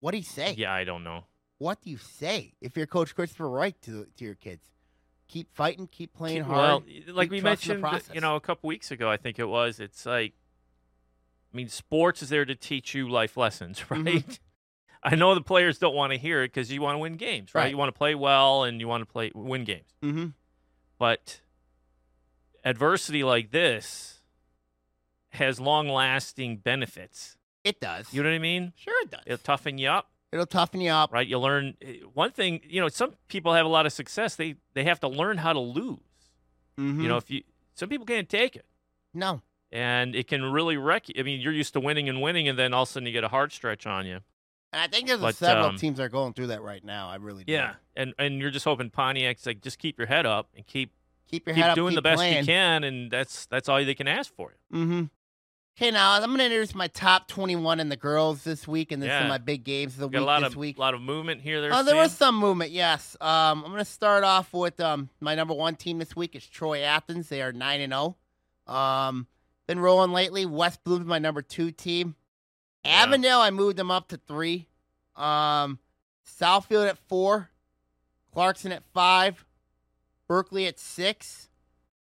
what 0.04 0.10
do 0.10 0.18
you 0.18 0.22
say? 0.24 0.54
Yeah, 0.58 0.70
I 0.70 0.84
don't 0.84 1.02
know. 1.02 1.24
What 1.56 1.80
do 1.80 1.88
you 1.88 1.96
say 1.96 2.52
if 2.60 2.76
you're 2.76 2.84
Coach 2.86 3.14
Christopher 3.14 3.48
Reich 3.48 3.80
to 3.82 4.06
to 4.18 4.24
your 4.26 4.34
kids? 4.34 4.66
Keep 5.28 5.54
fighting, 5.54 5.88
keep 5.90 6.12
playing 6.12 6.42
Keep- 6.42 6.46
hard. 6.46 6.84
Well, 6.86 7.14
like 7.14 7.30
we 7.30 7.40
mentioned, 7.40 7.82
you 8.12 8.20
know, 8.20 8.36
a 8.36 8.40
couple 8.40 8.68
weeks 8.68 8.90
ago, 8.90 9.08
I 9.10 9.16
think 9.16 9.38
it 9.38 9.46
was. 9.48 9.80
It's 9.80 10.04
like, 10.04 10.34
I 11.54 11.56
mean, 11.56 11.70
sports 11.70 12.22
is 12.22 12.28
there 12.28 12.44
to 12.44 12.54
teach 12.54 12.94
you 12.94 13.08
life 13.08 13.38
lessons, 13.38 13.82
right? 13.90 14.04
Mhm. 14.04 14.38
I 15.02 15.14
know 15.14 15.34
the 15.34 15.40
players 15.40 15.78
don't 15.78 15.94
want 15.94 16.12
to 16.12 16.18
hear 16.18 16.42
it 16.42 16.48
because 16.48 16.70
you 16.70 16.82
want 16.82 16.96
to 16.96 16.98
win 16.98 17.16
games, 17.16 17.54
right? 17.54 17.62
Right. 17.62 17.70
You 17.70 17.78
want 17.78 17.88
to 17.88 17.96
play 17.98 18.14
well 18.14 18.64
and 18.64 18.80
you 18.80 18.86
want 18.88 19.00
to 19.00 19.10
play 19.10 19.32
win 19.34 19.64
games. 19.64 19.88
mm-hmm. 20.02 20.26
But 20.98 21.40
adversity 22.62 23.24
like 23.24 23.52
this 23.52 24.20
has 25.30 25.58
long-lasting 25.58 26.58
benefits. 26.58 27.38
It 27.64 27.80
does. 27.80 28.12
You 28.12 28.22
know 28.22 28.28
what 28.28 28.34
I 28.36 28.38
mean? 28.38 28.72
sure, 28.76 28.94
it 29.02 29.10
does. 29.10 29.22
It'll 29.26 29.38
toughen 29.42 29.78
you 29.78 29.88
up. 29.88 30.10
It'll 30.32 30.46
toughen 30.46 30.80
you 30.80 30.90
up. 30.90 31.12
right? 31.12 31.26
You 31.26 31.38
learn 31.38 31.76
eh, 31.80 31.98
one 32.12 32.30
thing. 32.32 32.60
You 32.68 32.80
know, 32.80 32.88
some 32.88 33.14
people 33.28 33.54
have 33.54 33.64
a 33.66 33.68
lot 33.68 33.86
of 33.86 33.92
success. 33.92 34.36
They 34.36 34.56
they 34.74 34.84
have 34.84 35.00
to 35.00 35.08
learn 35.08 35.38
how 35.38 35.52
to 35.52 35.60
lose. 35.60 35.98
Mhm. 36.78 37.02
You 37.02 37.08
know, 37.08 37.16
if 37.16 37.30
you 37.30 37.42
some 37.74 37.88
people 37.88 38.04
can't 38.06 38.28
take 38.28 38.56
it, 38.56 38.66
no, 39.14 39.42
and 39.72 40.14
it 40.14 40.26
can 40.28 40.42
really 40.44 40.76
wreck 40.76 41.08
you. 41.08 41.14
I 41.18 41.22
mean, 41.22 41.40
you're 41.40 41.52
used 41.52 41.72
to 41.74 41.80
winning 41.80 42.08
and 42.08 42.20
winning, 42.20 42.48
and 42.48 42.58
then 42.58 42.74
all 42.74 42.82
of 42.82 42.88
a 42.88 42.92
sudden 42.92 43.06
you 43.06 43.12
get 43.12 43.24
a 43.24 43.28
hard 43.28 43.52
stretch 43.52 43.86
on 43.86 44.06
you. 44.06 44.20
and 44.72 44.82
I 44.82 44.88
think 44.88 45.06
there's 45.06 45.20
But, 45.20 45.36
several 45.36 45.66
um, 45.66 45.76
teams 45.76 45.98
that 45.98 46.04
are 46.04 46.08
going 46.08 46.32
through 46.34 46.48
that 46.48 46.62
right 46.62 46.82
now. 46.84 47.08
I 47.08 47.14
really 47.16 47.44
do. 47.44 47.52
Yeah, 47.52 47.74
and 47.96 48.12
and 48.18 48.40
you're 48.40 48.50
just 48.50 48.64
hoping 48.64 48.90
Pontiac's 48.90 49.46
like 49.46 49.60
just 49.62 49.78
keep 49.78 49.98
your 49.98 50.08
head 50.08 50.26
up 50.26 50.48
and 50.56 50.66
keep 50.66 50.90
keep 51.28 51.46
your 51.46 51.54
keep 51.54 51.62
head 51.62 51.70
up, 51.70 51.76
doing 51.76 51.90
keep 51.92 51.98
the 51.98 52.02
best 52.02 52.18
playing. 52.18 52.38
you 52.38 52.44
can, 52.44 52.82
and 52.82 53.08
that's 53.10 53.46
that's 53.46 53.68
all 53.68 53.76
they 53.84 53.94
can 53.94 54.08
ask 54.08 54.34
for 54.34 54.50
you. 54.72 54.78
Mm-hmm. 54.78 55.02
Okay, 55.76 55.90
now 55.90 56.12
I'm 56.12 56.26
going 56.26 56.38
to 56.38 56.44
introduce 56.44 56.72
my 56.72 56.86
top 56.86 57.26
21 57.26 57.80
in 57.80 57.88
the 57.88 57.96
girls 57.96 58.44
this 58.44 58.68
week, 58.68 58.92
and 58.92 59.02
then 59.02 59.08
some 59.08 59.16
Yeah. 59.16 59.22
of 59.24 59.28
my 59.28 59.38
big 59.38 59.64
games 59.64 59.94
of 59.94 59.98
the 60.00 60.08
Got 60.08 60.18
a 60.18 60.20
week 60.20 60.26
lot 60.26 60.40
this 60.42 60.48
of 60.52 60.56
week. 60.56 60.76
A 60.76 60.80
lot 60.80 60.94
of 60.94 61.00
movement 61.02 61.40
here. 61.40 61.60
There, 61.60 61.74
Oh, 61.74 61.82
there 61.82 61.96
was 61.96 62.12
some 62.12 62.36
movement, 62.38 62.70
yes. 62.70 63.16
Um, 63.20 63.64
I'm 63.64 63.72
going 63.72 63.78
to 63.78 63.84
start 63.84 64.22
off 64.22 64.52
with 64.52 64.78
um, 64.78 65.08
my 65.18 65.34
number 65.34 65.52
one 65.52 65.74
team 65.74 65.98
this 65.98 66.14
week 66.14 66.36
is 66.36 66.46
Troy 66.46 66.82
Athens. 66.82 67.28
They 67.28 67.42
are 67.42 67.52
nine 67.52 67.80
and 67.80 67.92
zero. 67.92 68.16
Um, 68.68 69.26
been 69.66 69.80
rolling 69.80 70.12
lately. 70.12 70.46
West 70.46 70.84
Bloom's 70.84 71.06
my 71.06 71.18
number 71.18 71.42
two 71.42 71.72
team. 71.72 72.14
Yeah. 72.84 73.02
Avondale, 73.02 73.40
I 73.40 73.50
moved 73.50 73.76
them 73.76 73.90
up 73.90 74.06
to 74.08 74.16
three. 74.16 74.68
Um, 75.16 75.80
Southfield 76.40 76.88
at 76.88 76.98
four. 77.08 77.50
Clarkston 78.34 78.70
at 78.70 78.84
five. 78.92 79.44
Berkeley 80.28 80.66
at 80.68 80.78
six. 80.78 81.48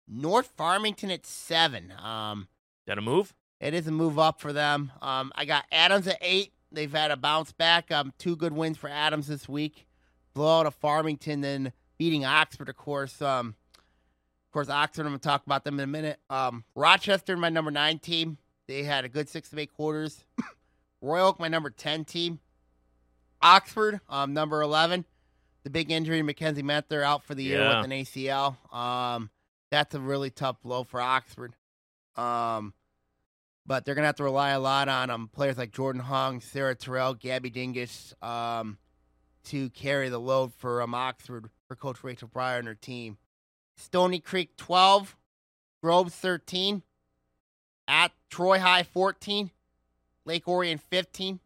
North 0.08 0.50
Farmington 0.56 1.10
at 1.10 1.26
seven. 1.26 1.92
Um, 2.02 2.48
Got 2.86 2.94
to 2.94 3.02
move. 3.02 3.34
It 3.60 3.74
is 3.74 3.86
a 3.86 3.92
move 3.92 4.18
up 4.18 4.40
for 4.40 4.52
them. 4.52 4.90
Um, 5.02 5.32
I 5.34 5.44
got 5.44 5.64
Adams 5.70 6.06
at 6.06 6.18
eight. 6.20 6.52
They've 6.72 6.90
had 6.90 7.10
a 7.10 7.16
bounce 7.16 7.52
back. 7.52 7.90
Um, 7.90 8.12
two 8.18 8.36
good 8.36 8.52
wins 8.52 8.78
for 8.78 8.88
Adams 8.88 9.26
this 9.26 9.48
week. 9.48 9.86
Blowout 10.34 10.66
of 10.66 10.74
Farmington, 10.74 11.40
then 11.40 11.72
beating 11.98 12.24
Oxford, 12.24 12.68
of 12.68 12.76
course. 12.76 13.20
Um, 13.20 13.54
of 13.78 14.52
course, 14.52 14.68
Oxford. 14.68 15.02
I'm 15.02 15.08
gonna 15.08 15.18
talk 15.18 15.44
about 15.44 15.64
them 15.64 15.78
in 15.78 15.84
a 15.84 15.86
minute. 15.86 16.18
Um, 16.30 16.64
Rochester, 16.74 17.36
my 17.36 17.48
number 17.50 17.70
nine 17.70 17.98
team. 17.98 18.38
They 18.66 18.84
had 18.84 19.04
a 19.04 19.08
good 19.08 19.28
six 19.28 19.50
to 19.50 19.60
eight 19.60 19.74
quarters. 19.74 20.24
Royal 21.00 21.28
Oak, 21.28 21.40
my 21.40 21.48
number 21.48 21.70
ten 21.70 22.04
team. 22.04 22.38
Oxford, 23.42 24.00
um, 24.08 24.32
number 24.32 24.62
eleven. 24.62 25.04
The 25.64 25.70
big 25.70 25.90
injury, 25.90 26.22
Mackenzie 26.22 26.62
Menther 26.62 27.02
out 27.02 27.22
for 27.24 27.34
the 27.34 27.42
year 27.42 27.60
with 27.66 27.84
an 27.84 27.90
ACL. 27.90 28.56
Um, 28.74 29.28
that's 29.70 29.94
a 29.94 30.00
really 30.00 30.30
tough 30.30 30.62
blow 30.62 30.84
for 30.84 31.00
Oxford. 31.00 31.54
Um, 32.16 32.72
but 33.66 33.84
they're 33.84 33.94
gonna 33.94 34.06
have 34.06 34.16
to 34.16 34.24
rely 34.24 34.50
a 34.50 34.60
lot 34.60 34.88
on 34.88 35.10
um 35.10 35.28
players 35.28 35.58
like 35.58 35.72
Jordan 35.72 36.02
Hong, 36.02 36.40
Sarah 36.40 36.74
Terrell, 36.74 37.14
Gabby 37.14 37.50
Dingus, 37.50 38.14
um, 38.22 38.78
to 39.44 39.70
carry 39.70 40.08
the 40.08 40.18
load 40.18 40.52
for 40.54 40.82
um 40.82 40.94
Oxford 40.94 41.50
for 41.68 41.76
Coach 41.76 42.02
Rachel 42.02 42.28
Pryor 42.28 42.58
and 42.58 42.68
her 42.68 42.74
team. 42.74 43.18
Stony 43.76 44.20
Creek 44.20 44.56
twelve, 44.56 45.16
Groves 45.82 46.14
thirteen, 46.14 46.82
at 47.88 48.12
Troy 48.28 48.58
High 48.58 48.82
fourteen, 48.82 49.50
Lake 50.24 50.46
Orion 50.46 50.78
fifteen, 50.78 51.40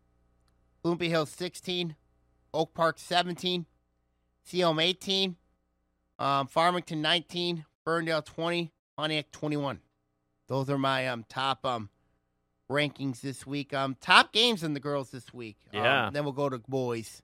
Bloomfield 0.82 1.10
Hill 1.10 1.26
sixteen, 1.26 1.96
Oak 2.52 2.74
Park 2.74 2.98
seventeen, 2.98 3.66
Seaholm 4.48 4.82
eighteen, 4.82 5.36
um, 6.18 6.46
Farmington 6.46 7.02
nineteen, 7.02 7.64
Ferndale 7.84 8.22
twenty, 8.22 8.72
Pontiac 8.96 9.30
twenty 9.30 9.56
one. 9.56 9.80
Those 10.48 10.68
are 10.68 10.78
my 10.78 11.06
um 11.08 11.24
top 11.28 11.64
um 11.64 11.88
rankings 12.70 13.20
this 13.20 13.46
week. 13.46 13.72
Um, 13.74 13.96
top 14.00 14.32
games 14.32 14.62
in 14.62 14.74
the 14.74 14.80
girls 14.80 15.10
this 15.10 15.32
week. 15.32 15.56
Um, 15.72 15.78
Yeah. 15.80 16.10
then 16.12 16.24
we'll 16.24 16.32
go 16.32 16.48
to 16.48 16.58
boys. 16.58 17.22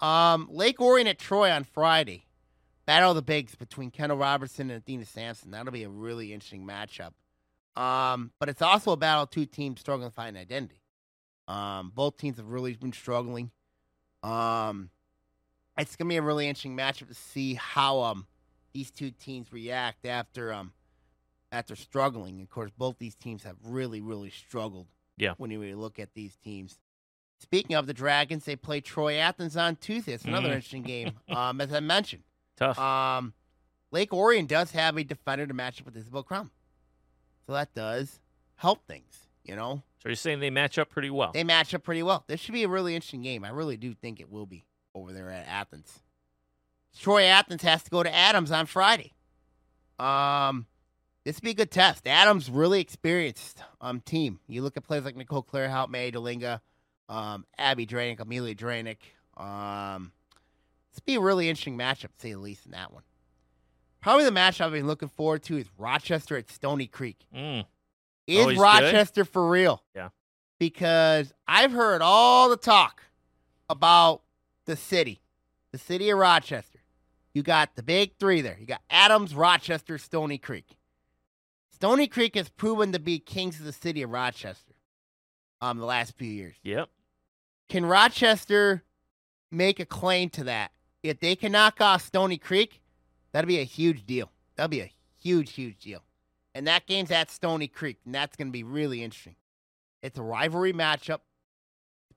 Um, 0.00 0.48
Lake 0.50 0.80
Orion 0.80 1.06
at 1.06 1.18
Troy 1.18 1.50
on 1.50 1.64
Friday. 1.64 2.24
Battle 2.86 3.10
of 3.10 3.16
the 3.16 3.22
Bigs 3.22 3.54
between 3.54 3.90
Kendall 3.90 4.18
Robertson 4.18 4.70
and 4.70 4.78
Athena 4.80 5.04
Sampson. 5.04 5.50
That'll 5.52 5.72
be 5.72 5.84
a 5.84 5.88
really 5.88 6.32
interesting 6.32 6.66
matchup. 6.66 7.12
Um, 7.80 8.32
but 8.40 8.48
it's 8.48 8.62
also 8.62 8.90
a 8.92 8.96
battle 8.96 9.24
of 9.24 9.30
two 9.30 9.46
teams 9.46 9.80
struggling 9.80 10.08
to 10.08 10.14
find 10.14 10.36
identity. 10.36 10.80
Um, 11.46 11.92
both 11.94 12.16
teams 12.16 12.38
have 12.38 12.46
really 12.48 12.74
been 12.74 12.92
struggling. 12.92 13.50
Um, 14.22 14.90
it's 15.78 15.96
gonna 15.96 16.08
be 16.08 16.16
a 16.16 16.22
really 16.22 16.48
interesting 16.48 16.76
matchup 16.76 17.08
to 17.08 17.14
see 17.14 17.54
how 17.54 18.00
um 18.00 18.26
these 18.72 18.90
two 18.90 19.10
teams 19.10 19.52
react 19.52 20.04
after 20.04 20.52
um 20.52 20.72
after 21.52 21.74
struggling. 21.76 22.40
Of 22.40 22.48
course, 22.50 22.70
both 22.76 22.98
these 22.98 23.14
teams 23.14 23.42
have 23.44 23.56
really, 23.64 24.00
really 24.00 24.30
struggled. 24.30 24.88
Yeah. 25.16 25.34
When 25.36 25.50
you 25.50 25.60
really 25.60 25.74
look 25.74 25.98
at 25.98 26.14
these 26.14 26.36
teams. 26.36 26.78
Speaking 27.38 27.74
of 27.76 27.86
the 27.86 27.94
Dragons, 27.94 28.44
they 28.44 28.56
play 28.56 28.80
Troy 28.80 29.16
Athens 29.16 29.56
on 29.56 29.76
Tuesday. 29.76 30.12
It's 30.12 30.24
another 30.24 30.48
Mm. 30.48 30.54
interesting 30.54 30.82
game. 30.82 31.12
Um, 31.28 31.60
as 31.60 31.72
I 31.72 31.80
mentioned, 31.80 32.22
Tough. 32.56 32.78
um, 32.78 33.32
Lake 33.90 34.12
Orion 34.12 34.46
does 34.46 34.70
have 34.72 34.96
a 34.96 35.04
defender 35.04 35.46
to 35.46 35.54
match 35.54 35.80
up 35.80 35.86
with 35.86 35.96
Isabel 35.96 36.22
Crum, 36.22 36.50
so 37.46 37.52
that 37.52 37.72
does 37.74 38.20
help 38.56 38.86
things. 38.86 39.26
You 39.42 39.56
know, 39.56 39.82
so 40.02 40.08
you're 40.10 40.16
saying 40.16 40.40
they 40.40 40.50
match 40.50 40.78
up 40.78 40.90
pretty 40.90 41.08
well. 41.10 41.32
they 41.32 41.44
match 41.44 41.74
up 41.74 41.82
pretty 41.82 42.02
well. 42.02 42.24
This 42.28 42.38
should 42.40 42.52
be 42.52 42.62
a 42.62 42.68
really 42.68 42.94
interesting 42.94 43.22
game. 43.22 43.42
I 43.44 43.48
really 43.48 43.76
do 43.78 43.94
think 43.94 44.20
it 44.20 44.30
will 44.30 44.44
be 44.46 44.64
over 44.94 45.12
there 45.12 45.30
at 45.30 45.46
Athens. 45.48 46.00
Troy 46.98 47.24
Athens 47.24 47.62
has 47.62 47.82
to 47.84 47.90
go 47.90 48.02
to 48.02 48.14
Adams 48.14 48.50
on 48.52 48.66
Friday. 48.66 49.14
Um, 49.98 50.66
this 51.24 51.36
would 51.36 51.42
be 51.42 51.50
a 51.50 51.54
good 51.54 51.70
test. 51.70 52.06
Adams 52.06 52.50
really 52.50 52.80
experienced 52.80 53.62
um 53.80 54.00
team. 54.00 54.40
You 54.46 54.62
look 54.62 54.76
at 54.76 54.84
players 54.84 55.04
like 55.04 55.16
Nicole 55.16 55.42
Clarehout, 55.42 55.90
May 55.90 56.10
Delinga, 56.10 56.60
um, 57.08 57.44
Abby 57.58 57.86
Dranick, 57.86 58.20
Amelia 58.20 58.54
Dranick. 58.54 58.98
Um, 59.36 60.12
this 60.90 60.96
would 60.96 61.04
be 61.04 61.14
a 61.16 61.20
really 61.20 61.48
interesting 61.48 61.78
matchup, 61.78 62.08
to 62.08 62.20
say 62.20 62.32
the 62.32 62.38
least, 62.38 62.66
in 62.66 62.72
that 62.72 62.92
one. 62.92 63.02
Probably 64.00 64.24
the 64.24 64.30
match 64.30 64.60
I've 64.60 64.72
been 64.72 64.86
looking 64.86 65.08
forward 65.08 65.42
to 65.44 65.58
is 65.58 65.66
Rochester 65.76 66.36
at 66.36 66.50
Stony 66.50 66.86
Creek. 66.86 67.18
Mm. 67.34 67.64
Is 68.26 68.40
Always 68.40 68.56
good. 68.56 68.62
Rochester 68.62 69.24
for 69.24 69.48
real? 69.48 69.82
Yeah. 69.94 70.08
Because 70.58 71.32
I've 71.46 71.72
heard 71.72 72.00
all 72.02 72.48
the 72.48 72.56
talk 72.56 73.02
about 73.68 74.22
the 74.66 74.76
city, 74.76 75.20
the 75.72 75.78
city 75.78 76.10
of 76.10 76.18
Rochester. 76.18 76.80
You 77.34 77.42
got 77.42 77.76
the 77.76 77.82
big 77.82 78.12
three 78.18 78.40
there. 78.40 78.56
You 78.58 78.66
got 78.66 78.82
Adams, 78.90 79.34
Rochester, 79.34 79.98
Stony 79.98 80.38
Creek. 80.38 80.76
Stony 81.80 82.06
Creek 82.06 82.34
has 82.36 82.50
proven 82.50 82.92
to 82.92 82.98
be 82.98 83.18
kings 83.18 83.58
of 83.58 83.64
the 83.64 83.72
city 83.72 84.02
of 84.02 84.10
Rochester 84.10 84.74
um 85.62 85.78
the 85.78 85.86
last 85.86 86.14
few 86.14 86.30
years. 86.30 86.54
Yep. 86.62 86.90
Can 87.70 87.86
Rochester 87.86 88.82
make 89.50 89.80
a 89.80 89.86
claim 89.86 90.28
to 90.30 90.44
that? 90.44 90.72
If 91.02 91.20
they 91.20 91.34
can 91.34 91.52
knock 91.52 91.80
off 91.80 92.02
Stony 92.02 92.36
Creek, 92.36 92.82
that'd 93.32 93.48
be 93.48 93.60
a 93.60 93.64
huge 93.64 94.04
deal. 94.04 94.30
That'd 94.56 94.70
be 94.70 94.82
a 94.82 94.92
huge, 95.22 95.52
huge 95.52 95.78
deal. 95.78 96.02
And 96.54 96.66
that 96.66 96.86
game's 96.86 97.10
at 97.10 97.30
Stony 97.30 97.66
Creek, 97.66 97.96
and 98.04 98.14
that's 98.14 98.36
going 98.36 98.48
to 98.48 98.52
be 98.52 98.62
really 98.62 99.02
interesting. 99.02 99.36
It's 100.02 100.18
a 100.18 100.22
rivalry 100.22 100.74
matchup, 100.74 101.20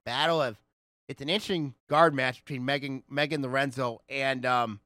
battle 0.04 0.42
of 0.42 0.58
it's 1.08 1.22
an 1.22 1.30
interesting 1.30 1.74
guard 1.88 2.14
match 2.14 2.44
between 2.44 2.66
Megan 2.66 3.04
Megan 3.10 3.42
Lorenzo 3.42 4.02
and 4.10 4.46
um 4.46 4.82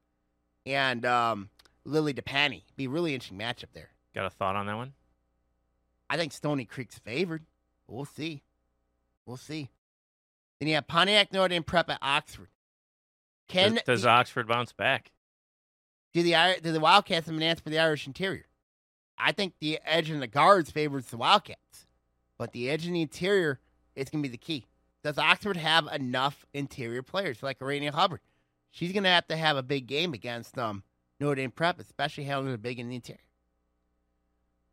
and 0.64 1.04
um 1.04 1.50
Lily 1.84 2.14
DePanny. 2.14 2.62
Be 2.76 2.84
a 2.84 2.88
really 2.88 3.14
interesting 3.14 3.38
matchup 3.38 3.72
there. 3.74 3.90
Got 4.18 4.26
a 4.26 4.30
thought 4.30 4.56
on 4.56 4.66
that 4.66 4.74
one? 4.74 4.94
I 6.10 6.16
think 6.16 6.32
Stony 6.32 6.64
Creek's 6.64 6.98
favored. 6.98 7.44
We'll 7.86 8.04
see. 8.04 8.42
We'll 9.26 9.36
see. 9.36 9.70
Then 10.58 10.68
you 10.68 10.74
have 10.74 10.88
Pontiac 10.88 11.32
Notre 11.32 11.50
Dame 11.50 11.62
Prep 11.62 11.88
at 11.88 12.00
Oxford. 12.02 12.48
Can 13.46 13.74
does, 13.74 13.82
does 13.84 14.06
Oxford 14.06 14.48
bounce 14.48 14.72
back? 14.72 15.12
Do 16.12 16.24
the 16.24 16.34
do 16.60 16.72
the 16.72 16.80
Wildcats 16.80 17.28
have 17.28 17.36
an 17.36 17.44
answer 17.44 17.62
for 17.62 17.70
the 17.70 17.78
Irish 17.78 18.08
interior? 18.08 18.46
I 19.16 19.30
think 19.30 19.54
the 19.60 19.78
edge 19.84 20.10
in 20.10 20.18
the 20.18 20.26
guards 20.26 20.72
favors 20.72 21.06
the 21.06 21.16
Wildcats, 21.16 21.86
but 22.38 22.50
the 22.50 22.68
edge 22.70 22.88
in 22.88 22.94
the 22.94 23.02
interior 23.02 23.60
is 23.94 24.10
going 24.10 24.24
to 24.24 24.28
be 24.28 24.32
the 24.32 24.36
key. 24.36 24.66
Does 25.04 25.16
Oxford 25.16 25.58
have 25.58 25.86
enough 25.94 26.44
interior 26.52 27.04
players 27.04 27.40
like 27.40 27.60
Arania 27.60 27.92
Hubbard? 27.92 28.22
She's 28.72 28.90
going 28.90 29.04
to 29.04 29.10
have 29.10 29.28
to 29.28 29.36
have 29.36 29.56
a 29.56 29.62
big 29.62 29.86
game 29.86 30.12
against 30.12 30.58
um, 30.58 30.82
Notre 31.20 31.36
Dame 31.36 31.52
Prep, 31.52 31.78
especially 31.78 32.24
handling 32.24 32.50
the 32.50 32.58
big 32.58 32.80
in 32.80 32.88
the 32.88 32.96
interior. 32.96 33.20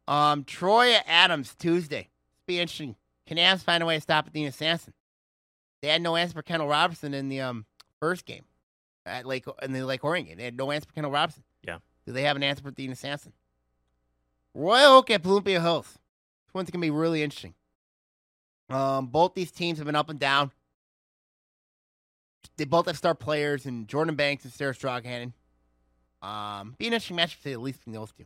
Um, 0.08 0.44
Troy 0.44 0.96
Adams 1.08 1.56
Tuesday. 1.56 2.10
It's 2.34 2.44
be 2.46 2.60
interesting. 2.60 2.96
Can 3.26 3.38
Adams 3.38 3.64
find 3.64 3.82
a 3.82 3.86
way 3.86 3.96
to 3.96 4.02
stop 4.02 4.28
Athena 4.28 4.52
Sanson? 4.52 4.94
They 5.82 5.88
had 5.88 6.02
no 6.02 6.16
answer 6.16 6.34
for 6.34 6.42
Kendall 6.42 6.68
Robertson 6.68 7.14
in 7.14 7.30
the 7.30 7.42
um, 7.42 7.66
first 8.00 8.26
game 8.26 8.44
at 9.06 9.26
Lake 9.26 9.46
in 9.62 9.72
the 9.72 9.84
Lake 9.84 10.04
Orion 10.04 10.26
game. 10.26 10.38
They 10.38 10.44
had 10.44 10.58
no 10.58 10.72
answer 10.72 10.88
for 10.88 10.94
Kendall 10.94 11.12
Robertson. 11.12 11.44
Yeah. 11.64 11.78
Do 12.06 12.12
they 12.12 12.24
have 12.24 12.36
an 12.36 12.44
answer 12.44 12.64
for 12.64 12.70
Athena 12.70 12.96
Sanson? 12.96 13.34
Royal 14.54 14.94
Oak 14.94 15.10
at 15.10 15.26
Olympia 15.26 15.60
Hills. 15.60 15.88
This 15.88 16.54
one's 16.54 16.70
gonna 16.70 16.82
be 16.82 16.92
really 16.92 17.24
interesting. 17.24 17.56
Um, 18.70 19.08
both 19.08 19.34
these 19.34 19.52
teams 19.52 19.78
have 19.80 19.86
been 19.86 19.96
up 19.96 20.10
and 20.10 20.20
down. 20.20 20.52
They 22.58 22.66
both 22.66 22.88
have 22.88 22.98
star 22.98 23.16
players 23.16 23.66
and 23.66 23.88
Jordan 23.88 24.16
Banks 24.16 24.44
and 24.44 24.54
Sarah 24.54 24.74
Stroghannon. 24.74 25.34
Um, 26.22 26.76
be 26.78 26.88
an 26.88 26.94
interesting 26.94 27.18
matchup 27.18 27.42
to 27.44 27.52
at 27.52 27.62
least 27.62 27.80
between 27.80 27.96
those 27.96 28.12
two. 28.12 28.26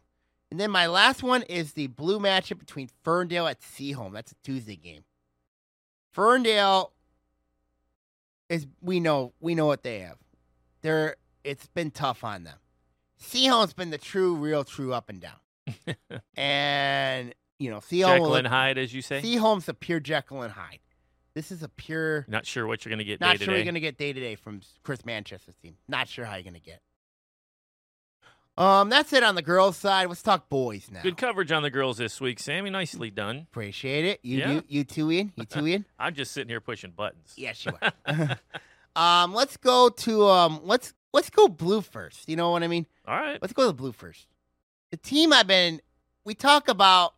And 0.52 0.60
then 0.60 0.72
my 0.72 0.88
last 0.88 1.22
one 1.22 1.44
is 1.44 1.74
the 1.74 1.88
blue 1.88 2.20
matchup 2.20 2.60
between 2.60 2.90
Ferndale 3.04 3.48
at 3.48 3.62
Seaholm. 3.62 4.14
That's 4.14 4.32
a 4.32 4.36
Tuesday 4.44 4.76
game. 4.76 5.04
Ferndale 6.12 6.92
is 8.50 8.66
we 8.82 9.00
know 9.00 9.34
we 9.40 9.54
know 9.54 9.68
what 9.68 9.84
they 9.84 10.00
have. 10.00 10.18
They're 10.82 11.16
it's 11.44 11.68
been 11.68 11.92
tough 11.92 12.24
on 12.24 12.44
them. 12.44 12.58
Seaholm's 13.22 13.74
been 13.74 13.92
the 13.92 13.98
true, 13.98 14.36
real, 14.36 14.64
true 14.64 14.94
up 14.94 15.10
and 15.10 15.22
down. 15.22 16.18
and 16.36 17.36
you 17.60 17.70
know, 17.70 17.78
Seaholm 17.78 18.18
Jekyll 18.18 18.36
and 18.36 18.48
Hyde, 18.48 18.78
as 18.78 18.94
you 18.94 19.02
say. 19.02 19.22
Seaholm's 19.22 19.70
a 19.70 19.74
pure 19.74 20.00
Jekyll 20.00 20.42
and 20.42 20.54
Hyde. 20.54 20.80
This 21.36 21.52
is 21.52 21.62
a 21.62 21.70
pure. 21.70 22.26
Not 22.28 22.46
sure 22.46 22.66
what 22.66 22.84
you're 22.84 22.90
going 22.90 23.00
to 23.00 23.06
get. 23.06 23.22
Not 23.22 23.38
day 23.38 23.46
sure 23.46 23.54
to 23.54 23.58
you're 23.58 23.66
going 23.66 23.76
to 23.76 23.80
get 23.80 23.98
day 23.98 24.14
to 24.14 24.20
day 24.20 24.36
from 24.36 24.62
Chris 24.84 25.06
Manchester's 25.06 25.56
team. 25.58 25.76
Not 25.88 26.08
sure 26.08 26.26
how 26.26 26.36
you're 26.36 26.44
going 26.44 26.54
to 26.56 26.60
get. 26.60 26.82
Um, 28.60 28.90
that's 28.90 29.14
it 29.14 29.24
on 29.24 29.36
the 29.36 29.42
girls' 29.42 29.78
side. 29.78 30.10
Let's 30.10 30.22
talk 30.22 30.50
boys 30.50 30.90
now. 30.92 31.02
Good 31.02 31.16
coverage 31.16 31.50
on 31.52 31.64
the 31.64 31.70
girls 31.70 31.98
this 31.98 32.20
week, 32.20 32.40
Sammy. 32.42 32.70
Nicely 32.70 33.10
done. 33.10 33.48
Appreciate 33.50 34.04
it. 34.04 34.20
You 34.22 34.38
Yeah. 34.40 34.52
you, 34.52 34.64
you 34.68 34.84
two 34.84 35.10
in. 35.12 35.32
You 35.38 35.46
two 35.46 35.66
in. 35.66 35.86
I'm 36.00 36.14
just 36.14 36.34
sitting 36.34 36.50
here 36.50 36.60
pushing 36.60 36.92
buttons. 36.92 37.34
yes, 37.38 37.66
you 37.66 37.72
are. 37.82 38.38
um, 39.24 39.34
let's 39.34 39.56
go 39.56 39.88
to 39.88 40.26
um, 40.28 40.60
let's 40.64 40.94
let's 41.14 41.30
go 41.30 41.48
blue 41.48 41.80
first. 41.82 42.28
You 42.28 42.36
know 42.36 42.52
what 42.52 42.62
I 42.64 42.68
mean? 42.68 42.86
All 43.08 43.18
right. 43.18 43.42
Let's 43.42 43.54
go 43.54 43.64
to 43.64 43.68
the 43.68 43.74
blue 43.74 43.94
first. 43.94 44.28
The 44.92 44.98
team 44.98 45.32
I've 45.32 45.48
been, 45.48 45.80
we 46.26 46.34
talk 46.34 46.68
about, 46.68 47.14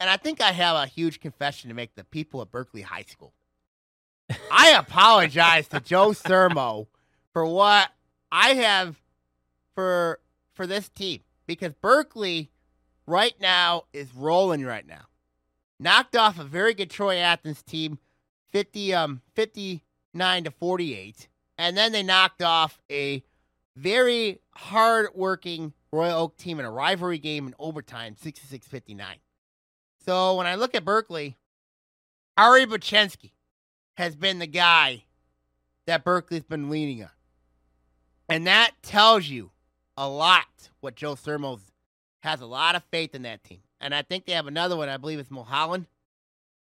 and 0.00 0.08
I 0.08 0.16
think 0.16 0.40
I 0.40 0.52
have 0.52 0.76
a 0.76 0.86
huge 0.86 1.20
confession 1.20 1.68
to 1.68 1.74
make 1.74 1.94
the 1.94 2.04
people 2.04 2.40
at 2.40 2.50
Berkeley 2.50 2.80
High 2.82 3.02
School. 3.02 3.34
I 4.50 4.70
apologize 4.78 5.68
to 5.68 5.80
Joe 5.80 6.10
Sermo 6.10 6.86
for 7.34 7.44
what 7.44 7.90
I 8.32 8.54
have 8.54 8.96
for 9.74 10.20
for 10.56 10.66
this 10.66 10.88
team 10.88 11.20
because 11.46 11.72
Berkeley 11.74 12.50
right 13.06 13.34
now 13.40 13.84
is 13.92 14.12
rolling 14.14 14.64
right 14.64 14.86
now. 14.86 15.04
Knocked 15.78 16.16
off 16.16 16.38
a 16.38 16.44
very 16.44 16.74
good 16.74 16.90
Troy 16.90 17.16
Athens 17.18 17.62
team, 17.62 17.98
50 18.50 18.94
um 18.94 19.22
59 19.34 20.44
to 20.44 20.50
48. 20.50 21.28
And 21.58 21.76
then 21.76 21.92
they 21.92 22.02
knocked 22.02 22.42
off 22.42 22.80
a 22.90 23.22
very 23.76 24.40
hard-working 24.54 25.72
Royal 25.92 26.18
Oak 26.18 26.36
team 26.36 26.58
in 26.58 26.66
a 26.66 26.70
rivalry 26.70 27.18
game 27.18 27.46
in 27.46 27.54
overtime, 27.58 28.14
66-59. 28.14 29.00
So 30.04 30.36
when 30.36 30.46
I 30.46 30.54
look 30.54 30.74
at 30.74 30.84
Berkeley, 30.84 31.36
Ari 32.36 32.66
Buchensky 32.66 33.32
has 33.96 34.14
been 34.14 34.38
the 34.38 34.46
guy 34.46 35.04
that 35.86 36.04
Berkeley's 36.04 36.44
been 36.44 36.68
leaning 36.68 37.02
on. 37.02 37.10
And 38.28 38.46
that 38.46 38.72
tells 38.82 39.26
you 39.26 39.52
a 39.96 40.08
lot 40.08 40.70
what 40.80 40.94
Joe 40.94 41.14
Sermos 41.14 41.60
has 42.20 42.40
a 42.40 42.46
lot 42.46 42.74
of 42.74 42.82
faith 42.90 43.14
in 43.14 43.22
that 43.22 43.44
team. 43.44 43.60
And 43.80 43.94
I 43.94 44.02
think 44.02 44.26
they 44.26 44.32
have 44.32 44.46
another 44.46 44.76
one, 44.76 44.88
I 44.88 44.96
believe 44.96 45.18
it's 45.18 45.30
Mulholland. 45.30 45.86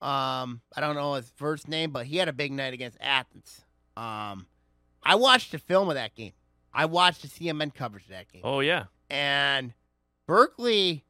Um, 0.01 0.61
I 0.77 0.81
don't 0.81 0.95
know 0.95 1.15
his 1.15 1.33
first 1.37 1.69
name, 1.69 1.91
but 1.91 2.07
he 2.07 2.19
had 2.19 2.29
a 2.29 2.33
big 2.33 2.53
night 2.53 2.73
against 2.73 2.99
Athens. 3.01 3.63
Um, 3.97 4.47
I 5.03 5.17
watched 5.17 5.53
the 5.53 5.59
film 5.59 5.89
of 5.89 5.97
that 5.97 6.15
game. 6.15 6.33
I 6.73 6.85
watched 6.85 7.23
the 7.23 7.29
CMN 7.29 7.75
coverage 7.75 8.05
of 8.05 8.11
that 8.11 8.31
game. 8.31 8.43
Oh 8.45 8.61
yeah. 8.61 8.85
And 9.11 9.73
Berkeley 10.27 11.05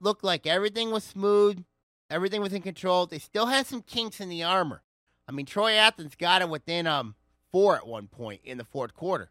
looked 0.00 0.24
like 0.24 0.46
everything 0.46 0.90
was 0.90 1.04
smooth, 1.04 1.62
everything 2.10 2.40
was 2.40 2.52
in 2.52 2.62
control. 2.62 3.06
They 3.06 3.18
still 3.18 3.46
had 3.46 3.66
some 3.66 3.82
kinks 3.82 4.20
in 4.20 4.28
the 4.28 4.42
armor. 4.42 4.82
I 5.28 5.32
mean, 5.32 5.46
Troy 5.46 5.72
Athens 5.74 6.14
got 6.16 6.42
it 6.42 6.48
within 6.48 6.86
um 6.86 7.14
four 7.52 7.76
at 7.76 7.86
one 7.86 8.08
point 8.08 8.40
in 8.42 8.58
the 8.58 8.64
fourth 8.64 8.94
quarter, 8.94 9.30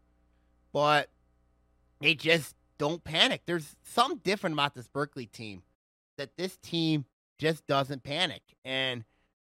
but 0.71 1.09
they 2.05 2.13
just 2.13 2.53
don't 2.77 3.03
panic. 3.03 3.41
There's 3.47 3.75
something 3.83 4.19
different 4.23 4.53
about 4.53 4.75
this 4.75 4.87
Berkeley 4.87 5.25
team 5.25 5.63
that 6.19 6.37
this 6.37 6.55
team 6.57 7.05
just 7.39 7.65
doesn't 7.65 8.03
panic. 8.03 8.43
And 8.63 9.05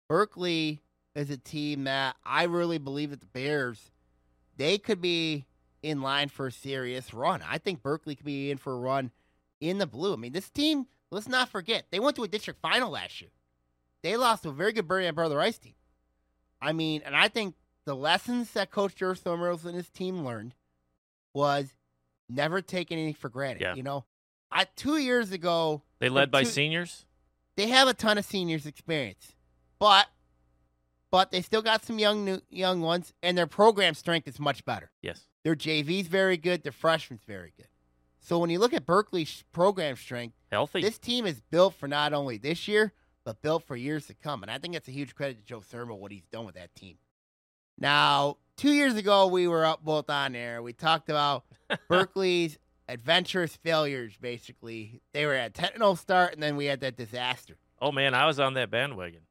Berkeley 0.10 0.82
is 1.16 1.30
a 1.30 1.38
team 1.38 1.86
that 1.86 2.18
I 2.26 2.44
really 2.44 2.78
believe 2.78 3.12
that 3.12 3.22
the 3.22 3.28
Bears 3.28 3.92
they 4.58 4.78
could 4.78 5.00
be 5.00 5.46
in 5.82 6.02
line 6.02 6.28
for 6.28 6.48
a 6.48 6.52
serious 6.52 7.14
run. 7.14 7.42
I 7.50 7.60
think 7.60 7.82
Berkeley 7.82 8.16
could 8.16 8.26
be 8.26 8.52
in 8.52 8.58
for 8.58 8.74
a 8.74 8.80
run 8.80 9.12
in 9.62 9.78
the 9.78 9.88
blue. 9.88 10.12
I 10.12 10.18
mean, 10.18 10.34
this 10.34 10.50
team, 10.50 10.88
let's 11.12 11.30
not 11.30 11.48
forget, 11.48 11.86
they 11.92 12.00
went 12.02 12.18
to 12.18 12.24
a 12.24 12.28
district 12.28 12.60
final 12.60 12.92
last 12.92 13.22
year. 13.22 13.32
They 14.04 14.18
lost 14.18 14.44
to 14.44 14.50
a 14.50 14.54
very 14.54 14.74
good 14.74 14.86
Birmingham 14.86 15.16
Brother 15.16 15.38
Rice 15.38 15.60
team. 15.60 15.76
I 16.62 16.74
mean, 16.74 17.04
and 17.06 17.16
I 17.16 17.30
think 17.30 17.56
the 17.86 17.96
lessons 17.96 18.52
that 18.52 18.70
Coach 18.70 18.98
Joe 18.98 19.14
Somerville 19.14 19.66
and 19.66 19.78
his 19.78 19.90
team 19.90 20.26
learned 20.26 20.56
was 21.34 21.74
never 22.30 22.62
take 22.62 22.92
anything 22.92 23.14
for 23.16 23.30
granted. 23.30 23.62
Yeah. 23.62 23.76
You 23.76 23.84
know, 23.84 24.06
I 24.52 24.66
two 24.76 24.98
years 24.98 25.32
ago 25.32 25.84
They 26.00 26.10
led 26.10 26.32
by 26.32 26.44
two- 26.44 26.50
seniors. 26.50 27.06
they 27.56 27.68
have 27.68 27.88
a 27.88 27.94
ton 27.94 28.18
of 28.18 28.26
seniors 28.26 28.66
experience, 28.66 29.34
but 29.80 30.08
but 31.12 31.32
they 31.32 31.42
still 31.42 31.62
got 31.64 31.84
some 31.84 31.98
young 31.98 32.24
new, 32.24 32.40
young 32.50 32.82
ones, 32.82 33.14
and 33.24 33.38
their 33.38 33.48
program 33.48 33.96
strength 33.96 34.28
is 34.28 34.40
much 34.40 34.64
better. 34.64 34.92
Yes. 35.02 35.26
Their 35.44 35.56
JV's 35.56 36.08
very 36.08 36.38
good. 36.38 36.62
Their 36.64 36.72
freshman's 36.72 37.24
very 37.26 37.52
good. 37.58 37.68
So 38.20 38.38
when 38.38 38.50
you 38.52 38.60
look 38.60 38.74
at 38.74 38.86
Berkeley's 38.86 39.44
program 39.52 39.96
strength, 39.96 40.36
Healthy. 40.52 40.82
this 40.82 41.00
team 41.00 41.26
is 41.26 41.42
built 41.50 41.74
for 41.74 41.88
not 41.88 42.14
only 42.14 42.38
this 42.38 42.68
year, 42.68 42.94
but 43.24 43.42
built 43.42 43.64
for 43.64 43.76
years 43.76 44.06
to 44.08 44.14
come. 44.14 44.44
And 44.44 44.52
I 44.52 44.60
think 44.60 44.74
that's 44.74 44.88
a 44.88 44.92
huge 44.92 45.16
credit 45.16 45.38
to 45.40 45.44
Joe 45.44 45.62
Thurman, 45.62 45.98
what 45.98 46.12
he's 46.12 46.28
done 46.28 46.46
with 46.46 46.56
that 46.56 46.76
team. 46.76 46.98
Now, 47.80 48.38
two 48.58 48.72
years 48.72 48.96
ago, 48.96 49.28
we 49.28 49.48
were 49.48 49.66
up 49.66 49.84
both 49.84 50.10
on 50.10 50.36
air. 50.36 50.62
We 50.62 50.74
talked 50.74 51.10
about 51.10 51.46
Berkeley's 51.90 52.58
adventurous 52.88 53.56
failures, 53.56 54.14
basically. 54.20 55.02
They 55.14 55.26
were 55.26 55.34
at 55.36 55.54
10 55.54 55.72
0 55.78 55.96
start, 55.96 56.34
and 56.34 56.44
then 56.44 56.56
we 56.58 56.66
had 56.66 56.82
that 56.82 56.98
disaster. 56.98 57.56
oh 57.82 57.92
man, 57.92 58.14
I 58.14 58.26
was 58.26 58.40
on 58.40 58.54
that 58.56 58.70
bandwagon. 58.70 59.22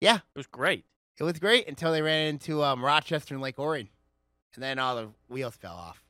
Yeah. 0.00 0.16
It 0.16 0.22
was 0.36 0.46
great. 0.46 0.84
It 1.18 1.24
was 1.24 1.38
great 1.38 1.66
until 1.66 1.92
they 1.92 2.02
ran 2.02 2.28
into 2.28 2.62
um, 2.62 2.84
Rochester 2.84 3.34
and 3.34 3.42
Lake 3.42 3.58
Orion. 3.58 3.88
And 4.54 4.62
then 4.62 4.78
all 4.78 4.96
the 4.96 5.08
wheels 5.28 5.56
fell 5.56 5.74
off. 5.74 6.02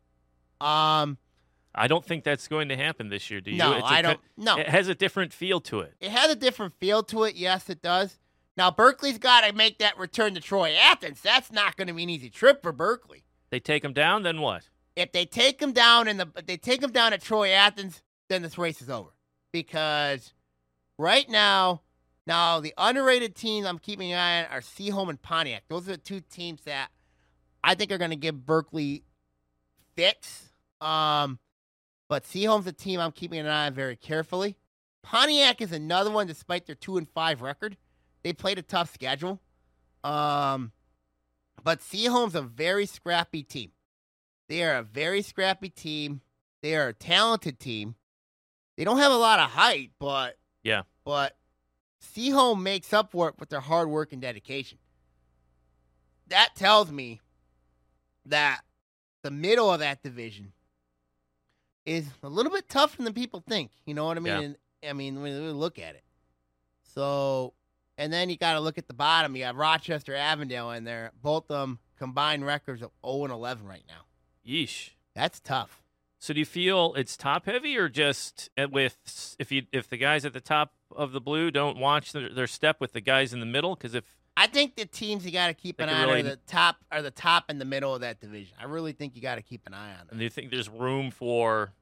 Um, 0.61 1.19
I 1.75 1.87
don't 1.89 2.05
think 2.05 2.25
that's 2.25 2.49
going 2.49 2.69
to 2.71 2.77
happen 2.77 3.09
this 3.09 3.31
year. 3.31 3.41
Do 3.41 3.51
you? 3.53 3.59
no, 3.59 3.73
It's 3.75 3.83
a 3.83 3.87
I 3.87 4.03
co- 4.03 4.09
don't. 4.09 4.21
No, 4.37 4.57
It 4.57 4.69
has 4.69 4.89
a 4.89 4.95
different 4.95 5.33
feel 5.33 5.61
to 5.63 5.81
it. 5.81 5.95
it 6.01 6.11
has 6.11 6.31
a 6.31 6.37
different 6.37 6.75
feel 6.75 7.03
to 7.05 7.25
it. 7.25 7.37
Yes, 7.37 7.71
it 7.71 7.81
does. 7.83 8.19
Now 8.57 8.71
Berkeley's 8.71 9.19
got 9.19 9.43
to 9.43 9.53
make 9.53 9.79
that 9.79 9.99
return 9.99 10.35
to 10.35 10.41
Troy 10.41 10.75
Athens. 10.75 11.21
That's 11.21 11.53
not 11.53 11.77
going 11.77 11.89
to 11.89 11.95
be 11.95 12.03
an 12.03 12.11
easy 12.11 12.31
trip 12.31 12.63
for 12.63 12.73
Berkeley. 12.73 13.25
They 13.51 13.61
take 13.61 13.83
them 13.83 13.93
down, 13.93 14.23
then 14.23 14.41
what? 14.41 14.69
If 14.97 15.13
they 15.13 15.27
take 15.27 15.59
them 15.59 15.73
down 15.73 16.09
in 16.09 16.17
the, 16.17 16.29
if 16.37 16.47
they 16.47 16.57
take 16.57 16.81
them 16.81 16.91
down 16.91 17.13
at 17.13 17.23
Troy 17.23 17.51
Athens, 17.51 18.03
then 18.29 18.43
this 18.43 18.57
race 18.57 18.81
is 18.81 18.89
over. 18.89 19.11
Because 19.53 20.33
right 20.99 21.29
now, 21.29 21.83
now 22.27 22.61
the 22.61 22.75
underrated 22.79 23.37
teams 23.37 23.67
I'm 23.67 23.79
keeping 23.79 24.13
an 24.13 24.19
eye 24.19 24.45
on 24.45 24.51
are 24.51 24.61
Seaholm 24.61 25.11
and 25.11 25.21
Pontiac. 25.21 25.65
Those 25.69 25.89
are 25.89 25.93
the 25.93 25.99
two 25.99 26.21
teams 26.21 26.63
that 26.65 26.89
I 27.63 27.75
think 27.75 27.93
are 27.93 27.99
going 27.99 28.11
to 28.11 28.17
give 28.17 28.47
Berkeley 28.47 29.05
fits. 29.95 30.51
Um, 30.81 31.39
but 32.09 32.25
Seaholm's 32.25 32.67
a 32.67 32.73
team 32.73 33.01
I'm 33.01 33.13
keeping 33.13 33.39
an 33.39 33.47
eye 33.47 33.67
on 33.67 33.75
very 33.75 33.97
carefully. 33.97 34.57
Pontiac 35.03 35.61
is 35.61 35.73
another 35.73 36.11
one, 36.11 36.27
despite 36.27 36.67
their 36.67 36.75
two 36.75 36.97
and 36.97 37.09
five 37.09 37.43
record. 37.43 37.77
They 38.27 38.33
played 38.33 38.59
a 38.59 38.63
tough 38.63 38.93
schedule. 38.93 39.41
Um, 40.03 40.73
But 41.63 41.79
Seaholm's 41.79 42.35
a 42.35 42.43
very 42.43 42.85
scrappy 42.85 43.45
team. 43.45 43.71
They 44.49 44.65
are 44.65 44.79
a 44.79 44.83
very 44.83 45.23
scrappy 45.23 45.69
team. 45.69 46.23
They 46.61 46.75
are 46.75 46.89
a 46.89 46.93
talented 46.93 47.61
team. 47.61 47.95
They 48.77 48.83
don't 48.83 48.99
have 48.99 49.13
a 49.13 49.17
lot 49.17 49.39
of 49.39 49.51
height, 49.51 49.93
but 50.01 50.41
Yeah. 50.65 50.83
but 51.05 51.39
Seaholm 52.01 52.63
makes 52.63 52.93
up 52.93 53.13
for 53.13 53.29
it 53.29 53.39
with 53.39 53.49
their 53.49 53.61
hard 53.61 53.89
work 53.89 54.13
and 54.13 54.21
dedication. 54.21 54.79
That 56.27 56.57
tells 56.57 56.91
me 56.91 57.21
that 58.25 58.65
the 59.23 59.31
middle 59.31 59.73
of 59.73 59.79
that 59.79 60.03
division 60.03 60.53
is 61.85 62.09
a 62.25 62.29
little 62.29 62.51
bit 62.51 62.69
tougher 62.69 63.05
than 63.05 63.15
people 63.15 63.39
think. 63.39 63.71
You 63.85 63.95
know 63.95 64.05
what 64.07 64.17
I 64.17 64.21
mean? 64.21 64.57
Yeah. 64.83 64.91
I 64.91 64.95
mean, 64.95 65.23
when 65.23 65.45
we 65.45 65.53
look 65.53 65.79
at 65.79 65.95
it. 65.95 66.03
So, 66.83 67.55
and 67.99 68.13
then 68.13 68.31
you 68.31 68.37
got 68.37 68.55
to 68.55 68.61
look 68.61 68.79
at 68.79 68.89
the 68.89 68.95
bottom. 68.95 69.35
You 69.37 69.45
got 69.45 69.57
Rochester, 69.57 70.15
Avondale 70.15 70.71
in 70.73 70.85
there. 70.85 71.13
Both 71.23 71.51
of 71.51 71.61
them 71.61 71.79
combined 71.99 72.45
records 72.47 72.83
of 72.83 72.91
0 73.05 73.25
and 73.25 73.33
11 73.33 73.67
right 73.67 73.85
now. 73.89 74.05
Yeesh. 74.47 74.91
That's 75.15 75.41
tough. 75.41 75.83
So 76.19 76.35
do 76.35 76.41
you 76.41 76.47
feel 76.47 76.95
it's 76.95 77.17
top 77.17 77.47
heavy 77.47 77.77
or 77.77 77.89
just 77.89 78.51
uh, 78.59 78.67
with 78.71 79.37
if 79.39 79.53
you 79.53 79.63
if 79.73 79.89
the 79.89 79.97
guys 79.97 80.25
at 80.25 80.33
the 80.33 80.41
top 80.41 80.73
of 80.91 81.13
the 81.13 81.21
blue 81.21 81.51
don't 81.51 81.79
watch 81.79 82.13
their, 82.13 82.33
their 82.33 82.47
step 82.47 82.81
with 82.81 82.93
the 82.93 83.01
guys 83.01 83.33
in 83.33 83.41
the 83.41 83.47
middle 83.47 83.75
because 83.75 83.95
if 83.95 84.05
I 84.37 84.47
think 84.47 84.77
the 84.77 84.87
teams 84.87 85.25
you 85.25 85.33
got 85.33 85.49
to 85.49 85.55
keep 85.55 85.81
an 85.81 85.89
eye 85.89 86.03
on 86.03 86.09
are 86.11 86.23
the 86.23 86.39
top 86.47 86.77
are 86.91 87.03
the 87.03 87.11
top 87.11 87.45
and 87.49 87.61
the 87.61 87.65
middle 87.65 87.95
of 87.95 88.01
that 88.01 88.21
division. 88.21 88.57
I 88.61 88.65
really 88.65 88.93
think 88.93 89.15
you 89.15 89.23
got 89.23 89.37
to 89.37 89.43
keep 89.43 89.67
an 89.67 89.75
eye 89.75 89.93
on 89.93 90.01
and 90.01 90.11
them. 90.11 90.19
do 90.19 90.25
you 90.25 90.31
think 90.31 90.51
there's 90.51 90.69
room 90.69 91.11
for 91.11 91.73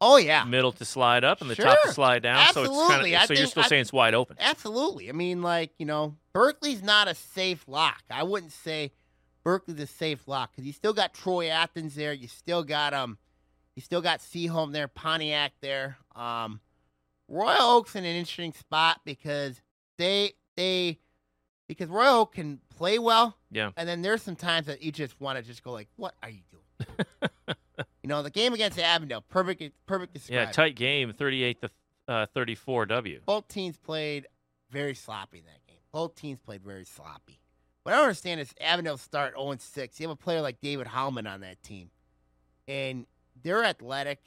Oh 0.00 0.18
yeah, 0.18 0.44
middle 0.44 0.72
to 0.72 0.84
slide 0.84 1.24
up 1.24 1.40
and 1.40 1.48
the 1.48 1.56
top 1.56 1.78
to 1.84 1.92
slide 1.92 2.22
down 2.22 2.52
so 2.52 2.62
it's 2.64 2.70
kind 2.70 2.80
Absolutely. 2.82 3.14
of 3.14 3.22
I 3.22 3.26
so 3.26 3.32
you're 3.34 3.46
still 3.46 3.62
I- 3.64 3.68
saying 3.68 3.80
it's 3.82 3.92
wide 3.92 4.14
open 4.14 4.36
absolutely. 4.38 5.08
I 5.08 5.12
mean, 5.12 5.40
like 5.42 5.70
you 5.78 5.86
know, 5.86 6.16
Berkeley's 6.34 6.82
not 6.82 7.08
a 7.08 7.14
safe 7.14 7.64
lock. 7.66 8.02
I 8.10 8.22
wouldn't 8.22 8.52
say 8.52 8.92
Berkeley's 9.42 9.80
a 9.80 9.86
safe 9.86 10.28
lock 10.28 10.50
because 10.52 10.66
you 10.66 10.72
still 10.72 10.92
got 10.92 11.14
Troy 11.14 11.48
Athens 11.48 11.94
there. 11.94 12.12
You 12.12 12.28
still 12.28 12.62
got 12.62 12.92
um, 12.92 13.16
you 13.74 13.82
still 13.82 14.02
got 14.02 14.20
Seaholm 14.20 14.72
there, 14.72 14.88
Pontiac 14.88 15.52
there. 15.60 15.96
Um, 16.14 16.60
Royal 17.28 17.62
Oak's 17.76 17.96
in 17.96 18.04
an 18.04 18.16
interesting 18.16 18.52
spot 18.52 19.00
because 19.04 19.60
they 19.98 20.32
they 20.56 20.98
because 21.68 21.88
Royal 21.88 22.20
Oak 22.20 22.34
can 22.34 22.60
play 22.76 22.98
well. 22.98 23.36
Yeah. 23.50 23.70
And 23.76 23.88
then 23.88 24.02
there's 24.02 24.22
some 24.22 24.36
times 24.36 24.66
that 24.66 24.82
you 24.82 24.92
just 24.92 25.18
want 25.20 25.38
to 25.38 25.44
just 25.44 25.62
go 25.62 25.72
like, 25.72 25.88
what 25.96 26.14
are 26.22 26.30
you 26.30 26.42
doing? 26.50 27.06
you 28.06 28.08
know, 28.08 28.22
the 28.22 28.30
game 28.30 28.54
against 28.54 28.78
Avondale, 28.78 29.20
perfect, 29.20 29.64
perfect 29.84 30.14
described. 30.14 30.32
yeah 30.32 30.52
tight 30.52 30.76
game 30.76 31.12
38 31.12 31.60
to 31.60 31.70
uh, 32.06 32.26
34 32.32 32.86
W 32.86 33.20
both 33.26 33.48
teams 33.48 33.76
played 33.76 34.28
very 34.70 34.94
sloppy 34.94 35.38
in 35.38 35.44
that 35.46 35.66
game. 35.66 35.80
Both 35.90 36.14
teams 36.14 36.38
played 36.38 36.62
very 36.62 36.84
sloppy. 36.84 37.40
What 37.82 37.94
I 37.94 37.96
don't 37.96 38.04
understand 38.04 38.40
is 38.40 38.54
Avondale 38.60 38.96
start 38.96 39.34
0 39.36 39.56
6. 39.58 39.98
You 39.98 40.06
have 40.06 40.12
a 40.12 40.16
player 40.16 40.40
like 40.40 40.60
David 40.60 40.86
Hallman 40.86 41.26
on 41.26 41.40
that 41.40 41.60
team, 41.64 41.90
and 42.68 43.06
they're 43.42 43.64
athletic, 43.64 44.20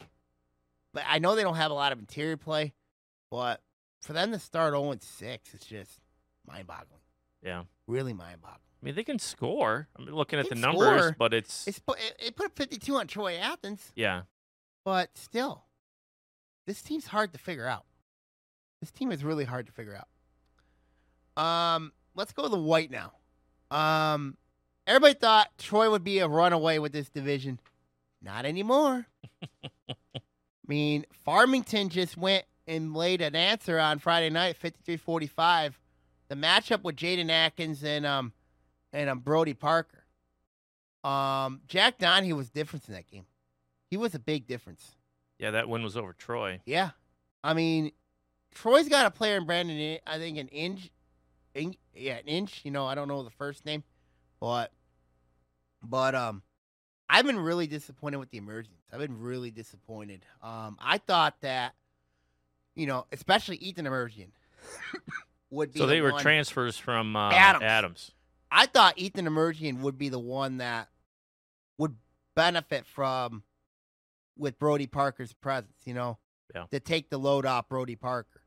but 0.93 1.03
I 1.07 1.19
know 1.19 1.35
they 1.35 1.43
don't 1.43 1.55
have 1.55 1.71
a 1.71 1.73
lot 1.73 1.93
of 1.93 1.99
interior 1.99 2.35
play. 2.35 2.73
But 3.31 3.61
for 4.01 4.11
them 4.11 4.33
to 4.33 4.39
start 4.39 4.73
0 4.73 4.93
6, 4.99 5.53
it's 5.53 5.65
just 5.65 6.01
mind 6.45 6.67
boggling. 6.67 6.99
yeah 7.41 7.63
Really 7.87 8.13
mind 8.13 8.41
boggling. 8.41 8.59
I 8.81 8.85
mean 8.85 8.95
they 8.95 9.03
can 9.03 9.19
score 9.19 9.87
I'm 9.97 10.05
looking 10.05 10.39
at 10.39 10.49
the 10.49 10.55
numbers 10.55 11.01
score. 11.01 11.15
but 11.17 11.33
it's 11.33 11.67
It's 11.67 11.81
it, 12.19 12.35
put 12.35 12.47
a 12.47 12.49
52 12.49 12.95
on 12.95 13.07
Troy 13.07 13.35
Athens, 13.35 13.91
yeah 13.95 14.21
but 14.85 15.17
still, 15.17 15.65
this 16.65 16.81
team's 16.81 17.07
hard 17.07 17.33
to 17.33 17.39
figure 17.39 17.67
out. 17.67 17.85
This 18.79 18.91
team 18.91 19.11
is 19.11 19.23
really 19.23 19.45
hard 19.45 19.67
to 19.67 19.71
figure 19.71 19.95
out. 21.37 21.43
Um, 21.43 21.91
let's 22.15 22.31
go 22.31 22.43
to 22.43 22.49
the 22.49 22.57
white 22.57 22.89
now. 22.89 23.13
Um, 23.69 24.37
everybody 24.87 25.13
thought 25.13 25.49
Troy 25.57 25.91
would 25.91 26.03
be 26.03 26.19
a 26.19 26.27
runaway 26.27 26.79
with 26.79 26.91
this 26.91 27.09
division. 27.09 27.59
Not 28.21 28.45
anymore. 28.45 29.05
I 29.63 30.05
mean, 30.65 31.05
Farmington 31.11 31.89
just 31.89 32.17
went 32.17 32.45
and 32.67 32.95
laid 32.95 33.21
an 33.21 33.35
answer 33.35 33.79
on 33.79 33.99
Friday 33.99 34.29
night, 34.29 34.57
53-45. 34.59 35.73
The 36.29 36.35
matchup 36.35 36.83
with 36.83 36.95
Jaden 36.95 37.29
Atkins 37.29 37.83
and 37.83 38.05
um 38.05 38.33
and 38.93 39.09
um 39.09 39.19
Brody 39.19 39.53
Parker. 39.53 40.03
Um, 41.03 41.61
Jack 41.67 41.97
Donahue 41.97 42.35
was 42.35 42.49
different 42.49 42.87
in 42.89 42.93
that 42.93 43.07
game. 43.07 43.25
He 43.89 43.95
was 43.97 44.13
a 44.15 44.19
big 44.19 44.47
difference. 44.47 44.95
yeah 45.37 45.51
that 45.51 45.69
win 45.69 45.81
was 45.83 45.95
over 45.95 46.13
Troy 46.13 46.59
Yeah, 46.65 46.91
I 47.43 47.53
mean, 47.53 47.91
Troy's 48.53 48.89
got 48.89 49.05
a 49.05 49.11
player 49.11 49.37
in 49.37 49.45
Brandon. 49.45 49.99
I- 50.05 50.17
think 50.17 50.37
an 50.37 50.47
inch, 50.49 50.89
in, 51.55 51.75
yeah, 51.95 52.17
an 52.17 52.25
inch. 52.27 52.61
You 52.65 52.71
know, 52.71 52.85
I 52.85 52.95
don't 52.95 53.07
know 53.07 53.23
the 53.23 53.29
first 53.29 53.65
name, 53.65 53.83
but 54.39 54.71
but 55.81 56.13
um, 56.15 56.41
I've 57.09 57.25
been 57.25 57.39
really 57.39 57.65
disappointed 57.67 58.17
with 58.17 58.29
the 58.31 58.37
emergence. 58.37 58.75
I've 58.91 58.99
been 58.99 59.19
really 59.21 59.51
disappointed. 59.51 60.25
Um, 60.43 60.77
I 60.81 60.97
thought 60.97 61.35
that, 61.41 61.73
you 62.75 62.85
know, 62.87 63.05
especially 63.13 63.55
Ethan 63.57 63.87
Emergent 63.87 64.33
would 65.49 65.71
be. 65.71 65.79
so 65.79 65.85
the 65.85 65.93
they 65.93 66.01
were 66.01 66.11
one- 66.11 66.21
transfers 66.21 66.77
from 66.77 67.15
uh, 67.15 67.31
Adams. 67.31 67.63
Adams 67.63 68.11
I 68.51 68.65
thought 68.65 68.97
Ethan 68.97 69.27
Emergent 69.27 69.79
would 69.79 69.97
be 69.97 70.09
the 70.09 70.19
one 70.19 70.57
that 70.57 70.89
would 71.77 71.95
benefit 72.35 72.85
from 72.85 73.43
with 74.37 74.57
Brody 74.57 74.87
Parker's 74.87 75.33
presence, 75.33 75.77
you 75.85 75.93
know, 75.93 76.17
Yeah. 76.55 76.65
to 76.71 76.79
take 76.79 77.09
the 77.09 77.17
load 77.17 77.45
off 77.45 77.67
Brody 77.69 77.95
Parker. 77.95 78.41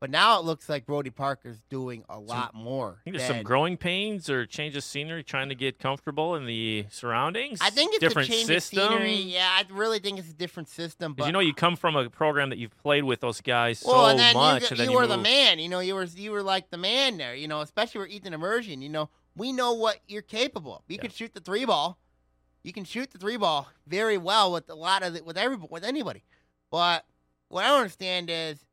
But 0.00 0.08
now 0.08 0.38
it 0.40 0.46
looks 0.46 0.66
like 0.66 0.86
Brody 0.86 1.10
Parker's 1.10 1.60
doing 1.68 2.06
a 2.08 2.18
lot 2.18 2.54
more. 2.54 2.96
I 3.00 3.04
think 3.04 3.18
there's 3.18 3.28
some 3.28 3.42
growing 3.42 3.76
pains 3.76 4.30
or 4.30 4.46
change 4.46 4.74
of 4.74 4.82
scenery, 4.82 5.22
trying 5.22 5.50
to 5.50 5.54
get 5.54 5.78
comfortable 5.78 6.34
in 6.36 6.46
the 6.46 6.86
surroundings. 6.88 7.58
I 7.60 7.68
think 7.68 7.92
it's 7.92 8.00
different 8.00 8.30
a 8.30 8.32
change 8.32 8.46
system. 8.46 8.78
of 8.82 8.88
scenery. 8.92 9.12
Yeah, 9.16 9.46
I 9.46 9.66
really 9.70 9.98
think 9.98 10.18
it's 10.18 10.30
a 10.30 10.34
different 10.34 10.70
system. 10.70 11.12
But 11.12 11.26
you 11.26 11.32
know 11.32 11.40
you 11.40 11.52
come 11.52 11.76
from 11.76 11.96
a 11.96 12.08
program 12.08 12.48
that 12.48 12.56
you've 12.56 12.74
played 12.78 13.04
with 13.04 13.20
those 13.20 13.42
guys 13.42 13.82
well, 13.86 14.06
so 14.06 14.10
and 14.12 14.18
then 14.18 14.34
much, 14.34 14.62
you, 14.62 14.68
and 14.70 14.78
then 14.78 14.86
you 14.86 14.92
you 14.92 14.98
were 14.98 15.06
the 15.06 15.18
man. 15.18 15.58
You 15.58 15.68
know, 15.68 15.80
you 15.80 15.94
were 15.94 16.04
you 16.04 16.30
were 16.30 16.42
like 16.42 16.70
the 16.70 16.78
man 16.78 17.18
there. 17.18 17.34
You 17.34 17.46
know, 17.48 17.60
especially 17.60 18.00
with 18.00 18.08
Ethan 18.10 18.32
Immersion. 18.32 18.80
You 18.80 18.88
know, 18.88 19.10
we 19.36 19.52
know 19.52 19.72
what 19.72 19.98
you're 20.08 20.22
capable 20.22 20.76
of. 20.76 20.82
You 20.88 20.96
Yeah. 20.96 21.02
can 21.02 21.10
shoot 21.10 21.32
the 21.34 21.40
three 21.40 21.64
ball. 21.64 21.98
You 22.62 22.72
can 22.72 22.84
shoot 22.84 23.10
the 23.10 23.18
three 23.18 23.36
ball 23.36 23.68
very 23.86 24.18
well 24.18 24.52
with 24.52 24.68
a 24.68 24.74
lot 24.74 25.02
of 25.02 25.14
the, 25.14 25.22
with 25.24 25.38
every 25.38 25.56
with 25.56 25.84
anybody. 25.84 26.22
But 26.70 27.06
what 27.48 27.64
I 27.64 27.68
don't 27.68 27.80
understand 27.82 28.28
is 28.30 28.64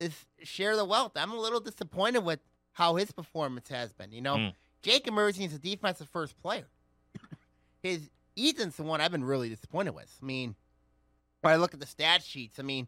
is 0.00 0.26
share 0.42 0.76
the 0.76 0.84
wealth. 0.84 1.12
I'm 1.16 1.32
a 1.32 1.36
little 1.40 1.60
disappointed 1.60 2.20
with 2.20 2.40
how 2.72 2.96
his 2.96 3.10
performance 3.12 3.68
has 3.68 3.92
been. 3.92 4.12
You 4.12 4.20
know, 4.22 4.36
Mm. 4.36 4.54
Jake 4.82 5.06
Immersion 5.08 5.42
is 5.42 5.54
a 5.54 5.58
defensive 5.58 6.08
first 6.08 6.38
player. 6.40 6.68
His 7.82 8.10
Ethan's 8.36 8.76
the 8.76 8.84
one 8.84 9.00
I've 9.00 9.10
been 9.10 9.24
really 9.24 9.48
disappointed 9.48 9.94
with. 9.94 10.16
I 10.22 10.24
mean, 10.24 10.54
when 11.40 11.52
I 11.52 11.56
look 11.56 11.74
at 11.74 11.80
the 11.80 11.86
stat 11.86 12.22
sheets, 12.22 12.58
I 12.60 12.62
mean, 12.62 12.86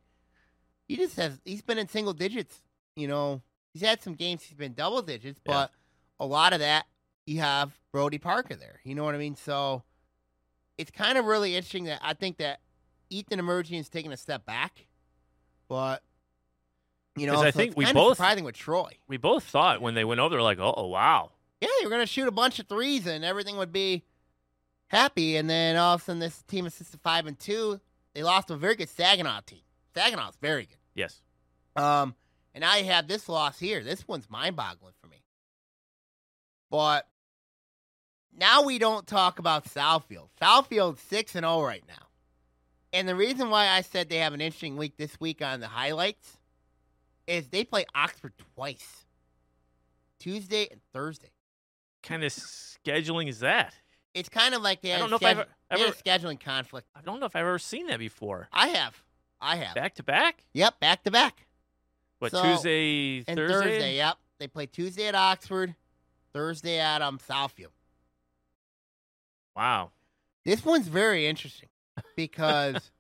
he 0.86 0.96
just 0.96 1.16
has 1.16 1.40
he's 1.44 1.62
been 1.62 1.78
in 1.78 1.88
single 1.88 2.12
digits. 2.12 2.62
You 2.94 3.08
know, 3.08 3.42
he's 3.72 3.82
had 3.82 4.02
some 4.02 4.14
games 4.14 4.42
he's 4.42 4.56
been 4.56 4.74
double 4.74 5.02
digits, 5.02 5.40
but 5.44 5.72
a 6.20 6.26
lot 6.26 6.52
of 6.52 6.60
that 6.60 6.86
you 7.26 7.40
have 7.40 7.72
Brody 7.92 8.18
Parker 8.18 8.54
there. 8.54 8.80
You 8.84 8.94
know 8.94 9.02
what 9.04 9.14
I 9.14 9.18
mean? 9.18 9.34
So 9.36 9.82
it's 10.78 10.90
kind 10.90 11.18
of 11.18 11.24
really 11.24 11.56
interesting 11.56 11.84
that 11.84 12.00
I 12.02 12.14
think 12.14 12.36
that 12.38 12.60
Ethan 13.10 13.38
Emerging 13.38 13.78
is 13.78 13.88
taking 13.88 14.12
a 14.12 14.16
step 14.16 14.46
back, 14.46 14.86
but 15.68 16.02
you 17.16 17.26
know, 17.26 17.34
'Cause 17.34 17.44
I 17.44 17.50
so 17.50 17.56
think 17.58 17.68
it's 17.70 17.76
we 17.76 17.92
both- 17.92 18.16
surprising 18.16 18.44
with 18.44 18.54
Troy. 18.56 18.96
We 19.08 19.16
both 19.16 19.44
thought 19.44 19.80
when 19.80 19.94
they 19.94 20.04
went 20.04 20.20
over, 20.20 20.36
they're 20.36 20.42
like, 20.42 20.58
oh, 20.60 20.72
oh 20.76 20.86
wow. 20.86 21.32
Yeah, 21.60 21.68
you're 21.80 21.90
gonna 21.90 22.06
shoot 22.06 22.28
a 22.28 22.32
bunch 22.32 22.58
of 22.60 22.68
threes 22.68 23.06
and 23.06 23.24
everything 23.24 23.56
would 23.56 23.72
be 23.72 24.04
happy, 24.88 25.36
and 25.36 25.48
then 25.50 25.76
all 25.76 25.94
of 25.94 26.00
a 26.00 26.04
sudden 26.04 26.20
this 26.20 26.42
team 26.44 26.66
is 26.66 26.78
just 26.78 26.96
five 27.02 27.26
and 27.26 27.38
two. 27.38 27.80
They 28.14 28.22
lost 28.22 28.48
to 28.48 28.54
a 28.54 28.56
very 28.56 28.76
good 28.76 28.88
Saginaw 28.88 29.40
team. 29.42 29.60
Saginaw's 29.94 30.36
very 30.40 30.66
good. 30.66 30.78
Yes. 30.94 31.20
Um, 31.76 32.14
and 32.54 32.62
now 32.62 32.76
you 32.76 32.84
have 32.86 33.06
this 33.06 33.28
loss 33.28 33.58
here. 33.58 33.82
This 33.84 34.06
one's 34.08 34.28
mind 34.30 34.56
boggling 34.56 34.94
for 34.99 34.99
me. 34.99 34.99
But 36.70 37.06
now 38.36 38.62
we 38.62 38.78
don't 38.78 39.06
talk 39.06 39.38
about 39.38 39.64
Southfield. 39.64 40.28
Southfield's 40.40 41.00
six 41.00 41.34
and 41.34 41.44
zero 41.44 41.62
right 41.62 41.84
now, 41.88 42.06
and 42.92 43.08
the 43.08 43.14
reason 43.16 43.50
why 43.50 43.68
I 43.68 43.80
said 43.82 44.08
they 44.08 44.18
have 44.18 44.32
an 44.34 44.40
interesting 44.40 44.76
week 44.76 44.96
this 44.96 45.18
week 45.20 45.42
on 45.42 45.60
the 45.60 45.66
highlights 45.68 46.36
is 47.26 47.48
they 47.48 47.64
play 47.64 47.84
Oxford 47.94 48.32
twice, 48.54 49.04
Tuesday 50.18 50.68
and 50.70 50.80
Thursday. 50.92 51.30
kind 52.02 52.24
of 52.24 52.32
scheduling 52.32 53.28
is 53.28 53.40
that? 53.40 53.74
It's 54.14 54.28
kind 54.28 54.54
of 54.54 54.62
like 54.62 54.80
they 54.80 54.92
I 54.94 54.98
don't 54.98 55.08
a, 55.08 55.10
know 55.10 55.16
if 55.16 55.24
I've 55.24 55.36
schedule- 55.36 55.52
they 55.70 55.78
had 55.78 55.88
ever- 55.88 55.96
a 55.96 56.02
scheduling 56.02 56.40
conflict. 56.40 56.88
I 56.96 57.00
don't 57.02 57.20
know 57.20 57.26
if 57.26 57.36
I've 57.36 57.40
ever 57.46 57.58
seen 57.58 57.86
that 57.88 57.98
before. 57.98 58.48
I 58.52 58.68
have, 58.68 59.00
I 59.40 59.56
have. 59.56 59.74
Back 59.74 59.94
to 59.96 60.02
back? 60.02 60.44
Yep, 60.54 60.80
back 60.80 61.04
to 61.04 61.10
back. 61.10 61.46
What, 62.18 62.32
So- 62.32 62.42
Tuesday, 62.42 63.18
And 63.28 63.36
Thursday? 63.36 63.52
Thursday, 63.70 63.96
yep. 63.96 64.16
They 64.38 64.48
play 64.48 64.66
Tuesday 64.66 65.06
at 65.06 65.14
Oxford, 65.14 65.74
Thursday 66.32 66.78
at 66.78 67.02
um 67.02 67.18
Southfield. 67.18 67.72
Wow. 69.56 69.90
This 70.44 70.64
one's 70.64 70.88
very 70.88 71.26
interesting 71.26 71.68
because 72.16 72.90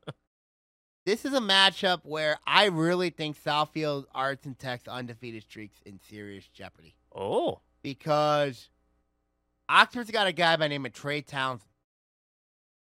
this 1.06 1.24
is 1.24 1.32
a 1.32 1.40
matchup 1.40 2.00
where 2.04 2.38
I 2.46 2.66
really 2.66 3.10
think 3.10 3.42
Southfield 3.42 4.04
Arts 4.14 4.44
and 4.46 4.58
Tech's 4.58 4.88
undefeated 4.88 5.42
streaks 5.44 5.80
in 5.86 5.98
serious 6.08 6.46
jeopardy 6.48 6.94
Oh, 7.14 7.60
because 7.82 8.68
Oxford's 9.68 10.10
got 10.10 10.26
a 10.26 10.32
guy 10.32 10.56
by 10.56 10.66
the 10.66 10.68
name 10.70 10.86
of 10.86 10.92
Trey 10.92 11.22
Townsend. 11.22 11.70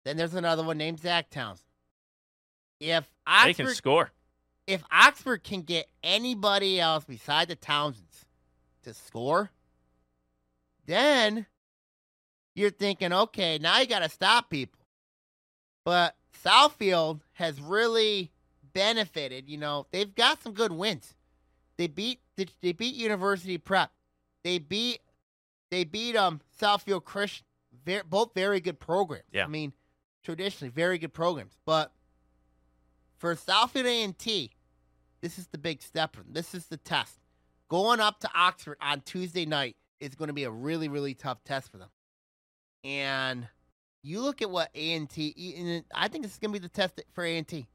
Then 0.04 0.16
there's 0.16 0.34
another 0.34 0.62
one 0.64 0.78
named 0.78 1.00
Zach 1.00 1.30
Townsend. 1.30 1.66
If 2.80 3.08
They 3.44 3.54
can 3.54 3.66
score. 3.74 4.12
if 4.66 4.82
Oxford 4.90 5.42
can 5.44 5.62
get 5.62 5.88
anybody 6.02 6.80
else 6.80 7.04
beside 7.04 7.48
the 7.48 7.56
Townsends 7.56 8.24
to 8.84 8.94
score, 8.94 9.50
then 10.86 11.46
you're 12.54 12.70
thinking, 12.70 13.12
okay, 13.12 13.58
now 13.58 13.78
you 13.80 13.86
got 13.86 14.00
to 14.00 14.08
stop 14.08 14.50
people. 14.50 14.80
But 15.84 16.16
Southfield 16.44 17.20
has 17.34 17.60
really 17.60 18.32
benefited. 18.72 19.48
You 19.48 19.58
know, 19.58 19.86
they've 19.92 20.12
got 20.14 20.42
some 20.42 20.52
good 20.52 20.72
wins. 20.72 21.14
They 21.76 21.86
beat 21.86 22.20
they 22.36 22.72
beat 22.72 22.94
University 22.94 23.58
Prep. 23.58 23.90
They 24.42 24.58
beat 24.58 25.00
they 25.70 25.84
beat 25.84 26.16
um 26.16 26.40
Southfield 26.60 27.04
Christian. 27.04 27.44
Very, 27.84 28.02
both 28.08 28.32
very 28.34 28.60
good 28.60 28.80
programs. 28.80 29.26
Yeah. 29.30 29.44
I 29.44 29.48
mean, 29.48 29.72
traditionally 30.24 30.70
very 30.70 30.98
good 30.98 31.12
programs. 31.12 31.52
But 31.64 31.92
for 33.18 33.34
Southfield 33.36 33.84
A 33.84 34.02
and 34.02 34.18
T, 34.18 34.50
this 35.20 35.38
is 35.38 35.46
the 35.48 35.58
big 35.58 35.82
step. 35.82 36.16
This 36.28 36.54
is 36.54 36.66
the 36.66 36.78
test. 36.78 37.18
Going 37.68 38.00
up 38.00 38.20
to 38.20 38.30
Oxford 38.34 38.78
on 38.80 39.02
Tuesday 39.02 39.44
night 39.46 39.76
is 40.00 40.14
going 40.14 40.28
to 40.28 40.34
be 40.34 40.44
a 40.44 40.50
really 40.50 40.88
really 40.88 41.14
tough 41.14 41.42
test 41.44 41.70
for 41.70 41.78
them. 41.78 41.88
And 42.84 43.48
you 44.02 44.20
look 44.20 44.42
at 44.42 44.50
what 44.50 44.70
A 44.74 44.94
and 44.94 45.84
I 45.94 46.08
think 46.08 46.24
this 46.24 46.32
is 46.32 46.38
going 46.38 46.52
to 46.52 46.60
be 46.60 46.62
the 46.62 46.68
test 46.68 47.00
for 47.12 47.24
A 47.24 47.36
and 47.38 47.46
T. 47.46 47.66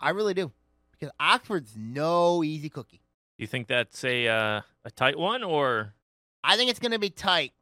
I 0.00 0.10
really 0.10 0.34
do 0.34 0.52
because 0.92 1.12
Oxford's 1.20 1.76
no 1.76 2.42
easy 2.42 2.68
cookie. 2.68 3.00
Do 3.38 3.42
you 3.42 3.48
think 3.48 3.66
that's 3.66 4.04
a 4.04 4.28
uh, 4.28 4.60
a 4.84 4.90
tight 4.90 5.18
one 5.18 5.42
or 5.42 5.94
I 6.44 6.56
think 6.56 6.70
it's 6.70 6.78
going 6.78 6.92
to 6.92 6.98
be 6.98 7.10
tight. 7.10 7.52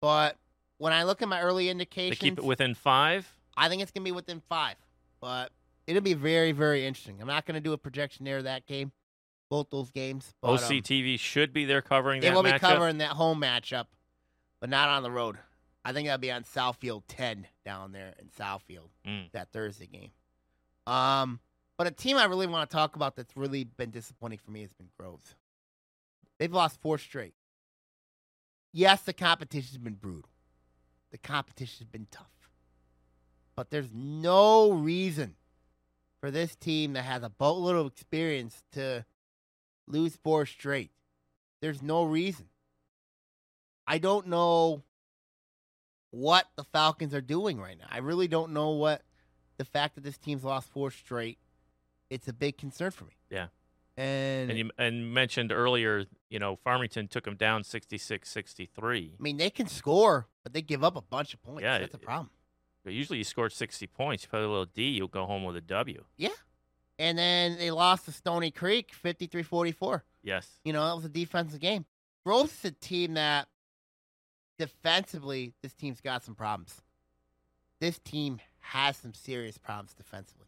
But 0.00 0.36
when 0.78 0.92
I 0.92 1.02
look 1.02 1.22
at 1.22 1.28
my 1.28 1.40
early 1.42 1.68
indications, 1.68 2.18
they 2.20 2.28
keep 2.30 2.38
it 2.38 2.44
within 2.44 2.74
five? 2.74 3.28
I 3.56 3.68
think 3.68 3.82
it's 3.82 3.90
going 3.90 4.04
to 4.04 4.08
be 4.08 4.14
within 4.14 4.40
five. 4.48 4.76
But 5.20 5.50
it'll 5.86 6.02
be 6.02 6.14
very, 6.14 6.52
very 6.52 6.86
interesting. 6.86 7.16
I'm 7.20 7.26
not 7.26 7.46
going 7.46 7.56
to 7.56 7.60
do 7.60 7.72
a 7.72 7.78
projection 7.78 8.24
there 8.24 8.42
that 8.42 8.66
game, 8.66 8.92
both 9.54 9.70
those 9.70 9.90
games. 9.92 10.34
But, 10.42 10.48
um, 10.48 10.56
OCTV 10.58 11.16
should 11.20 11.52
be 11.52 11.64
there 11.64 11.80
covering 11.80 12.20
they 12.20 12.26
that 12.26 12.32
They 12.32 12.36
will 12.36 12.42
be 12.42 12.50
matchup. 12.50 12.58
covering 12.58 12.98
that 12.98 13.10
home 13.10 13.40
matchup, 13.40 13.86
but 14.60 14.68
not 14.68 14.88
on 14.88 15.04
the 15.04 15.12
road. 15.12 15.38
I 15.84 15.92
think 15.92 16.08
that'll 16.08 16.18
be 16.20 16.32
on 16.32 16.42
Southfield 16.42 17.02
10 17.06 17.46
down 17.64 17.92
there 17.92 18.14
in 18.18 18.28
Southfield 18.30 18.88
Mm. 19.06 19.30
that 19.30 19.52
Thursday 19.52 19.86
game. 19.86 20.10
Um, 20.88 21.38
but 21.76 21.86
a 21.86 21.92
team 21.92 22.16
I 22.16 22.24
really 22.24 22.48
want 22.48 22.68
to 22.68 22.74
talk 22.74 22.96
about 22.96 23.14
that's 23.14 23.36
really 23.36 23.62
been 23.62 23.90
disappointing 23.90 24.38
for 24.38 24.50
me 24.50 24.62
has 24.62 24.72
been 24.72 24.88
Groves. 24.98 25.36
They've 26.40 26.52
lost 26.52 26.80
four 26.80 26.98
straight. 26.98 27.34
Yes, 28.72 29.02
the 29.02 29.12
competition's 29.12 29.78
been 29.78 29.94
brutal. 29.94 30.30
The 31.12 31.18
competition's 31.18 31.88
been 31.90 32.08
tough. 32.10 32.26
But 33.54 33.70
there's 33.70 33.92
no 33.94 34.72
reason 34.72 35.36
for 36.20 36.30
this 36.32 36.56
team 36.56 36.94
that 36.94 37.02
has 37.04 37.22
a 37.22 37.28
boatload 37.28 37.76
of 37.76 37.86
experience 37.86 38.64
to 38.72 39.04
lose 39.86 40.16
four 40.16 40.46
straight. 40.46 40.90
There's 41.60 41.82
no 41.82 42.04
reason. 42.04 42.46
I 43.86 43.98
don't 43.98 44.28
know 44.28 44.82
what 46.10 46.46
the 46.56 46.64
Falcons 46.64 47.14
are 47.14 47.20
doing 47.20 47.60
right 47.60 47.78
now. 47.78 47.86
I 47.90 47.98
really 47.98 48.28
don't 48.28 48.52
know 48.52 48.70
what 48.70 49.02
the 49.56 49.64
fact 49.64 49.94
that 49.96 50.04
this 50.04 50.16
team's 50.18 50.44
lost 50.44 50.68
four 50.68 50.90
straight. 50.90 51.38
It's 52.10 52.28
a 52.28 52.32
big 52.32 52.56
concern 52.58 52.90
for 52.92 53.04
me. 53.04 53.12
Yeah. 53.30 53.46
And, 53.96 54.50
And 54.50 54.58
you 54.58 54.70
and 54.78 55.12
mentioned 55.12 55.52
earlier, 55.52 56.04
you 56.28 56.38
know, 56.38 56.56
Farmington 56.56 57.08
took 57.08 57.24
them 57.24 57.36
down 57.36 57.62
66-63. 57.62 59.12
I 59.18 59.22
mean, 59.22 59.36
they 59.36 59.50
can 59.50 59.66
score, 59.68 60.26
but 60.42 60.52
they 60.52 60.62
give 60.62 60.82
up 60.82 60.96
a 60.96 61.00
bunch 61.02 61.34
of 61.34 61.42
points. 61.42 61.62
Yeah, 61.62 61.78
That's 61.78 61.94
a 61.94 61.98
it- 61.98 62.02
problem. 62.02 62.30
Usually 62.86 63.16
you 63.18 63.24
score 63.24 63.48
60 63.48 63.86
points. 63.86 64.24
You 64.24 64.28
put 64.28 64.40
a 64.40 64.48
little 64.48 64.66
D, 64.66 64.82
you'll 64.90 65.08
go 65.08 65.24
home 65.24 65.42
with 65.44 65.56
a 65.56 65.62
W. 65.62 66.04
And 66.98 67.18
then 67.18 67.58
they 67.58 67.70
lost 67.70 68.04
to 68.04 68.12
Stony 68.12 68.50
Creek 68.50 68.92
53 68.92 69.42
44. 69.42 70.04
Yes. 70.22 70.48
You 70.64 70.72
know, 70.72 70.86
that 70.86 70.94
was 70.94 71.04
a 71.04 71.08
defensive 71.08 71.60
game. 71.60 71.84
Groves 72.24 72.52
is 72.52 72.64
a 72.66 72.70
team 72.70 73.14
that 73.14 73.48
defensively, 74.58 75.52
this 75.62 75.74
team's 75.74 76.00
got 76.00 76.22
some 76.22 76.34
problems. 76.34 76.80
This 77.80 77.98
team 77.98 78.40
has 78.60 78.96
some 78.96 79.12
serious 79.12 79.58
problems 79.58 79.92
defensively. 79.94 80.46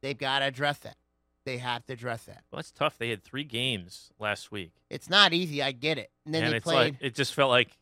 They've 0.00 0.16
got 0.16 0.38
to 0.38 0.46
address 0.46 0.78
that. 0.78 0.96
They 1.44 1.58
have 1.58 1.84
to 1.86 1.94
address 1.94 2.24
that. 2.24 2.44
Well, 2.50 2.58
that's 2.58 2.70
tough. 2.70 2.96
They 2.98 3.10
had 3.10 3.22
three 3.22 3.44
games 3.44 4.10
last 4.18 4.52
week. 4.52 4.72
It's 4.88 5.10
not 5.10 5.32
easy. 5.32 5.62
I 5.62 5.72
get 5.72 5.98
it. 5.98 6.10
And 6.24 6.34
then 6.34 6.44
and 6.44 6.52
they 6.52 6.56
it's 6.58 6.64
played. 6.64 6.94
like 6.94 6.96
it 7.00 7.14
just 7.14 7.34
felt 7.34 7.50
like 7.50 7.76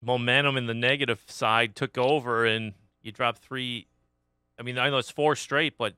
momentum 0.00 0.56
in 0.56 0.66
the 0.66 0.74
negative 0.74 1.22
side 1.26 1.76
took 1.76 1.98
over 1.98 2.44
and 2.44 2.72
you 3.02 3.12
dropped 3.12 3.38
three 3.38 3.86
I 4.58 4.62
mean, 4.62 4.78
I 4.78 4.90
know 4.90 4.98
it's 4.98 5.10
four 5.10 5.34
straight, 5.34 5.76
but 5.76 5.94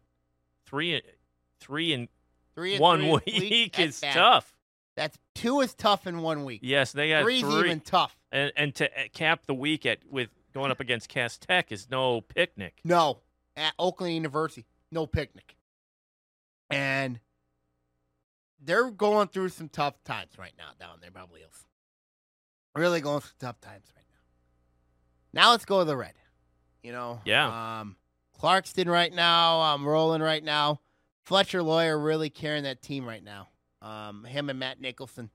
three 0.75 1.03
three 1.61 1.93
in 1.93 2.09
three 2.57 2.73
and 2.75 2.81
one 2.81 3.01
three 3.01 3.09
a 3.37 3.41
week 3.41 3.79
is 3.79 4.01
bad. 4.01 4.15
tough. 4.15 4.53
That's 4.97 5.17
two 5.35 5.61
is 5.61 5.75
tough 5.75 6.07
in 6.07 6.21
one 6.21 6.45
week. 6.45 6.61
Yes, 6.63 6.93
they 6.93 7.11
got 7.11 7.23
Three's 7.23 7.43
three. 7.43 7.61
even 7.67 7.81
tough. 7.81 8.17
and 8.33 8.53
and 8.57 8.75
to 8.77 8.89
cap 9.13 9.47
the 9.47 9.55
week 9.55 9.87
at 9.87 9.99
with 10.11 10.31
going 10.53 10.71
up 10.71 10.81
against 10.81 11.09
Cass 11.09 11.39
Tech 11.39 11.71
is 11.73 11.89
no 11.91 12.21
picnic. 12.21 12.81
No, 12.85 13.19
at 13.57 13.73
Oakland 13.79 14.15
University, 14.15 14.65
no 14.91 15.07
picnic. 15.07 15.57
And 16.71 17.21
they're 18.61 18.91
going 18.91 19.29
through 19.29 19.51
some 19.51 19.69
tough 19.69 20.03
times 20.05 20.31
right 20.39 20.53
now 20.59 20.71
down 20.81 20.99
there, 21.01 21.11
Hills. 21.13 21.67
Really 22.75 23.01
going 23.01 23.21
through 23.21 23.33
tough 23.39 23.61
times 23.61 23.85
right 23.95 24.05
now. 25.33 25.41
Now 25.43 25.51
let's 25.53 25.65
go 25.65 25.81
to 25.81 25.85
the 25.85 25.97
red. 25.97 26.15
You 26.83 26.93
know, 26.93 27.21
Yeah. 27.25 27.81
Um, 27.81 27.97
Clarkston 28.41 28.87
right 28.87 29.13
now. 29.13 29.61
I'm 29.61 29.87
rolling 29.87 30.23
right 30.23 30.43
now. 30.43 30.81
Fletcher 31.25 31.63
Loyer 31.63 31.99
really 31.99 32.31
carrying 32.31 32.65
that 32.65 32.83
team 32.83 33.07
right 33.07 33.25
now. 33.25 33.49
Um, 33.81 34.25
him 34.25 34.51
and 34.51 34.59
Matt 34.59 34.81
Nicholson, 34.81 35.31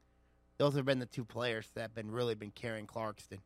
those 0.57 0.75
have 0.75 0.85
been 0.85 0.99
the 0.99 1.05
two 1.05 1.25
players 1.25 1.69
that 1.75 1.81
have 1.81 1.95
been 1.95 2.11
really 2.11 2.35
been 2.35 2.51
carrying 2.51 2.87
Clarkston. 2.87 3.39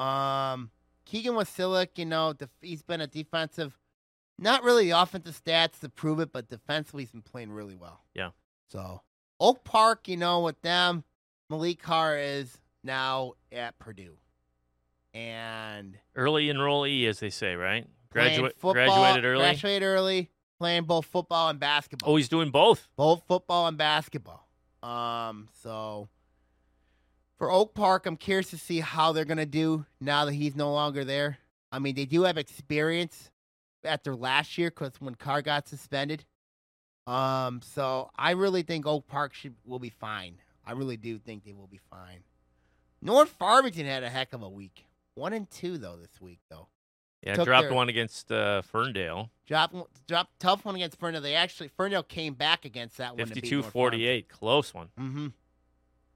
Um, 0.00 0.70
Keegan 1.04 1.34
Wasilic, 1.34 1.96
you 1.96 2.04
know, 2.04 2.32
def- 2.32 2.50
he's 2.60 2.82
been 2.82 3.00
a 3.00 3.06
defensive, 3.06 3.78
not 4.38 4.62
really 4.62 4.90
the 4.90 5.00
offensive 5.00 5.40
stats 5.42 5.80
to 5.80 5.88
prove 5.88 6.20
it, 6.20 6.32
but 6.32 6.48
defensively 6.48 7.02
he's 7.02 7.12
been 7.12 7.22
playing 7.22 7.50
really 7.50 7.74
well. 7.74 8.04
Yeah. 8.14 8.30
So 8.68 9.02
Oak 9.40 9.64
Park, 9.64 10.06
you 10.08 10.16
know, 10.16 10.40
with 10.40 10.60
them, 10.62 11.04
Malik 11.48 11.80
Carr 11.82 12.18
is 12.18 12.58
now 12.84 13.32
at 13.50 13.78
Purdue, 13.78 14.18
and 15.14 15.98
Early 16.14 16.48
enrollee, 16.48 17.08
as 17.08 17.20
they 17.20 17.30
say, 17.30 17.54
right? 17.54 17.86
Graduate 18.10 18.52
football, 18.58 18.72
graduated 18.72 19.24
early. 19.24 19.40
Graduated 19.40 19.82
early, 19.82 20.30
playing 20.58 20.84
both 20.84 21.06
football 21.06 21.48
and 21.48 21.60
basketball. 21.60 22.12
Oh, 22.12 22.16
he's 22.16 22.28
doing 22.28 22.50
both. 22.50 22.88
both 22.96 23.22
football 23.26 23.66
and 23.66 23.76
basketball. 23.76 24.48
Um, 24.82 25.48
so 25.62 26.08
for 27.36 27.50
Oak 27.50 27.74
Park, 27.74 28.06
I'm 28.06 28.16
curious 28.16 28.50
to 28.50 28.58
see 28.58 28.80
how 28.80 29.12
they're 29.12 29.24
gonna 29.24 29.46
do 29.46 29.84
now 30.00 30.24
that 30.24 30.32
he's 30.32 30.56
no 30.56 30.72
longer 30.72 31.04
there. 31.04 31.38
I 31.70 31.78
mean, 31.78 31.94
they 31.94 32.06
do 32.06 32.22
have 32.22 32.38
experience 32.38 33.30
after 33.84 34.16
last 34.16 34.58
year 34.58 34.70
because 34.70 35.00
when 35.00 35.14
Carr 35.14 35.42
got 35.42 35.68
suspended. 35.68 36.24
Um, 37.06 37.62
so 37.62 38.10
I 38.16 38.32
really 38.32 38.62
think 38.62 38.86
Oak 38.86 39.06
Park 39.06 39.34
should 39.34 39.54
will 39.64 39.78
be 39.78 39.90
fine. 39.90 40.36
I 40.66 40.72
really 40.72 40.96
do 40.96 41.18
think 41.18 41.44
they 41.44 41.54
will 41.54 41.66
be 41.66 41.80
fine. 41.90 42.20
North 43.00 43.30
Farmington 43.30 43.86
had 43.86 44.02
a 44.02 44.10
heck 44.10 44.32
of 44.32 44.42
a 44.42 44.48
week. 44.48 44.84
One 45.14 45.32
and 45.32 45.50
two 45.50 45.78
though 45.78 45.96
this 45.96 46.20
week 46.20 46.40
though. 46.50 46.68
Yeah, 47.22 47.34
dropped 47.34 47.64
their- 47.68 47.74
one 47.74 47.88
against 47.88 48.30
uh, 48.30 48.62
Ferndale. 48.62 49.30
Drop 49.46 49.74
drop 50.06 50.30
tough 50.38 50.64
one 50.64 50.74
against 50.76 50.98
Ferndale. 51.00 51.20
They 51.22 51.34
actually 51.34 51.68
Ferndale 51.68 52.02
came 52.02 52.34
back 52.34 52.64
against 52.64 52.98
that 52.98 53.16
one. 53.16 53.26
to 53.26 53.34
beat 53.34 53.34
52 53.34 53.54
North 53.56 53.72
Farmington. 53.72 53.98
48. 54.00 54.28
Close 54.28 54.74
one. 54.74 54.88
Mm-hmm. 55.00 55.26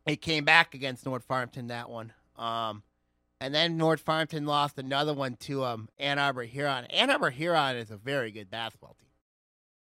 It 0.06 0.16
came 0.20 0.44
back 0.44 0.74
against 0.74 1.06
North 1.06 1.24
Farmington 1.24 1.68
that 1.68 1.88
one. 1.88 2.12
Um, 2.36 2.82
and 3.40 3.54
then 3.54 3.76
North 3.76 4.00
Farmington 4.00 4.46
lost 4.46 4.78
another 4.78 5.14
one 5.14 5.36
to 5.40 5.64
um 5.64 5.88
Ann 5.98 6.18
Arbor 6.18 6.42
Huron. 6.44 6.84
Ann 6.86 7.10
Arbor 7.10 7.30
Huron 7.30 7.76
is 7.76 7.90
a 7.90 7.96
very 7.96 8.30
good 8.30 8.50
basketball 8.50 8.94
team. 9.00 9.08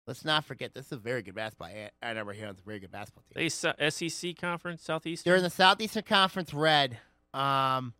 Let's 0.07 0.24
not 0.26 0.45
forget 0.45 0.74
this 0.74 0.88
is 0.88 0.91
a 0.93 0.97
very 0.97 1.22
good 1.22 1.36
basketball. 1.36 1.67
Ann- 1.67 1.89
Ann 2.01 2.17
Arbor 2.17 2.34
Huron's 2.34 2.59
a 2.59 2.63
very 2.63 2.80
good 2.80 2.91
basketball 2.91 3.24
team. 3.34 3.43
They 3.43 3.89
SEC 3.89 4.38
conference 4.38 4.84
Southeast. 4.84 5.26
They're 5.26 5.36
in 5.36 5.43
the 5.43 5.49
Southeastern 5.49 6.03
Conference 6.03 6.53
Red. 6.53 6.97
Um, 7.34 7.93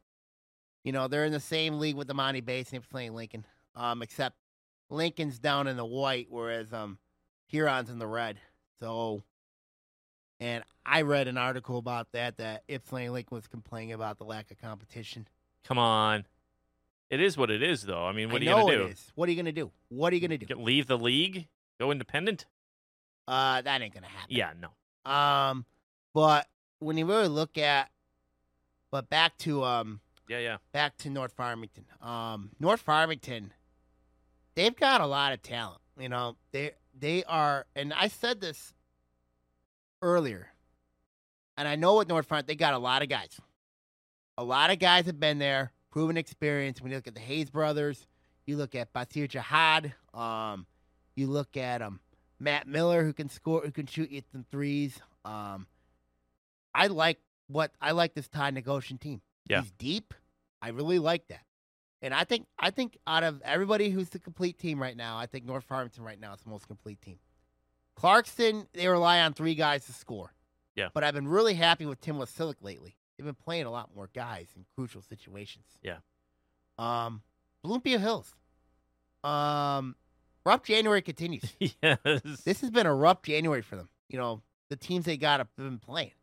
you 0.90 0.94
know 0.94 1.08
they're 1.08 1.26
in 1.26 1.32
the 1.32 1.40
same 1.40 1.78
league 1.78 1.96
with 1.96 2.08
the 2.08 2.16
Monty 2.16 2.42
Basin. 2.42 2.80
They're 2.80 2.82
playing 2.90 3.14
Lincoln. 3.14 3.46
Um, 3.76 4.02
except 4.02 4.36
Lincoln's 4.90 5.38
down 5.38 5.68
in 5.68 5.78
the 5.78 5.86
white, 5.86 6.26
whereas 6.32 6.74
um 6.74 6.98
Huron's 7.46 7.92
in 7.92 8.00
the 8.00 8.08
red. 8.08 8.40
So, 8.80 9.22
and 10.40 10.64
I 10.88 11.04
read 11.04 11.28
an 11.28 11.38
article 11.38 11.78
about 11.78 12.12
that 12.14 12.38
that 12.38 12.64
Ypsilanti 12.68 13.10
Lincoln 13.12 13.36
was 13.36 13.46
complaining 13.46 13.94
about 13.94 14.18
the 14.18 14.24
lack 14.24 14.50
of 14.50 14.60
competition. 14.60 15.28
Come 15.64 15.78
on. 15.78 16.26
It 17.12 17.22
is 17.22 17.38
what 17.38 17.52
it 17.52 17.62
is, 17.62 17.84
though. 17.84 18.04
I 18.04 18.12
mean, 18.12 18.32
what 18.32 18.42
I 18.42 18.46
are 18.46 18.50
you 18.50 18.50
know 18.50 18.62
gonna 18.62 18.74
it 18.74 18.78
do? 18.78 18.86
is. 18.88 19.12
What 19.14 19.30
are 19.30 19.32
you 19.32 19.38
gonna 19.38 19.52
do? 19.52 19.70
What 19.90 20.12
are 20.12 20.16
you 20.16 20.28
gonna 20.28 20.40
do? 20.40 20.56
Leave 20.56 20.88
the 20.88 20.98
league? 20.98 21.50
Go 21.80 21.92
independent? 21.92 22.48
Uh, 23.28 23.62
that 23.62 23.80
ain't 23.80 23.94
gonna 23.94 24.08
happen. 24.08 24.36
Yeah, 24.36 24.54
no. 24.60 25.12
Um, 25.12 25.66
but 26.16 26.48
when 26.80 26.98
you 26.98 27.06
really 27.06 27.28
look 27.28 27.60
at, 27.60 27.92
but 28.90 29.08
back 29.08 29.38
to 29.40 29.64
um 29.64 30.00
Yeah, 30.30 30.40
yeah. 30.40 30.58
back 30.72 30.96
to 30.98 31.10
North 31.10 31.34
Farmington. 31.34 31.86
Um, 32.02 32.52
North 32.60 32.82
Farmington, 32.82 33.52
they've 34.56 34.76
got 34.76 35.02
a 35.02 35.08
lot 35.08 35.34
of 35.34 35.42
talent. 35.42 35.82
You 36.00 36.08
know, 36.08 36.38
they 36.52 36.72
they 36.98 37.24
are, 37.24 37.66
and 37.76 37.92
I 37.94 38.08
said 38.08 38.40
this 38.40 38.74
earlier, 40.04 40.50
and 41.58 41.68
I 41.68 41.76
know 41.76 41.98
with 41.98 42.08
North 42.08 42.28
Farmington, 42.28 42.48
they 42.48 42.56
got 42.56 42.76
a 42.76 42.78
lot 42.78 43.02
of 43.02 43.10
guys. 43.10 43.42
A 44.38 44.44
lot 44.44 44.70
of 44.70 44.78
guys 44.80 45.08
have 45.08 45.20
been 45.20 45.40
there, 45.40 45.72
proven 45.90 46.16
experience. 46.16 46.80
When 46.80 46.92
you 46.92 46.98
look 46.98 47.08
at 47.08 47.16
the 47.16 47.20
Hayes 47.22 47.50
brothers, 47.50 48.06
you 48.46 48.56
look 48.56 48.76
at 48.76 48.94
Basir 48.94 49.28
Jihad, 49.28 49.94
um, 50.14 50.68
you 51.16 51.26
look 51.28 51.58
at 51.58 51.82
um, 51.82 52.00
Matt 52.40 52.68
Miller, 52.68 53.04
who 53.04 53.14
can 53.14 53.30
score, 53.30 53.62
who 53.62 53.72
can 53.72 53.88
shoot 53.88 54.12
you 54.12 54.22
some 54.32 54.46
threes. 54.52 55.00
Um, 55.26 55.66
I 56.74 56.88
like 56.88 57.20
what 57.48 57.72
I 57.82 57.92
like 57.92 58.14
this 58.14 58.28
Todd 58.28 58.54
Negocian 58.54 59.00
team. 59.00 59.22
Yeah. 59.50 59.62
He's 59.62 59.72
deep. 59.72 60.14
I 60.62 60.70
really 60.70 61.00
like 61.00 61.28
that. 61.28 61.42
And 62.02 62.14
I 62.14 62.24
think 62.24 62.46
I 62.58 62.70
think 62.72 62.98
out 63.06 63.24
of 63.24 63.42
everybody 63.44 63.90
who's 63.90 64.10
the 64.10 64.20
complete 64.20 64.58
team 64.58 64.82
right 64.82 64.96
now, 64.96 65.18
I 65.18 65.26
think 65.26 65.46
North 65.46 65.66
Farmington 65.66 66.04
right 66.04 66.20
now 66.20 66.34
is 66.34 66.42
the 66.42 66.50
most 66.50 66.68
complete 66.68 67.02
team. 67.02 67.20
Clarkston, 68.00 68.68
they 68.74 68.88
rely 68.88 69.20
on 69.20 69.34
three 69.34 69.56
guys 69.56 69.86
to 69.86 69.94
score. 69.94 70.34
Yeah. 70.76 70.88
But 70.94 71.04
I've 71.04 71.14
been 71.14 71.28
really 71.28 71.56
happy 71.56 71.86
with 71.86 72.00
Tim 72.00 72.16
Wasilic 72.18 72.56
lately. 72.62 72.96
They've 73.18 73.26
been 73.26 73.36
playing 73.36 73.66
a 73.66 73.72
lot 73.72 73.90
more 73.94 74.10
guys 74.14 74.48
in 74.56 74.64
crucial 74.76 75.02
situations. 75.02 75.66
Yeah. 75.84 75.98
Um, 76.78 77.22
Bloomfield 77.64 78.02
Hills. 78.02 78.34
Um, 79.26 79.96
rough 80.46 80.64
January 80.64 81.02
continues. 81.02 81.44
yes. 81.60 81.98
this 82.46 82.62
has 82.62 82.72
been 82.72 82.86
a 82.86 82.96
rough 82.96 83.22
January 83.24 83.62
for 83.62 83.76
them. 83.76 83.90
You 84.08 84.20
know, 84.20 84.42
the 84.70 84.78
teams 84.78 85.04
they 85.04 85.18
got 85.18 85.42
have 85.42 85.54
been 85.58 85.80
playing. 85.80 86.14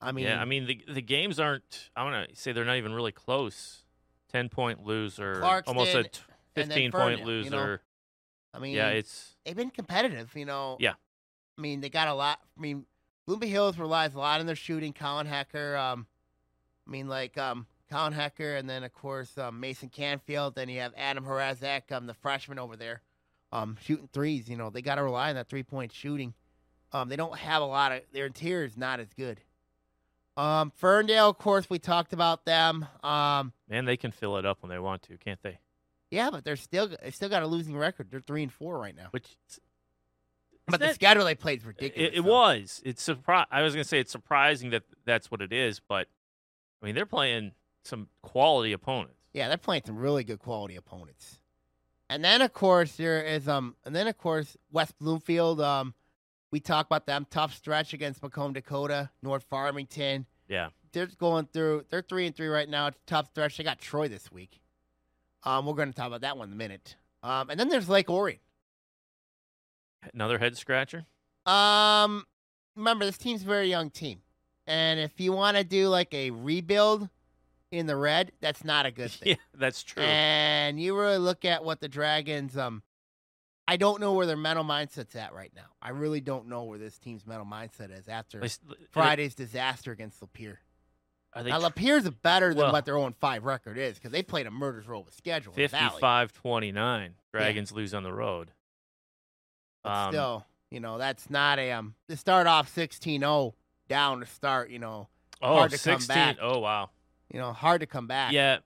I 0.00 0.12
mean, 0.12 0.26
yeah, 0.26 0.40
I 0.40 0.44
mean 0.44 0.66
the 0.66 0.80
the 0.92 1.02
games 1.02 1.40
aren't. 1.40 1.90
I 1.96 2.04
want 2.04 2.28
to 2.28 2.36
say 2.36 2.52
they're 2.52 2.64
not 2.64 2.76
even 2.76 2.92
really 2.92 3.12
close. 3.12 3.82
Ten 4.30 4.48
point 4.48 4.84
loser, 4.84 5.42
almost 5.66 5.94
a 5.94 5.98
Clarkston, 5.98 6.12
t- 6.12 6.20
fifteen 6.54 6.92
point 6.92 7.18
Ferndale, 7.18 7.18
you 7.18 7.24
loser. 7.24 7.50
know? 7.50 7.78
I 8.52 8.58
mean, 8.58 8.74
yeah, 8.74 8.88
it's 8.88 9.36
they've 9.44 9.56
been 9.56 9.70
competitive, 9.70 10.32
you 10.34 10.44
know. 10.44 10.76
Yeah. 10.80 10.94
I 11.56 11.60
mean, 11.60 11.80
they 11.80 11.88
got 11.88 12.08
a 12.08 12.14
lot. 12.14 12.38
I 12.56 12.60
mean, 12.60 12.84
Bloomfield 13.26 13.52
Hills 13.52 13.78
relies 13.78 14.14
a 14.14 14.18
lot 14.18 14.40
on 14.40 14.46
their 14.46 14.56
shooting. 14.56 14.92
Colin 14.92 15.26
Hecker, 15.26 15.76
um, 15.76 16.06
I 16.86 16.90
mean, 16.90 17.08
like 17.08 17.38
um, 17.38 17.66
Colin 17.90 18.12
Hecker, 18.12 18.56
and 18.56 18.68
then 18.68 18.84
of 18.84 18.92
course 18.92 19.36
um, 19.38 19.60
Mason 19.60 19.88
Canfield. 19.88 20.54
Then 20.54 20.68
you 20.68 20.80
have 20.80 20.92
Adam 20.96 21.24
Harazak, 21.24 21.92
um, 21.92 22.06
the 22.06 22.14
freshman 22.14 22.58
over 22.58 22.76
there, 22.76 23.02
um, 23.52 23.76
shooting 23.80 24.08
threes. 24.12 24.48
You 24.48 24.56
know, 24.56 24.70
they 24.70 24.82
got 24.82 24.96
to 24.96 25.02
rely 25.02 25.30
on 25.30 25.36
that 25.36 25.48
three 25.48 25.62
point 25.62 25.92
shooting. 25.92 26.34
Um, 26.92 27.08
they 27.08 27.16
don't 27.16 27.36
have 27.36 27.62
a 27.62 27.66
lot 27.66 27.92
of 27.92 28.02
their 28.12 28.26
interior 28.26 28.64
is 28.64 28.76
not 28.76 29.00
as 29.00 29.12
good. 29.12 29.40
Um, 30.36 30.70
Ferndale, 30.76 31.30
of 31.30 31.38
course, 31.38 31.70
we 31.70 31.78
talked 31.78 32.12
about 32.12 32.44
them. 32.44 32.86
Um, 33.02 33.52
man, 33.68 33.84
they 33.86 33.96
can 33.96 34.10
fill 34.12 34.36
it 34.36 34.44
up 34.44 34.58
when 34.62 34.70
they 34.70 34.78
want 34.78 35.02
to, 35.04 35.16
can't 35.16 35.40
they? 35.42 35.58
yeah, 36.10 36.30
but 36.30 36.44
they're 36.44 36.56
still 36.56 36.88
they 37.02 37.10
still 37.10 37.28
got 37.28 37.42
a 37.42 37.46
losing 37.46 37.76
record. 37.76 38.08
They're 38.10 38.20
three 38.20 38.42
and 38.42 38.52
four 38.52 38.78
right 38.78 38.94
now. 38.94 39.08
Which, 39.10 39.36
But 40.68 40.80
the 40.80 40.86
that- 40.86 40.94
schedule 40.94 41.24
they 41.24 41.34
played 41.34 41.60
is 41.60 41.64
ridiculous. 41.66 42.12
it, 42.12 42.18
it 42.18 42.24
though. 42.24 42.30
was. 42.30 42.82
It's 42.84 43.06
surpri- 43.08 43.46
I 43.50 43.62
was 43.62 43.74
gonna 43.74 43.84
say 43.84 43.98
it's 44.00 44.12
surprising 44.12 44.70
that 44.70 44.82
that's 45.04 45.30
what 45.30 45.40
it 45.40 45.52
is, 45.52 45.80
but 45.80 46.06
I 46.82 46.86
mean 46.86 46.94
they're 46.94 47.06
playing 47.06 47.52
some 47.84 48.08
quality 48.22 48.72
opponents. 48.72 49.14
Yeah, 49.32 49.48
they're 49.48 49.56
playing 49.58 49.82
some 49.86 49.96
really 49.96 50.22
good 50.24 50.38
quality 50.38 50.76
opponents. 50.76 51.40
And 52.08 52.24
then 52.24 52.40
of 52.42 52.52
course 52.52 52.92
there 52.96 53.22
is 53.22 53.48
um 53.48 53.74
and 53.84 53.94
then 53.94 54.06
of 54.06 54.16
course 54.18 54.56
West 54.70 54.98
Bloomfield, 54.98 55.60
um 55.60 55.94
we 56.56 56.60
talk 56.60 56.86
about 56.86 57.04
them 57.04 57.26
tough 57.30 57.54
stretch 57.54 57.92
against 57.92 58.22
Macomb 58.22 58.54
Dakota, 58.54 59.10
North 59.22 59.44
Farmington. 59.50 60.24
Yeah, 60.48 60.70
They're 60.92 61.06
going 61.18 61.48
through 61.52 61.84
they're 61.90 62.00
three 62.00 62.24
and 62.26 62.34
three 62.34 62.46
right 62.46 62.66
now. 62.66 62.86
It's 62.86 62.98
tough 63.06 63.26
stretch. 63.26 63.58
They 63.58 63.64
got 63.64 63.78
Troy 63.78 64.08
this 64.08 64.32
week. 64.32 64.58
Um 65.42 65.66
we're 65.66 65.74
gonna 65.74 65.92
talk 65.92 66.06
about 66.06 66.22
that 66.22 66.38
one 66.38 66.48
in 66.48 66.54
a 66.54 66.56
minute. 66.56 66.96
Um 67.22 67.50
and 67.50 67.60
then 67.60 67.68
there's 67.68 67.90
Lake 67.90 68.08
Orion. 68.08 68.38
another 70.14 70.38
head 70.38 70.56
scratcher. 70.56 71.04
Um 71.44 72.24
remember 72.74 73.04
this 73.04 73.18
team's 73.18 73.42
a 73.42 73.46
very 73.46 73.68
young 73.68 73.90
team. 73.90 74.22
And 74.66 74.98
if 74.98 75.20
you 75.20 75.32
want 75.32 75.58
to 75.58 75.62
do 75.64 75.88
like 75.88 76.14
a 76.14 76.30
rebuild 76.30 77.10
in 77.70 77.86
the 77.86 77.96
red, 77.96 78.32
that's 78.40 78.64
not 78.64 78.86
a 78.86 78.90
good 78.90 79.10
thing. 79.10 79.28
Yeah, 79.28 79.42
that's 79.52 79.82
true. 79.82 80.02
And 80.02 80.80
you 80.80 80.98
really 80.98 81.18
look 81.18 81.44
at 81.44 81.62
what 81.64 81.82
the 81.82 81.88
Dragons 81.88 82.56
um 82.56 82.82
I 83.68 83.76
don't 83.76 84.00
know 84.00 84.12
where 84.12 84.26
their 84.26 84.36
mental 84.36 84.64
mindset's 84.64 85.16
at 85.16 85.32
right 85.34 85.52
now. 85.54 85.66
I 85.82 85.90
really 85.90 86.20
don't 86.20 86.46
know 86.48 86.64
where 86.64 86.78
this 86.78 86.98
team's 86.98 87.26
mental 87.26 87.46
mindset 87.46 87.90
is 87.96 88.08
after 88.08 88.40
least- 88.40 88.62
Friday's 88.92 89.34
disaster 89.34 89.90
against 89.92 90.20
Lapeer. 90.20 90.58
They 91.34 91.50
Now 91.50 91.60
Lapeer's 91.60 92.08
better 92.08 92.50
than 92.54 92.58
Well- 92.62 92.72
what 92.72 92.84
their 92.84 92.96
own 92.96 93.12
five 93.14 93.44
record 93.44 93.76
is 93.76 93.96
because 93.96 94.12
they 94.12 94.22
played 94.22 94.46
a 94.46 94.50
murder's 94.50 94.86
row 94.86 95.00
with 95.00 95.14
schedule. 95.14 95.52
55 95.52 96.32
29. 96.32 97.14
Dragons 97.32 97.72
lose 97.72 97.92
on 97.92 98.04
the 98.04 98.12
road. 98.12 98.52
But 99.82 99.90
Um, 99.92 100.12
still, 100.12 100.46
you 100.70 100.80
know, 100.80 100.96
that's 100.98 101.28
not 101.28 101.58
a 101.58 101.72
um 101.72 101.94
to 102.08 102.16
start 102.16 102.46
off 102.46 102.68
16-0 102.74 103.54
down 103.88 104.20
to 104.20 104.26
start, 104.26 104.70
you 104.70 104.78
know, 104.78 105.08
Oh, 105.42 105.56
hard 105.56 105.70
to 105.72 105.78
come 105.78 106.06
back. 106.06 106.38
Oh, 106.40 106.60
wow. 106.60 106.90
you 107.30 107.38
know, 107.38 107.52
hard 107.52 107.80
to 107.82 107.86
come 107.86 108.06
back. 108.06 108.32
Yeah, 108.32 108.60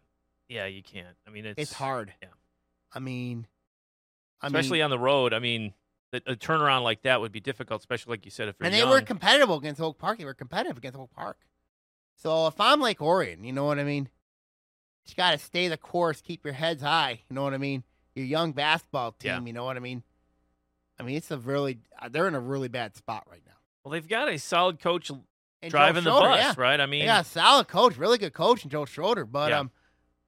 yeah, 0.49 0.67
you 0.67 0.83
can't. 0.83 1.17
I 1.27 1.31
mean, 1.31 1.47
it's 1.47 1.59
It's 1.61 1.73
hard. 1.73 2.15
yeah. 2.23 2.29
I 2.93 2.99
mean 3.01 3.47
I 4.43 4.47
especially 4.47 4.78
mean, 4.78 4.84
on 4.84 4.91
the 4.91 4.99
road. 4.99 5.32
I 5.34 5.38
mean, 5.38 5.74
a 6.12 6.20
turnaround 6.34 6.82
like 6.82 7.03
that 7.03 7.20
would 7.20 7.32
be 7.32 7.41
difficult, 7.41 7.80
especially 7.82 8.12
like 8.12 8.24
you 8.24 8.30
said 8.30 8.49
if 8.49 8.57
and 8.61 8.72
they 8.74 8.78
young. 8.78 8.91
were 8.91 9.01
competitive 9.01 9.51
against 9.51 9.80
Oak 9.80 9.99
Park. 9.99 10.18
They 10.18 10.24
were 10.24 10.34
competitive 10.34 10.76
against 10.78 10.99
Oak 10.99 11.11
Park. 11.14 11.38
So 12.16 12.47
if 12.49 12.61
I'm 12.61 12.80
Lake 12.80 13.01
Orion, 13.01 13.45
you 13.45 13.53
know 13.53 13.64
what 13.64 13.78
I 13.78 13.84
mean? 13.84 14.09
You 15.07 15.14
got 15.16 15.32
to 15.32 15.38
stay 15.38 15.68
the 15.68 15.76
course, 15.76 16.20
keep 16.20 16.45
your 16.45 16.55
heads 16.55 16.82
high. 16.82 17.20
You 17.28 17.34
know 17.34 17.43
what 17.43 17.55
I 17.55 17.59
mean? 17.59 17.82
Your 18.14 18.26
young 18.26 18.53
basketball 18.53 19.12
team. 19.12 19.30
Yeah. 19.30 19.41
You 19.45 19.53
know 19.53 19.64
what 19.64 19.76
I 19.76 19.80
mean? 19.80 20.03
I 20.99 21.03
mean, 21.03 21.16
it's 21.16 21.30
a 21.30 21.38
really 21.38 21.78
uh, 22.01 22.09
they're 22.09 22.28
in 22.28 22.34
a 22.34 22.41
really 22.41 22.68
bad 22.68 22.95
spot 22.97 23.24
right 23.30 23.43
now. 23.47 23.55
well, 23.84 23.93
they've 23.93 24.07
got 24.07 24.28
a 24.28 24.38
solid 24.38 24.80
coach 24.80 25.11
And 25.11 25.70
driving 25.70 26.05
the 26.05 26.11
bus, 26.11 26.38
yeah. 26.38 26.55
right? 26.57 26.78
I 26.80 26.86
mean, 26.86 27.05
yeah, 27.05 27.22
solid 27.22 27.68
coach, 27.68 27.97
really 27.97 28.18
good 28.18 28.34
coach, 28.34 28.62
and 28.62 28.70
Joe 28.70 28.84
Schroeder. 28.84 29.24
But 29.24 29.51
Yeah. 29.51 29.61
um, 29.61 29.70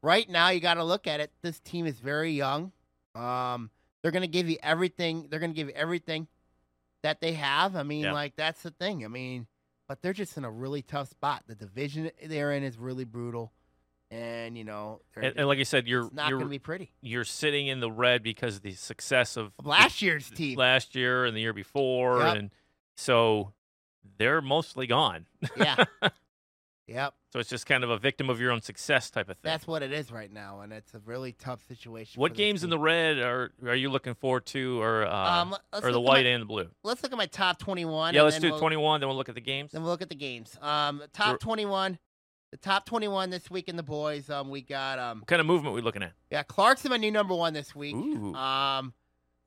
right 0.03 0.29
now 0.29 0.49
you 0.49 0.61
got 0.61 0.75
to 0.75 0.85
look 0.85 1.07
at 1.07 1.21
it. 1.21 1.31
This 1.43 1.61
team 1.61 1.87
is 1.87 1.99
very 2.01 2.33
young. 2.33 2.73
Um, 3.15 3.71
they're 4.03 4.11
gonna 4.13 4.27
give 4.27 4.49
you 4.49 4.57
everything. 4.63 5.29
They're 5.31 5.41
gonna 5.41 5.53
give 5.53 5.69
you 5.69 5.75
everything 5.75 6.27
that 7.03 7.21
they 7.21 7.33
have. 7.35 7.75
I 7.77 7.83
mean, 7.83 8.05
Yeah. 8.05 8.13
like 8.13 8.37
that's 8.37 8.63
the 8.63 8.71
thing. 8.71 9.05
I 9.05 9.09
mean, 9.09 9.47
but 9.89 10.03
they're 10.03 10.13
just 10.13 10.37
in 10.37 10.45
a 10.45 10.51
really 10.51 10.83
tough 10.83 11.09
spot. 11.09 11.45
The 11.47 11.55
division 11.55 12.11
they're 12.25 12.53
in 12.53 12.63
is 12.63 12.79
really 12.79 13.05
brutal, 13.05 13.53
and 14.11 14.57
you 14.57 14.65
know, 14.65 15.01
and, 15.17 15.35
and 15.37 15.47
like 15.49 15.59
I 15.59 15.65
said, 15.65 15.87
you're 15.89 16.05
it's 16.07 16.13
not 16.15 16.29
you're 16.31 16.39
gonna 16.39 16.51
be 16.51 16.59
pretty. 16.59 16.93
you're 17.01 17.25
sitting 17.25 17.67
in 17.67 17.81
the 17.81 17.91
red 17.91 18.23
because 18.23 18.57
of 18.57 18.63
the 18.63 18.73
success 18.75 19.37
of 19.37 19.53
Last 19.63 20.01
year's 20.03 20.31
team, 20.31 20.59
last 20.59 20.95
year 20.95 21.25
and 21.25 21.37
the 21.37 21.41
year 21.41 21.53
before, 21.53 22.19
Yep. 22.21 22.37
and 22.37 22.51
so 22.97 23.53
they're 24.19 24.41
mostly 24.41 24.87
gone. 24.87 25.27
yeah, 25.57 25.85
yep. 26.93 27.15
So 27.33 27.39
it's 27.39 27.49
just 27.49 27.67
kind 27.67 27.83
of 27.83 27.91
a 27.91 27.99
victim 27.99 28.29
of 28.31 28.41
your 28.41 28.53
own 28.53 28.61
success 28.61 29.11
type 29.11 29.29
of 29.29 29.37
thing. 29.39 29.51
That's 29.51 29.67
what 29.67 29.83
it 29.83 29.93
is 29.93 30.13
right 30.13 30.31
now, 30.33 30.61
and 30.61 30.73
it's 30.73 30.93
a 30.95 30.99
really 31.01 31.33
tough 31.33 31.67
situation. 31.67 32.21
what 32.21 32.35
games 32.35 32.63
in 32.63 32.71
the 32.71 32.79
red 32.79 33.19
are 33.19 33.53
are 33.67 33.75
you 33.75 33.91
looking 33.91 34.15
forward 34.15 34.47
to, 34.47 34.81
or 34.81 35.07
uh, 35.07 35.41
um, 35.43 35.57
or 35.83 35.93
the 35.93 36.01
white 36.01 36.25
my- 36.25 36.31
and 36.31 36.43
the 36.43 36.47
blue? 36.47 36.69
Let's 36.83 37.03
look 37.03 37.13
at 37.13 37.19
my 37.19 37.27
top 37.27 37.59
twenty-one. 37.59 38.15
Yeah, 38.15 38.21
and 38.21 38.27
let's 38.27 38.39
do 38.39 38.51
we'll- 38.51 38.59
21, 38.59 39.01
then 39.01 39.09
we'll 39.09 39.17
look 39.17 39.29
at 39.29 39.35
the 39.35 39.41
games. 39.41 39.73
Then 39.73 39.83
we'll 39.83 39.91
look 39.91 40.03
at 40.03 40.09
the 40.11 40.15
games. 40.15 40.57
Um, 40.61 41.03
top 41.13 41.29
We're- 41.29 41.39
21. 41.39 41.99
The 42.51 42.59
top 42.59 42.85
21 42.85 43.31
this 43.31 43.51
week 43.51 43.71
in 43.71 43.77
the 43.77 43.83
boys. 43.83 44.29
Um, 44.29 44.51
we 44.51 44.61
got 44.61 44.99
um, 44.99 45.21
What 45.21 45.27
kind 45.27 45.41
of 45.41 45.47
movement 45.47 45.75
we 45.75 45.81
looking 45.81 46.03
at? 46.03 46.13
yeah, 46.31 46.43
Clarkston 46.43 46.91
my 46.91 46.99
new 46.99 47.11
number 47.11 47.35
one 47.35 47.55
this 47.55 47.75
week. 47.75 47.97
Ooh. 47.97 48.35
Um, 48.35 48.93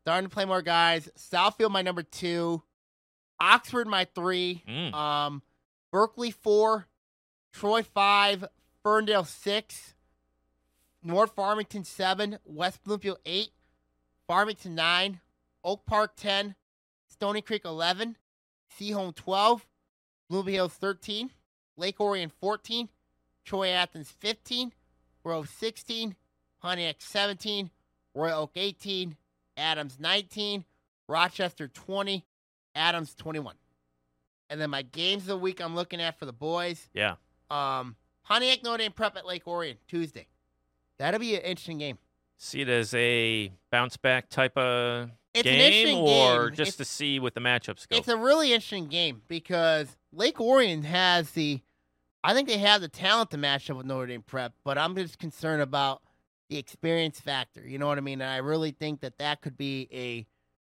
starting 0.01 0.27
to 0.27 0.33
play 0.33 0.45
more 0.45 0.63
guys. 0.63 1.07
Southfield 1.15 1.69
my 1.69 1.83
number 1.83 2.01
two. 2.01 2.63
Oxford 3.39 3.85
my 3.87 4.05
three. 4.15 4.63
Mm. 4.67 4.91
Um, 4.95 5.43
Berkeley 5.91 6.31
four. 6.31 6.87
Troy 7.55 7.83
five. 7.83 8.45
Ferndale 8.83 9.23
six. 9.23 9.93
North 11.01 11.33
Farmington 11.35 11.83
seven. 11.83 12.37
West 12.45 12.83
Bloomfield 12.83 13.19
eight. 13.25 13.49
Farmington 14.27 14.75
nine. 14.75 15.21
Oak 15.63 15.85
Park 15.85 16.15
ten. 16.15 16.55
Stony 17.07 17.41
Creek 17.41 17.63
eleven. 17.63 18.17
Seaholm 18.77 19.15
twelve. 19.15 19.65
Bloomfield 20.29 20.53
Hills 20.53 20.73
thirteen. 20.73 21.31
Lake 21.77 21.99
Orion 22.01 22.31
fourteen. 22.41 22.89
Troy 23.45 23.69
Athens 23.69 24.11
fifteen. 24.19 24.73
Grove 25.23 25.49
sixteen. 25.49 26.15
Pontiac 26.61 26.95
17, 26.97 27.69
Royal 28.15 28.41
Oak 28.41 28.53
18, 28.55 29.15
Adams 29.55 29.97
19, 29.99 30.65
Rochester 31.07 31.67
20, 31.67 32.25
Adams 32.73 33.13
21. 33.13 33.53
And 34.49 34.59
then 34.59 34.71
my 34.71 34.81
games 34.81 35.23
of 35.23 35.27
the 35.27 35.37
week 35.37 35.61
I'm 35.61 35.75
looking 35.75 36.01
at 36.01 36.17
for 36.17 36.25
the 36.25 36.33
boys. 36.33 36.89
yeah. 36.91 37.15
Um, 37.49 37.95
Pontiac 38.23 38.63
Notre 38.63 38.79
Dame 38.79 38.91
Prep 38.91 39.15
at 39.17 39.25
Lake 39.25 39.47
Orion 39.47 39.77
Tuesday. 39.87 40.27
That'll 40.97 41.19
be 41.19 41.35
an 41.35 41.41
interesting 41.41 41.77
game. 41.77 41.97
See 42.37 42.61
it 42.61 42.69
as 42.69 42.93
a 42.93 43.51
bounce 43.71 43.97
back 43.97 44.29
type 44.29 44.57
of 44.57 45.09
It's 45.33 45.47
an 45.47 45.53
game, 45.53 45.87
interesting 45.87 45.97
or 45.99 46.49
game. 46.49 46.55
just 46.55 46.69
It's- 46.75 46.77
to 46.77 46.85
see 46.85 47.19
what 47.19 47.33
the 47.33 47.39
matchups 47.41 47.87
go. 47.87 47.95
It's 47.97 48.07
a 48.07 48.17
really 48.17 48.51
interesting 48.53 48.87
game 48.87 49.21
because 49.27 49.95
Lake 50.11 50.39
Orion 50.41 50.83
has 50.83 51.31
the 51.31 51.61
I 52.23 52.33
think 52.33 52.47
they 52.47 52.57
have 52.57 52.81
the 52.81 52.87
talent 52.87 53.29
to 53.31 53.37
match 53.37 53.69
up 53.69 53.77
with 53.77 53.85
Notre 53.85 54.07
Dame 54.07 54.23
Prep, 54.23 54.53
but 54.63 54.79
I'm 54.79 54.95
just 54.95 55.19
concerned 55.19 55.61
about 55.61 56.01
the 56.49 56.57
experience 56.57 57.19
factor. 57.19 57.61
You 57.61 57.77
know 57.77 57.85
what 57.85 57.99
I 57.99 58.01
mean? 58.01 58.19
And 58.19 58.31
I 58.31 58.37
really 58.37 58.71
think 58.71 59.01
that 59.01 59.19
that 59.19 59.41
could 59.41 59.55
be 59.57 59.87
a 59.91 60.25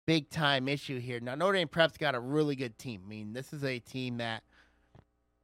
big 0.06 0.28
time 0.28 0.68
issue 0.68 0.98
here. 1.00 1.20
Now 1.20 1.34
Notre 1.36 1.54
Dame 1.54 1.68
Prep's 1.68 1.96
got 1.96 2.14
a 2.14 2.20
really 2.20 2.54
good 2.54 2.76
team. 2.78 3.00
I 3.06 3.08
mean, 3.08 3.32
this 3.32 3.52
is 3.54 3.64
a 3.64 3.78
team 3.78 4.18
that 4.18 4.42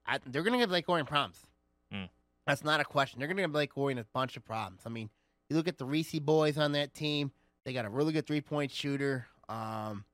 I, 0.06 0.18
they're 0.26 0.42
going 0.42 0.52
to 0.52 0.58
give 0.58 0.70
Lake 0.70 0.88
Orion 0.88 1.06
problems. 1.06 1.42
Mm. 1.92 2.08
That's 2.46 2.64
not 2.64 2.80
a 2.80 2.84
question. 2.84 3.18
They're 3.18 3.28
going 3.28 3.36
to 3.38 3.42
give 3.44 3.52
Lake 3.54 3.76
Orion 3.76 3.98
a 3.98 4.04
bunch 4.12 4.36
of 4.36 4.44
problems. 4.44 4.82
I 4.84 4.88
mean, 4.90 5.08
you 5.48 5.56
look 5.56 5.68
at 5.68 5.78
the 5.78 5.84
Reese 5.86 6.18
boys 6.18 6.58
on 6.58 6.72
that 6.72 6.94
team; 6.94 7.32
they 7.64 7.72
got 7.72 7.84
a 7.84 7.90
really 7.90 8.12
good 8.12 8.26
three 8.26 8.40
point 8.40 8.70
shooter. 8.70 9.26
Um, 9.48 10.04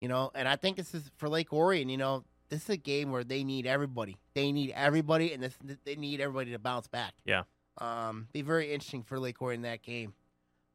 you 0.00 0.08
know, 0.08 0.30
and 0.34 0.48
I 0.48 0.56
think 0.56 0.76
this 0.76 0.94
is 0.94 1.10
for 1.16 1.28
Lake 1.28 1.52
Orion. 1.52 1.88
You 1.88 1.96
know, 1.96 2.24
this 2.48 2.64
is 2.64 2.70
a 2.70 2.76
game 2.76 3.10
where 3.10 3.24
they 3.24 3.44
need 3.44 3.66
everybody. 3.66 4.16
They 4.34 4.52
need 4.52 4.72
everybody, 4.74 5.32
and 5.32 5.42
this 5.42 5.56
they 5.84 5.96
need 5.96 6.20
everybody 6.20 6.52
to 6.52 6.58
bounce 6.58 6.88
back. 6.88 7.14
Yeah. 7.24 7.42
Um, 7.78 8.26
be 8.32 8.42
very 8.42 8.72
interesting 8.72 9.02
for 9.02 9.18
Lake 9.18 9.40
Orion 9.40 9.58
in 9.58 9.62
that 9.62 9.82
game. 9.82 10.14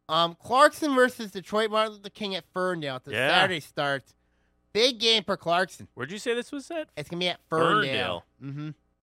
Um, 0.10 0.36
Clarkston 0.36 0.96
versus 0.96 1.32
Detroit 1.32 1.72
Martin 1.72 1.94
Luther 1.94 2.10
King 2.10 2.36
at 2.36 2.46
Ferndale. 2.54 3.02
The 3.04 3.12
Yeah. 3.12 3.30
Saturday 3.30 3.60
starts. 3.60 4.14
Big 4.74 5.00
game 5.00 5.24
for 5.24 5.38
Clarkston. 5.38 5.88
Where'd 5.94 6.12
you 6.12 6.18
say 6.18 6.34
this 6.34 6.52
was 6.52 6.70
at? 6.72 6.90
It's 6.98 7.10
gonna 7.10 7.20
be 7.20 7.30
at 7.30 7.40
Ferndale. 7.50 7.76
Ferndale. 7.82 8.26
Mm-hmm. 8.44 8.70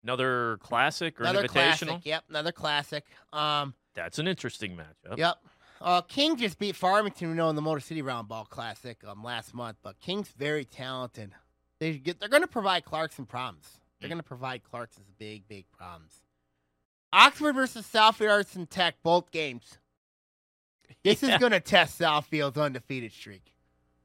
Another 0.03 0.58
classic 0.62 1.20
or 1.20 1.24
Another 1.26 1.47
invitational? 1.47 1.49
classic. 1.88 2.05
Yep, 2.05 2.24
another 2.30 2.51
classic. 2.51 3.05
Um, 3.34 3.74
That's 3.95 4.20
an 4.20 4.28
interesting 4.28 4.78
matchup. 4.78 5.18
Yep. 5.18 5.36
Uh, 5.82 6.01
King 6.01 6.38
just 6.38 6.58
beat 6.60 6.76
Farmington, 6.76 7.30
you 7.30 7.36
know, 7.36 7.49
in 7.49 7.55
the 7.55 7.62
Motor 7.62 7.82
City 7.82 8.01
Round 8.01 8.28
Ball 8.28 8.45
Classic 8.45 8.97
um, 9.08 9.24
last 9.24 9.53
month. 9.53 9.78
But 9.84 9.99
King's 9.99 10.30
very 10.30 10.66
talented. 10.66 11.32
They 11.80 11.97
get 11.97 12.20
they're 12.20 12.30
going 12.30 12.41
to 12.43 12.47
provide 12.47 12.86
Clarkston 12.86 13.28
problems. 13.28 13.80
They're 13.99 14.08
Mm. 14.08 14.12
going 14.12 14.20
to 14.20 14.28
provide 14.28 14.62
Clarkston 14.64 15.01
big, 15.20 15.47
big 15.47 15.66
problems. 15.72 16.22
Oxford 17.14 17.53
versus 17.53 17.86
Southfield 17.91 18.32
Arts 18.32 18.55
and 18.55 18.70
Tech, 18.70 18.95
both 19.03 19.32
games. 19.32 19.78
This 21.03 21.22
Yeah. 21.24 21.34
is 21.36 21.39
going 21.39 21.51
to 21.51 21.60
test 21.60 21.97
Southfield's 21.97 22.58
undefeated 22.58 23.12
streak 23.12 23.53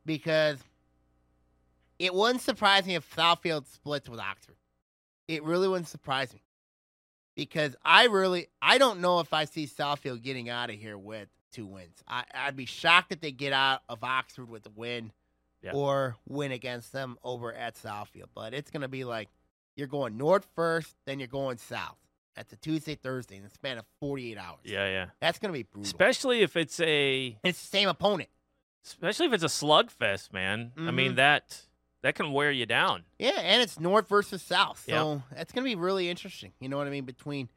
because 0.05 0.59
it 2.03 2.13
wouldn't 2.15 2.41
surprise 2.43 2.85
me 2.87 2.95
if 2.97 3.15
Southfield 3.15 3.67
splits 3.67 4.09
with 4.09 4.19
Oxford. 4.21 4.57
It 5.29 5.45
really 5.45 5.69
wouldn't 5.69 5.89
surprise 5.89 6.33
me 6.35 6.43
because 7.37 7.77
I 7.85 8.07
really 8.07 8.49
I 8.61 8.79
don't 8.79 9.01
know 9.01 9.21
if 9.21 9.33
I 9.33 9.45
see 9.45 9.67
Southfield 9.67 10.23
getting 10.23 10.49
out 10.49 10.69
of 10.71 10.77
here 10.77 10.99
with 10.99 11.29
two 11.53 11.67
wins. 11.67 12.03
I, 12.09 12.25
I'd 12.35 12.57
be 12.57 12.67
shocked 12.67 13.13
if 13.13 13.21
they 13.21 13.31
get 13.33 13.53
out 13.53 13.83
of 13.89 14.03
Oxford 14.03 14.49
with 14.49 14.67
a 14.67 14.71
win 14.71 15.13
Yeah. 15.63 15.73
or 15.75 16.17
win 16.29 16.51
against 16.53 16.93
them 16.93 17.19
over 17.23 17.53
at 17.53 17.77
Southfield. 17.77 18.29
But 18.35 18.53
it's 18.55 18.71
gonna 18.71 18.89
be 18.89 19.05
like 19.05 19.29
you're 19.77 19.87
going 19.87 20.17
north 20.17 20.47
first, 20.55 20.95
then 21.07 21.19
you're 21.21 21.29
going 21.29 21.59
south. 21.59 21.97
That's 22.35 22.53
a 22.53 22.57
Tuesday, 22.57 22.95
Thursday, 22.95 23.37
in 23.37 23.43
the 23.45 23.51
span 23.51 23.77
of 23.79 23.85
48 24.01 24.39
hours. 24.39 24.61
Yeah, 24.65 24.87
yeah. 24.89 25.07
That's 25.21 25.39
gonna 25.39 25.53
be 25.53 25.63
brutal. 25.63 25.85
Especially 25.87 26.41
if 26.43 26.57
it's 26.57 26.81
a 26.81 27.39
it's 27.45 27.61
the 27.61 27.67
same 27.69 27.89
opponent. 27.89 28.29
especially 28.85 29.27
if 29.27 29.33
it's 29.33 29.45
a 29.45 29.47
slugfest, 29.47 30.33
man. 30.33 30.73
I 30.77 30.91
mean 30.91 31.13
Mhm. 31.13 31.17
that 31.17 31.67
that 32.03 32.15
can 32.15 32.33
wear 32.33 32.51
you 32.51 32.67
down. 32.67 33.05
Yeah, 33.19 33.41
and 33.41 33.63
it's 33.63 33.81
north 33.81 34.09
versus 34.09 34.43
south. 34.43 34.85
So 34.89 35.23
that's 35.35 35.53
going 35.53 35.65
to 35.65 35.71
be 35.71 35.75
really 35.75 36.09
interesting. 36.09 36.53
You 36.61 36.69
know 36.69 36.77
what 36.77 36.87
I 36.87 36.91
mean? 36.91 37.05
Between 37.05 37.49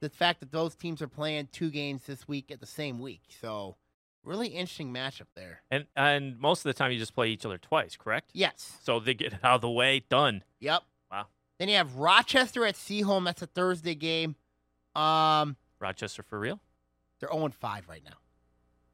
the 0.00 0.10
fact 0.10 0.40
that 0.40 0.52
those 0.52 0.74
teams 0.74 1.00
are 1.02 1.08
playing 1.08 1.48
two 1.52 1.70
games 1.70 2.02
this 2.06 2.28
week 2.28 2.50
at 2.50 2.60
the 2.60 2.66
same 2.66 3.00
week. 3.00 3.22
So 3.40 3.76
really 4.22 4.48
interesting 4.48 4.92
matchup 4.92 5.26
there. 5.34 5.62
And 5.70 5.86
and 5.96 6.38
most 6.38 6.60
of 6.60 6.64
the 6.64 6.74
time 6.74 6.92
you 6.92 6.98
just 6.98 7.14
play 7.14 7.28
each 7.28 7.44
other 7.46 7.58
twice, 7.58 7.96
correct? 7.96 8.30
Yes. 8.32 8.78
So 8.82 9.00
they 9.00 9.14
get 9.14 9.32
it 9.32 9.38
out 9.42 9.56
of 9.56 9.60
the 9.62 9.70
way, 9.70 10.04
done. 10.08 10.44
Yep. 10.60 10.82
Wow. 11.10 11.26
Then 11.58 11.68
you 11.68 11.76
have 11.76 11.96
Rochester 11.96 12.64
at 12.66 12.74
Seaholm. 12.74 13.24
That's 13.24 13.42
a 13.42 13.46
Thursday 13.46 13.94
game. 13.94 14.36
Um, 14.94 15.56
Rochester 15.80 16.22
for 16.22 16.38
real? 16.38 16.60
they're 17.20 17.30
0 17.32 17.48
5 17.48 17.88
right 17.88 18.02
now. 18.04 18.16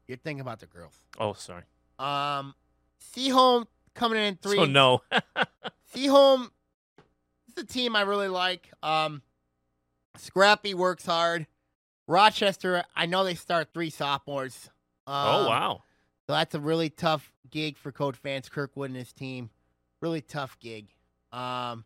You're 0.07 0.17
thinking 0.17 0.41
about 0.41 0.59
the 0.59 0.65
girls. 0.65 0.93
Oh, 1.19 1.33
sorry. 1.33 1.63
Um, 1.99 2.55
Seaholm 3.13 3.65
coming 3.93 4.19
in 4.19 4.35
three. 4.35 4.57
So 4.57 4.65
no. 4.65 5.01
Seaholm 5.95 6.49
is 7.49 7.63
a 7.63 7.65
team 7.65 7.95
I 7.95 8.01
really 8.01 8.27
like. 8.27 8.71
Um, 8.81 9.21
Scrappy 10.17 10.73
works 10.73 11.05
hard. 11.05 11.47
Rochester, 12.07 12.83
I 12.95 13.05
know 13.05 13.23
they 13.23 13.35
start 13.35 13.69
three 13.73 13.89
sophomores. 13.89 14.69
Um, 15.07 15.27
oh 15.27 15.47
wow. 15.47 15.83
So 16.27 16.33
that's 16.33 16.55
a 16.55 16.59
really 16.59 16.89
tough 16.89 17.31
gig 17.49 17.77
for 17.77 17.91
Coach 17.91 18.17
Vance 18.17 18.49
Kirkwood 18.49 18.89
and 18.89 18.97
his 18.97 19.13
team. 19.13 19.49
Really 20.01 20.21
tough 20.21 20.57
gig. 20.59 20.87
Um, 21.31 21.85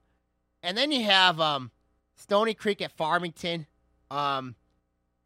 and 0.64 0.78
then 0.78 0.92
you 0.92 1.04
have 1.04 1.40
um, 1.40 1.72
Stony 2.16 2.54
Creek 2.54 2.82
at 2.82 2.92
Farmington. 2.92 3.68
Um, 4.10 4.56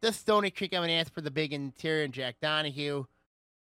this 0.00 0.16
Stony 0.16 0.50
Creek, 0.50 0.72
I'm 0.74 0.80
going 0.80 0.88
to 0.88 0.94
ask 0.94 1.12
for 1.12 1.20
the 1.20 1.30
big 1.30 1.52
interior 1.52 2.04
and 2.04 2.12
Jack 2.12 2.36
Donahue. 2.40 3.04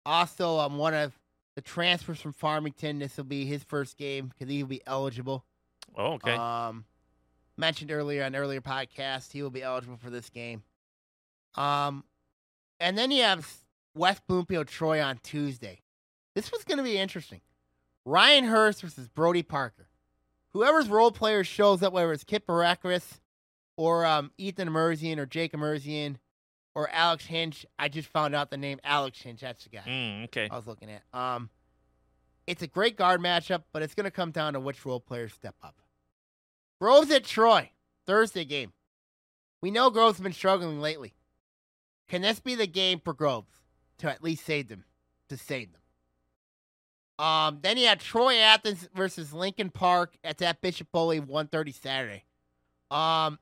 Also, 0.05 0.59
I'm 0.59 0.73
um, 0.73 0.79
one 0.79 0.95
of 0.95 1.19
the 1.57 1.63
transfers 1.63 2.21
from 2.21 2.33
Farmington. 2.33 3.01
This 3.01 3.17
will 3.17 3.25
be 3.25 3.45
his 3.45 3.65
first 3.65 3.97
game 3.97 4.29
because 4.29 4.49
he 4.53 4.63
will 4.63 4.69
be 4.69 4.83
eligible. 4.87 5.45
Oh, 5.97 6.13
okay. 6.13 6.35
Um, 6.35 6.85
mentioned 7.57 7.91
earlier 7.91 8.23
on 8.23 8.37
earlier 8.37 8.61
podcast, 8.61 9.33
he 9.33 9.43
will 9.43 9.51
be 9.51 9.63
eligible 9.63 9.97
for 9.97 10.11
this 10.11 10.31
game. 10.31 10.63
Um, 11.57 12.05
and 12.79 12.97
then 12.97 13.11
you 13.11 13.23
have 13.23 13.51
West 13.95 14.23
Bloomfield 14.29 14.69
Troy 14.69 15.03
on 15.03 15.19
Tuesday. 15.23 15.81
This 16.35 16.53
was 16.53 16.63
going 16.65 16.79
to 16.79 16.85
be 16.85 16.99
interesting. 16.99 17.41
Ryan 18.05 18.45
Hurst 18.45 18.83
versus 18.83 19.09
Brody 19.09 19.43
Parker. 19.43 19.89
Whoever's 20.53 20.89
role 20.89 21.11
player 21.11 21.43
shows 21.43 21.83
up, 21.83 21.93
whether 21.93 22.13
it's 22.13 22.25
Kip 22.25 22.47
Baracus 22.47 23.21
or 23.77 24.05
um, 24.05 24.31
Ethan 24.39 24.69
Merzian 24.69 25.19
or 25.19 25.27
Jake 25.27 25.53
Merzian 25.53 26.17
or 26.77 26.91
Alex 26.93 27.25
Hinch. 27.25 27.65
I 27.79 27.89
just 27.89 28.09
found 28.09 28.35
out 28.35 28.51
the 28.51 28.59
name 28.59 28.79
Alex 28.85 29.21
Hinch. 29.23 29.41
That's 29.41 29.65
the 29.65 29.71
guy. 29.71 29.83
Mm, 29.89 30.25
okay. 30.27 30.47
I 30.49 30.55
was 30.55 30.67
looking 30.67 30.91
at. 30.91 31.03
Um, 31.19 31.49
it's 32.47 32.63
a 32.63 32.67
great 32.67 32.97
guard 32.97 33.21
matchup, 33.21 33.65
but 33.73 33.83
it's 33.83 33.95
going 33.95 34.05
to 34.05 34.11
come 34.11 34.31
down 34.31 34.53
to 34.53 34.61
which 34.61 34.85
role 34.85 35.01
players 35.01 35.33
step 35.33 35.57
up. 35.65 35.81
Groves 36.79 37.11
at 37.11 37.25
Troy, 37.25 37.71
Thursday 38.07 38.45
game. 38.45 38.75
We 39.63 39.71
know 39.71 39.89
Groves 39.89 40.19
has 40.19 40.23
been 40.23 40.35
struggling 40.35 40.79
lately. 40.81 41.15
Can 42.09 42.21
this 42.21 42.41
be 42.41 42.55
the 42.55 42.67
game 42.67 43.01
for 43.03 43.15
Groves 43.15 43.63
to 43.99 44.11
at 44.11 44.23
least 44.23 44.45
save 44.45 44.69
them? 44.69 44.85
To 45.31 45.39
save 45.39 45.71
them. 45.73 45.81
Um, 47.27 47.61
then 47.63 47.79
you 47.79 47.87
had 47.87 48.01
Troy 48.01 48.37
Athens 48.37 48.87
versus 48.95 49.33
Lincoln 49.33 49.71
Park. 49.71 50.19
at 50.23 50.37
that 50.39 50.61
Bishop 50.61 50.89
Foley, 50.93 51.23
1.30 51.23 51.75
Saturday. 51.75 52.25
Um, 52.91 53.39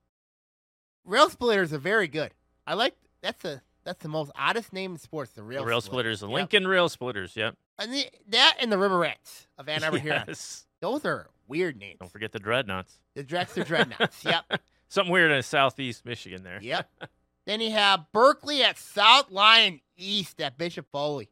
Rail 1.04 1.28
Splitters 1.28 1.72
are 1.72 1.78
very 1.78 2.06
good. 2.06 2.32
I 2.64 2.74
like 2.74 2.94
that's 3.24 3.44
a 3.44 3.62
that's 3.84 4.02
the 4.02 4.08
most 4.08 4.30
oddest 4.38 4.72
name 4.72 4.92
in 4.92 4.98
sports. 4.98 5.32
The 5.32 5.42
Rail, 5.42 5.60
the 5.62 5.66
rail 5.66 5.80
splitters, 5.80 6.20
the 6.20 6.28
Yep. 6.28 6.34
Lincoln 6.34 6.66
rail 6.66 6.88
splitters. 6.88 7.36
Yep. 7.36 7.56
And 7.78 7.92
the, 7.92 8.06
that 8.28 8.56
and 8.60 8.70
the 8.70 8.78
River 8.78 8.98
Rats 8.98 9.46
of 9.58 9.68
Ann 9.68 9.82
Arbor 9.84 9.98
Huron. 9.98 10.24
yes. 10.28 10.66
Those 10.80 11.04
are 11.04 11.28
weird 11.48 11.76
names. 11.76 11.98
Don't 12.00 12.10
forget 12.12 12.32
the 12.32 12.38
dreadnoughts. 12.38 12.98
The 13.14 13.22
Dexter 13.22 13.64
Dreadnoughts. 13.64 14.24
yep. 14.24 14.44
Something 14.88 15.12
weird 15.12 15.30
in 15.32 15.42
southeast 15.42 16.04
Michigan 16.04 16.42
there. 16.44 16.58
Yep. 16.62 16.88
then 17.46 17.60
you 17.60 17.72
have 17.72 18.06
Berkeley 18.12 18.62
at 18.62 18.78
South 18.78 19.30
Lyon 19.30 19.80
East 19.96 20.40
at 20.40 20.56
Bishop 20.58 20.86
Foley. 20.92 21.28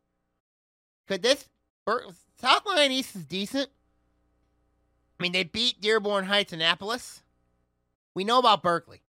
Could 1.07 1.22
this 1.22 1.49
Ber- 1.86 2.05
South 2.40 2.62
Lyon 2.66 2.90
East 2.93 3.14
is 3.14 3.24
decent? 3.24 3.68
I 5.20 5.22
mean, 5.22 5.32
they 5.32 5.45
beat 5.45 5.80
Dearborn 5.80 6.24
Heights 6.24 6.53
Annapolis. 6.53 7.22
We 8.14 8.24
know 8.24 8.38
about 8.38 8.62
Berkeley. 8.62 9.02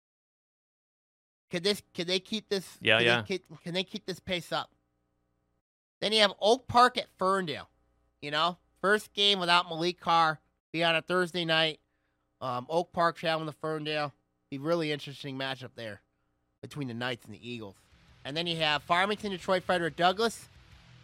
Could 1.53 1.64
this? 1.64 1.82
Could 1.94 2.07
they 2.07 2.18
keep 2.18 2.48
this? 2.48 2.78
Yeah, 2.80 2.96
could 2.96 3.07
yeah. 3.07 3.20
They 3.20 3.26
keep, 3.26 3.62
can 3.62 3.74
they 3.74 3.84
keep 3.84 4.07
this 4.07 4.18
pace 4.18 4.53
up? 4.53 4.70
Then 6.00 6.12
you 6.12 6.22
have 6.22 6.32
Oak 6.40 6.66
Park 6.66 6.96
at 6.96 7.09
Ferndale. 7.18 7.68
You 8.22 8.30
know, 8.30 8.57
first 8.80 9.12
game 9.12 9.38
without 9.38 9.68
Malik 9.68 10.00
Carr. 10.00 10.40
Be 10.72 10.82
on 10.82 10.96
a 10.96 11.03
Thursday 11.03 11.44
night. 11.44 11.78
Um, 12.40 12.66
Oak 12.70 12.94
Park 12.94 13.18
traveling 13.18 13.48
to 13.48 13.53
Ferndale. 13.53 14.14
Be 14.50 14.57
really 14.57 14.92
interesting 14.92 15.36
matchup 15.36 15.72
there 15.76 16.00
between 16.62 16.88
the 16.88 16.94
Knights 16.94 17.26
and 17.26 17.34
the 17.34 17.50
Eagles. 17.50 17.76
And 18.24 18.34
then 18.34 18.46
you 18.46 18.57
have 18.57 18.82
Farmington, 18.84 19.30
Detroit, 19.30 19.62
Frederick 19.62 19.96
Douglass. 19.96 20.48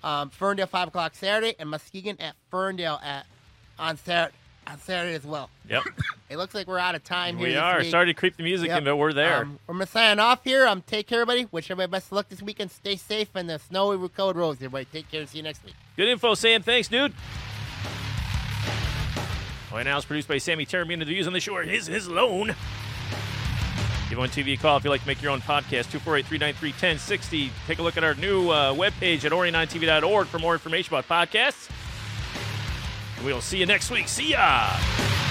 Um, 0.03 0.31
Ferndale 0.31 0.67
five 0.67 0.89
o'clock 0.89 1.15
Saturday, 1.15 1.57
and 1.59 1.69
Muskegon 1.69 2.19
at 2.21 2.37
Ferndale 2.51 3.01
at 3.05 3.27
on 3.79 3.99
Saturday 3.99 4.35
on 4.69 4.79
Saturday 4.81 5.15
as 5.15 5.25
well. 5.25 5.51
Yep. 5.69 5.83
It 6.31 6.37
looks 6.37 6.55
like 6.55 6.67
we're 6.67 6.79
out 6.79 6.95
of 6.95 7.03
time 7.03 7.39
here. 7.39 7.49
we 7.49 7.57
are 7.57 7.79
week. 7.79 7.89
starting 7.89 8.15
to 8.15 8.21
creep 8.21 8.37
the 8.37 8.43
music 8.43 8.69
Yep. 8.69 8.79
in, 8.81 8.85
but 8.85 8.97
we're 8.97 9.15
there. 9.15 9.45
Um, 9.45 9.59
we're 9.67 9.87
sign 9.87 10.19
off 10.19 10.45
here. 10.45 10.67
Um, 10.67 10.83
take 10.83 11.07
care, 11.07 11.23
everybody. 11.23 11.49
Wish 11.51 11.71
everybody 11.71 11.91
best 11.91 12.09
of 12.09 12.13
luck 12.13 12.29
this 12.29 12.43
weekend. 12.43 12.71
Stay 12.71 12.97
safe 12.97 13.35
in 13.35 13.47
the 13.47 13.59
snowy 13.59 14.07
cold 14.11 14.37
roads. 14.37 14.59
Everybody, 14.59 14.85
take 14.93 15.11
care. 15.11 15.25
See 15.27 15.39
you 15.39 15.43
next 15.43 15.65
week. 15.65 15.73
Good 15.97 16.07
info, 16.09 16.35
Sam. 16.35 16.63
Thanks, 16.63 16.87
dude. 16.89 17.15
Right 19.73 19.85
now, 19.85 19.97
it's 19.97 20.05
produced 20.05 20.29
by 20.29 20.37
Sammy 20.37 20.67
Terramina. 20.67 20.99
The 20.99 21.05
views 21.07 21.27
on 21.27 21.33
the 21.33 21.41
show 21.41 21.55
are 21.57 21.63
his, 21.63 21.87
his 21.87 22.07
alone. 22.09 22.49
Give 24.09 24.19
ONTV 24.19 24.53
a 24.53 24.57
call 24.59 24.77
if 24.77 24.85
you'd 24.85 24.91
like 24.91 25.01
to 25.03 25.07
make 25.07 25.23
your 25.23 25.31
own 25.33 25.41
podcast, 25.41 25.87
248-393-1060. 25.99 27.51
Take 27.67 27.79
a 27.79 27.83
look 27.83 27.97
at 27.97 28.05
our 28.05 28.15
new 28.17 28.51
uh, 28.51 28.75
webpage 28.75 29.25
at 29.25 29.33
orient9tv.org 29.33 30.27
for 30.27 30.39
more 30.39 30.53
information 30.53 30.95
about 30.95 31.09
podcasts. 31.09 31.71
We'll 33.25 33.41
see 33.41 33.59
you 33.59 33.67
next 33.67 33.91
week. 33.91 34.09
See 34.09 34.31
ya! 34.31 35.28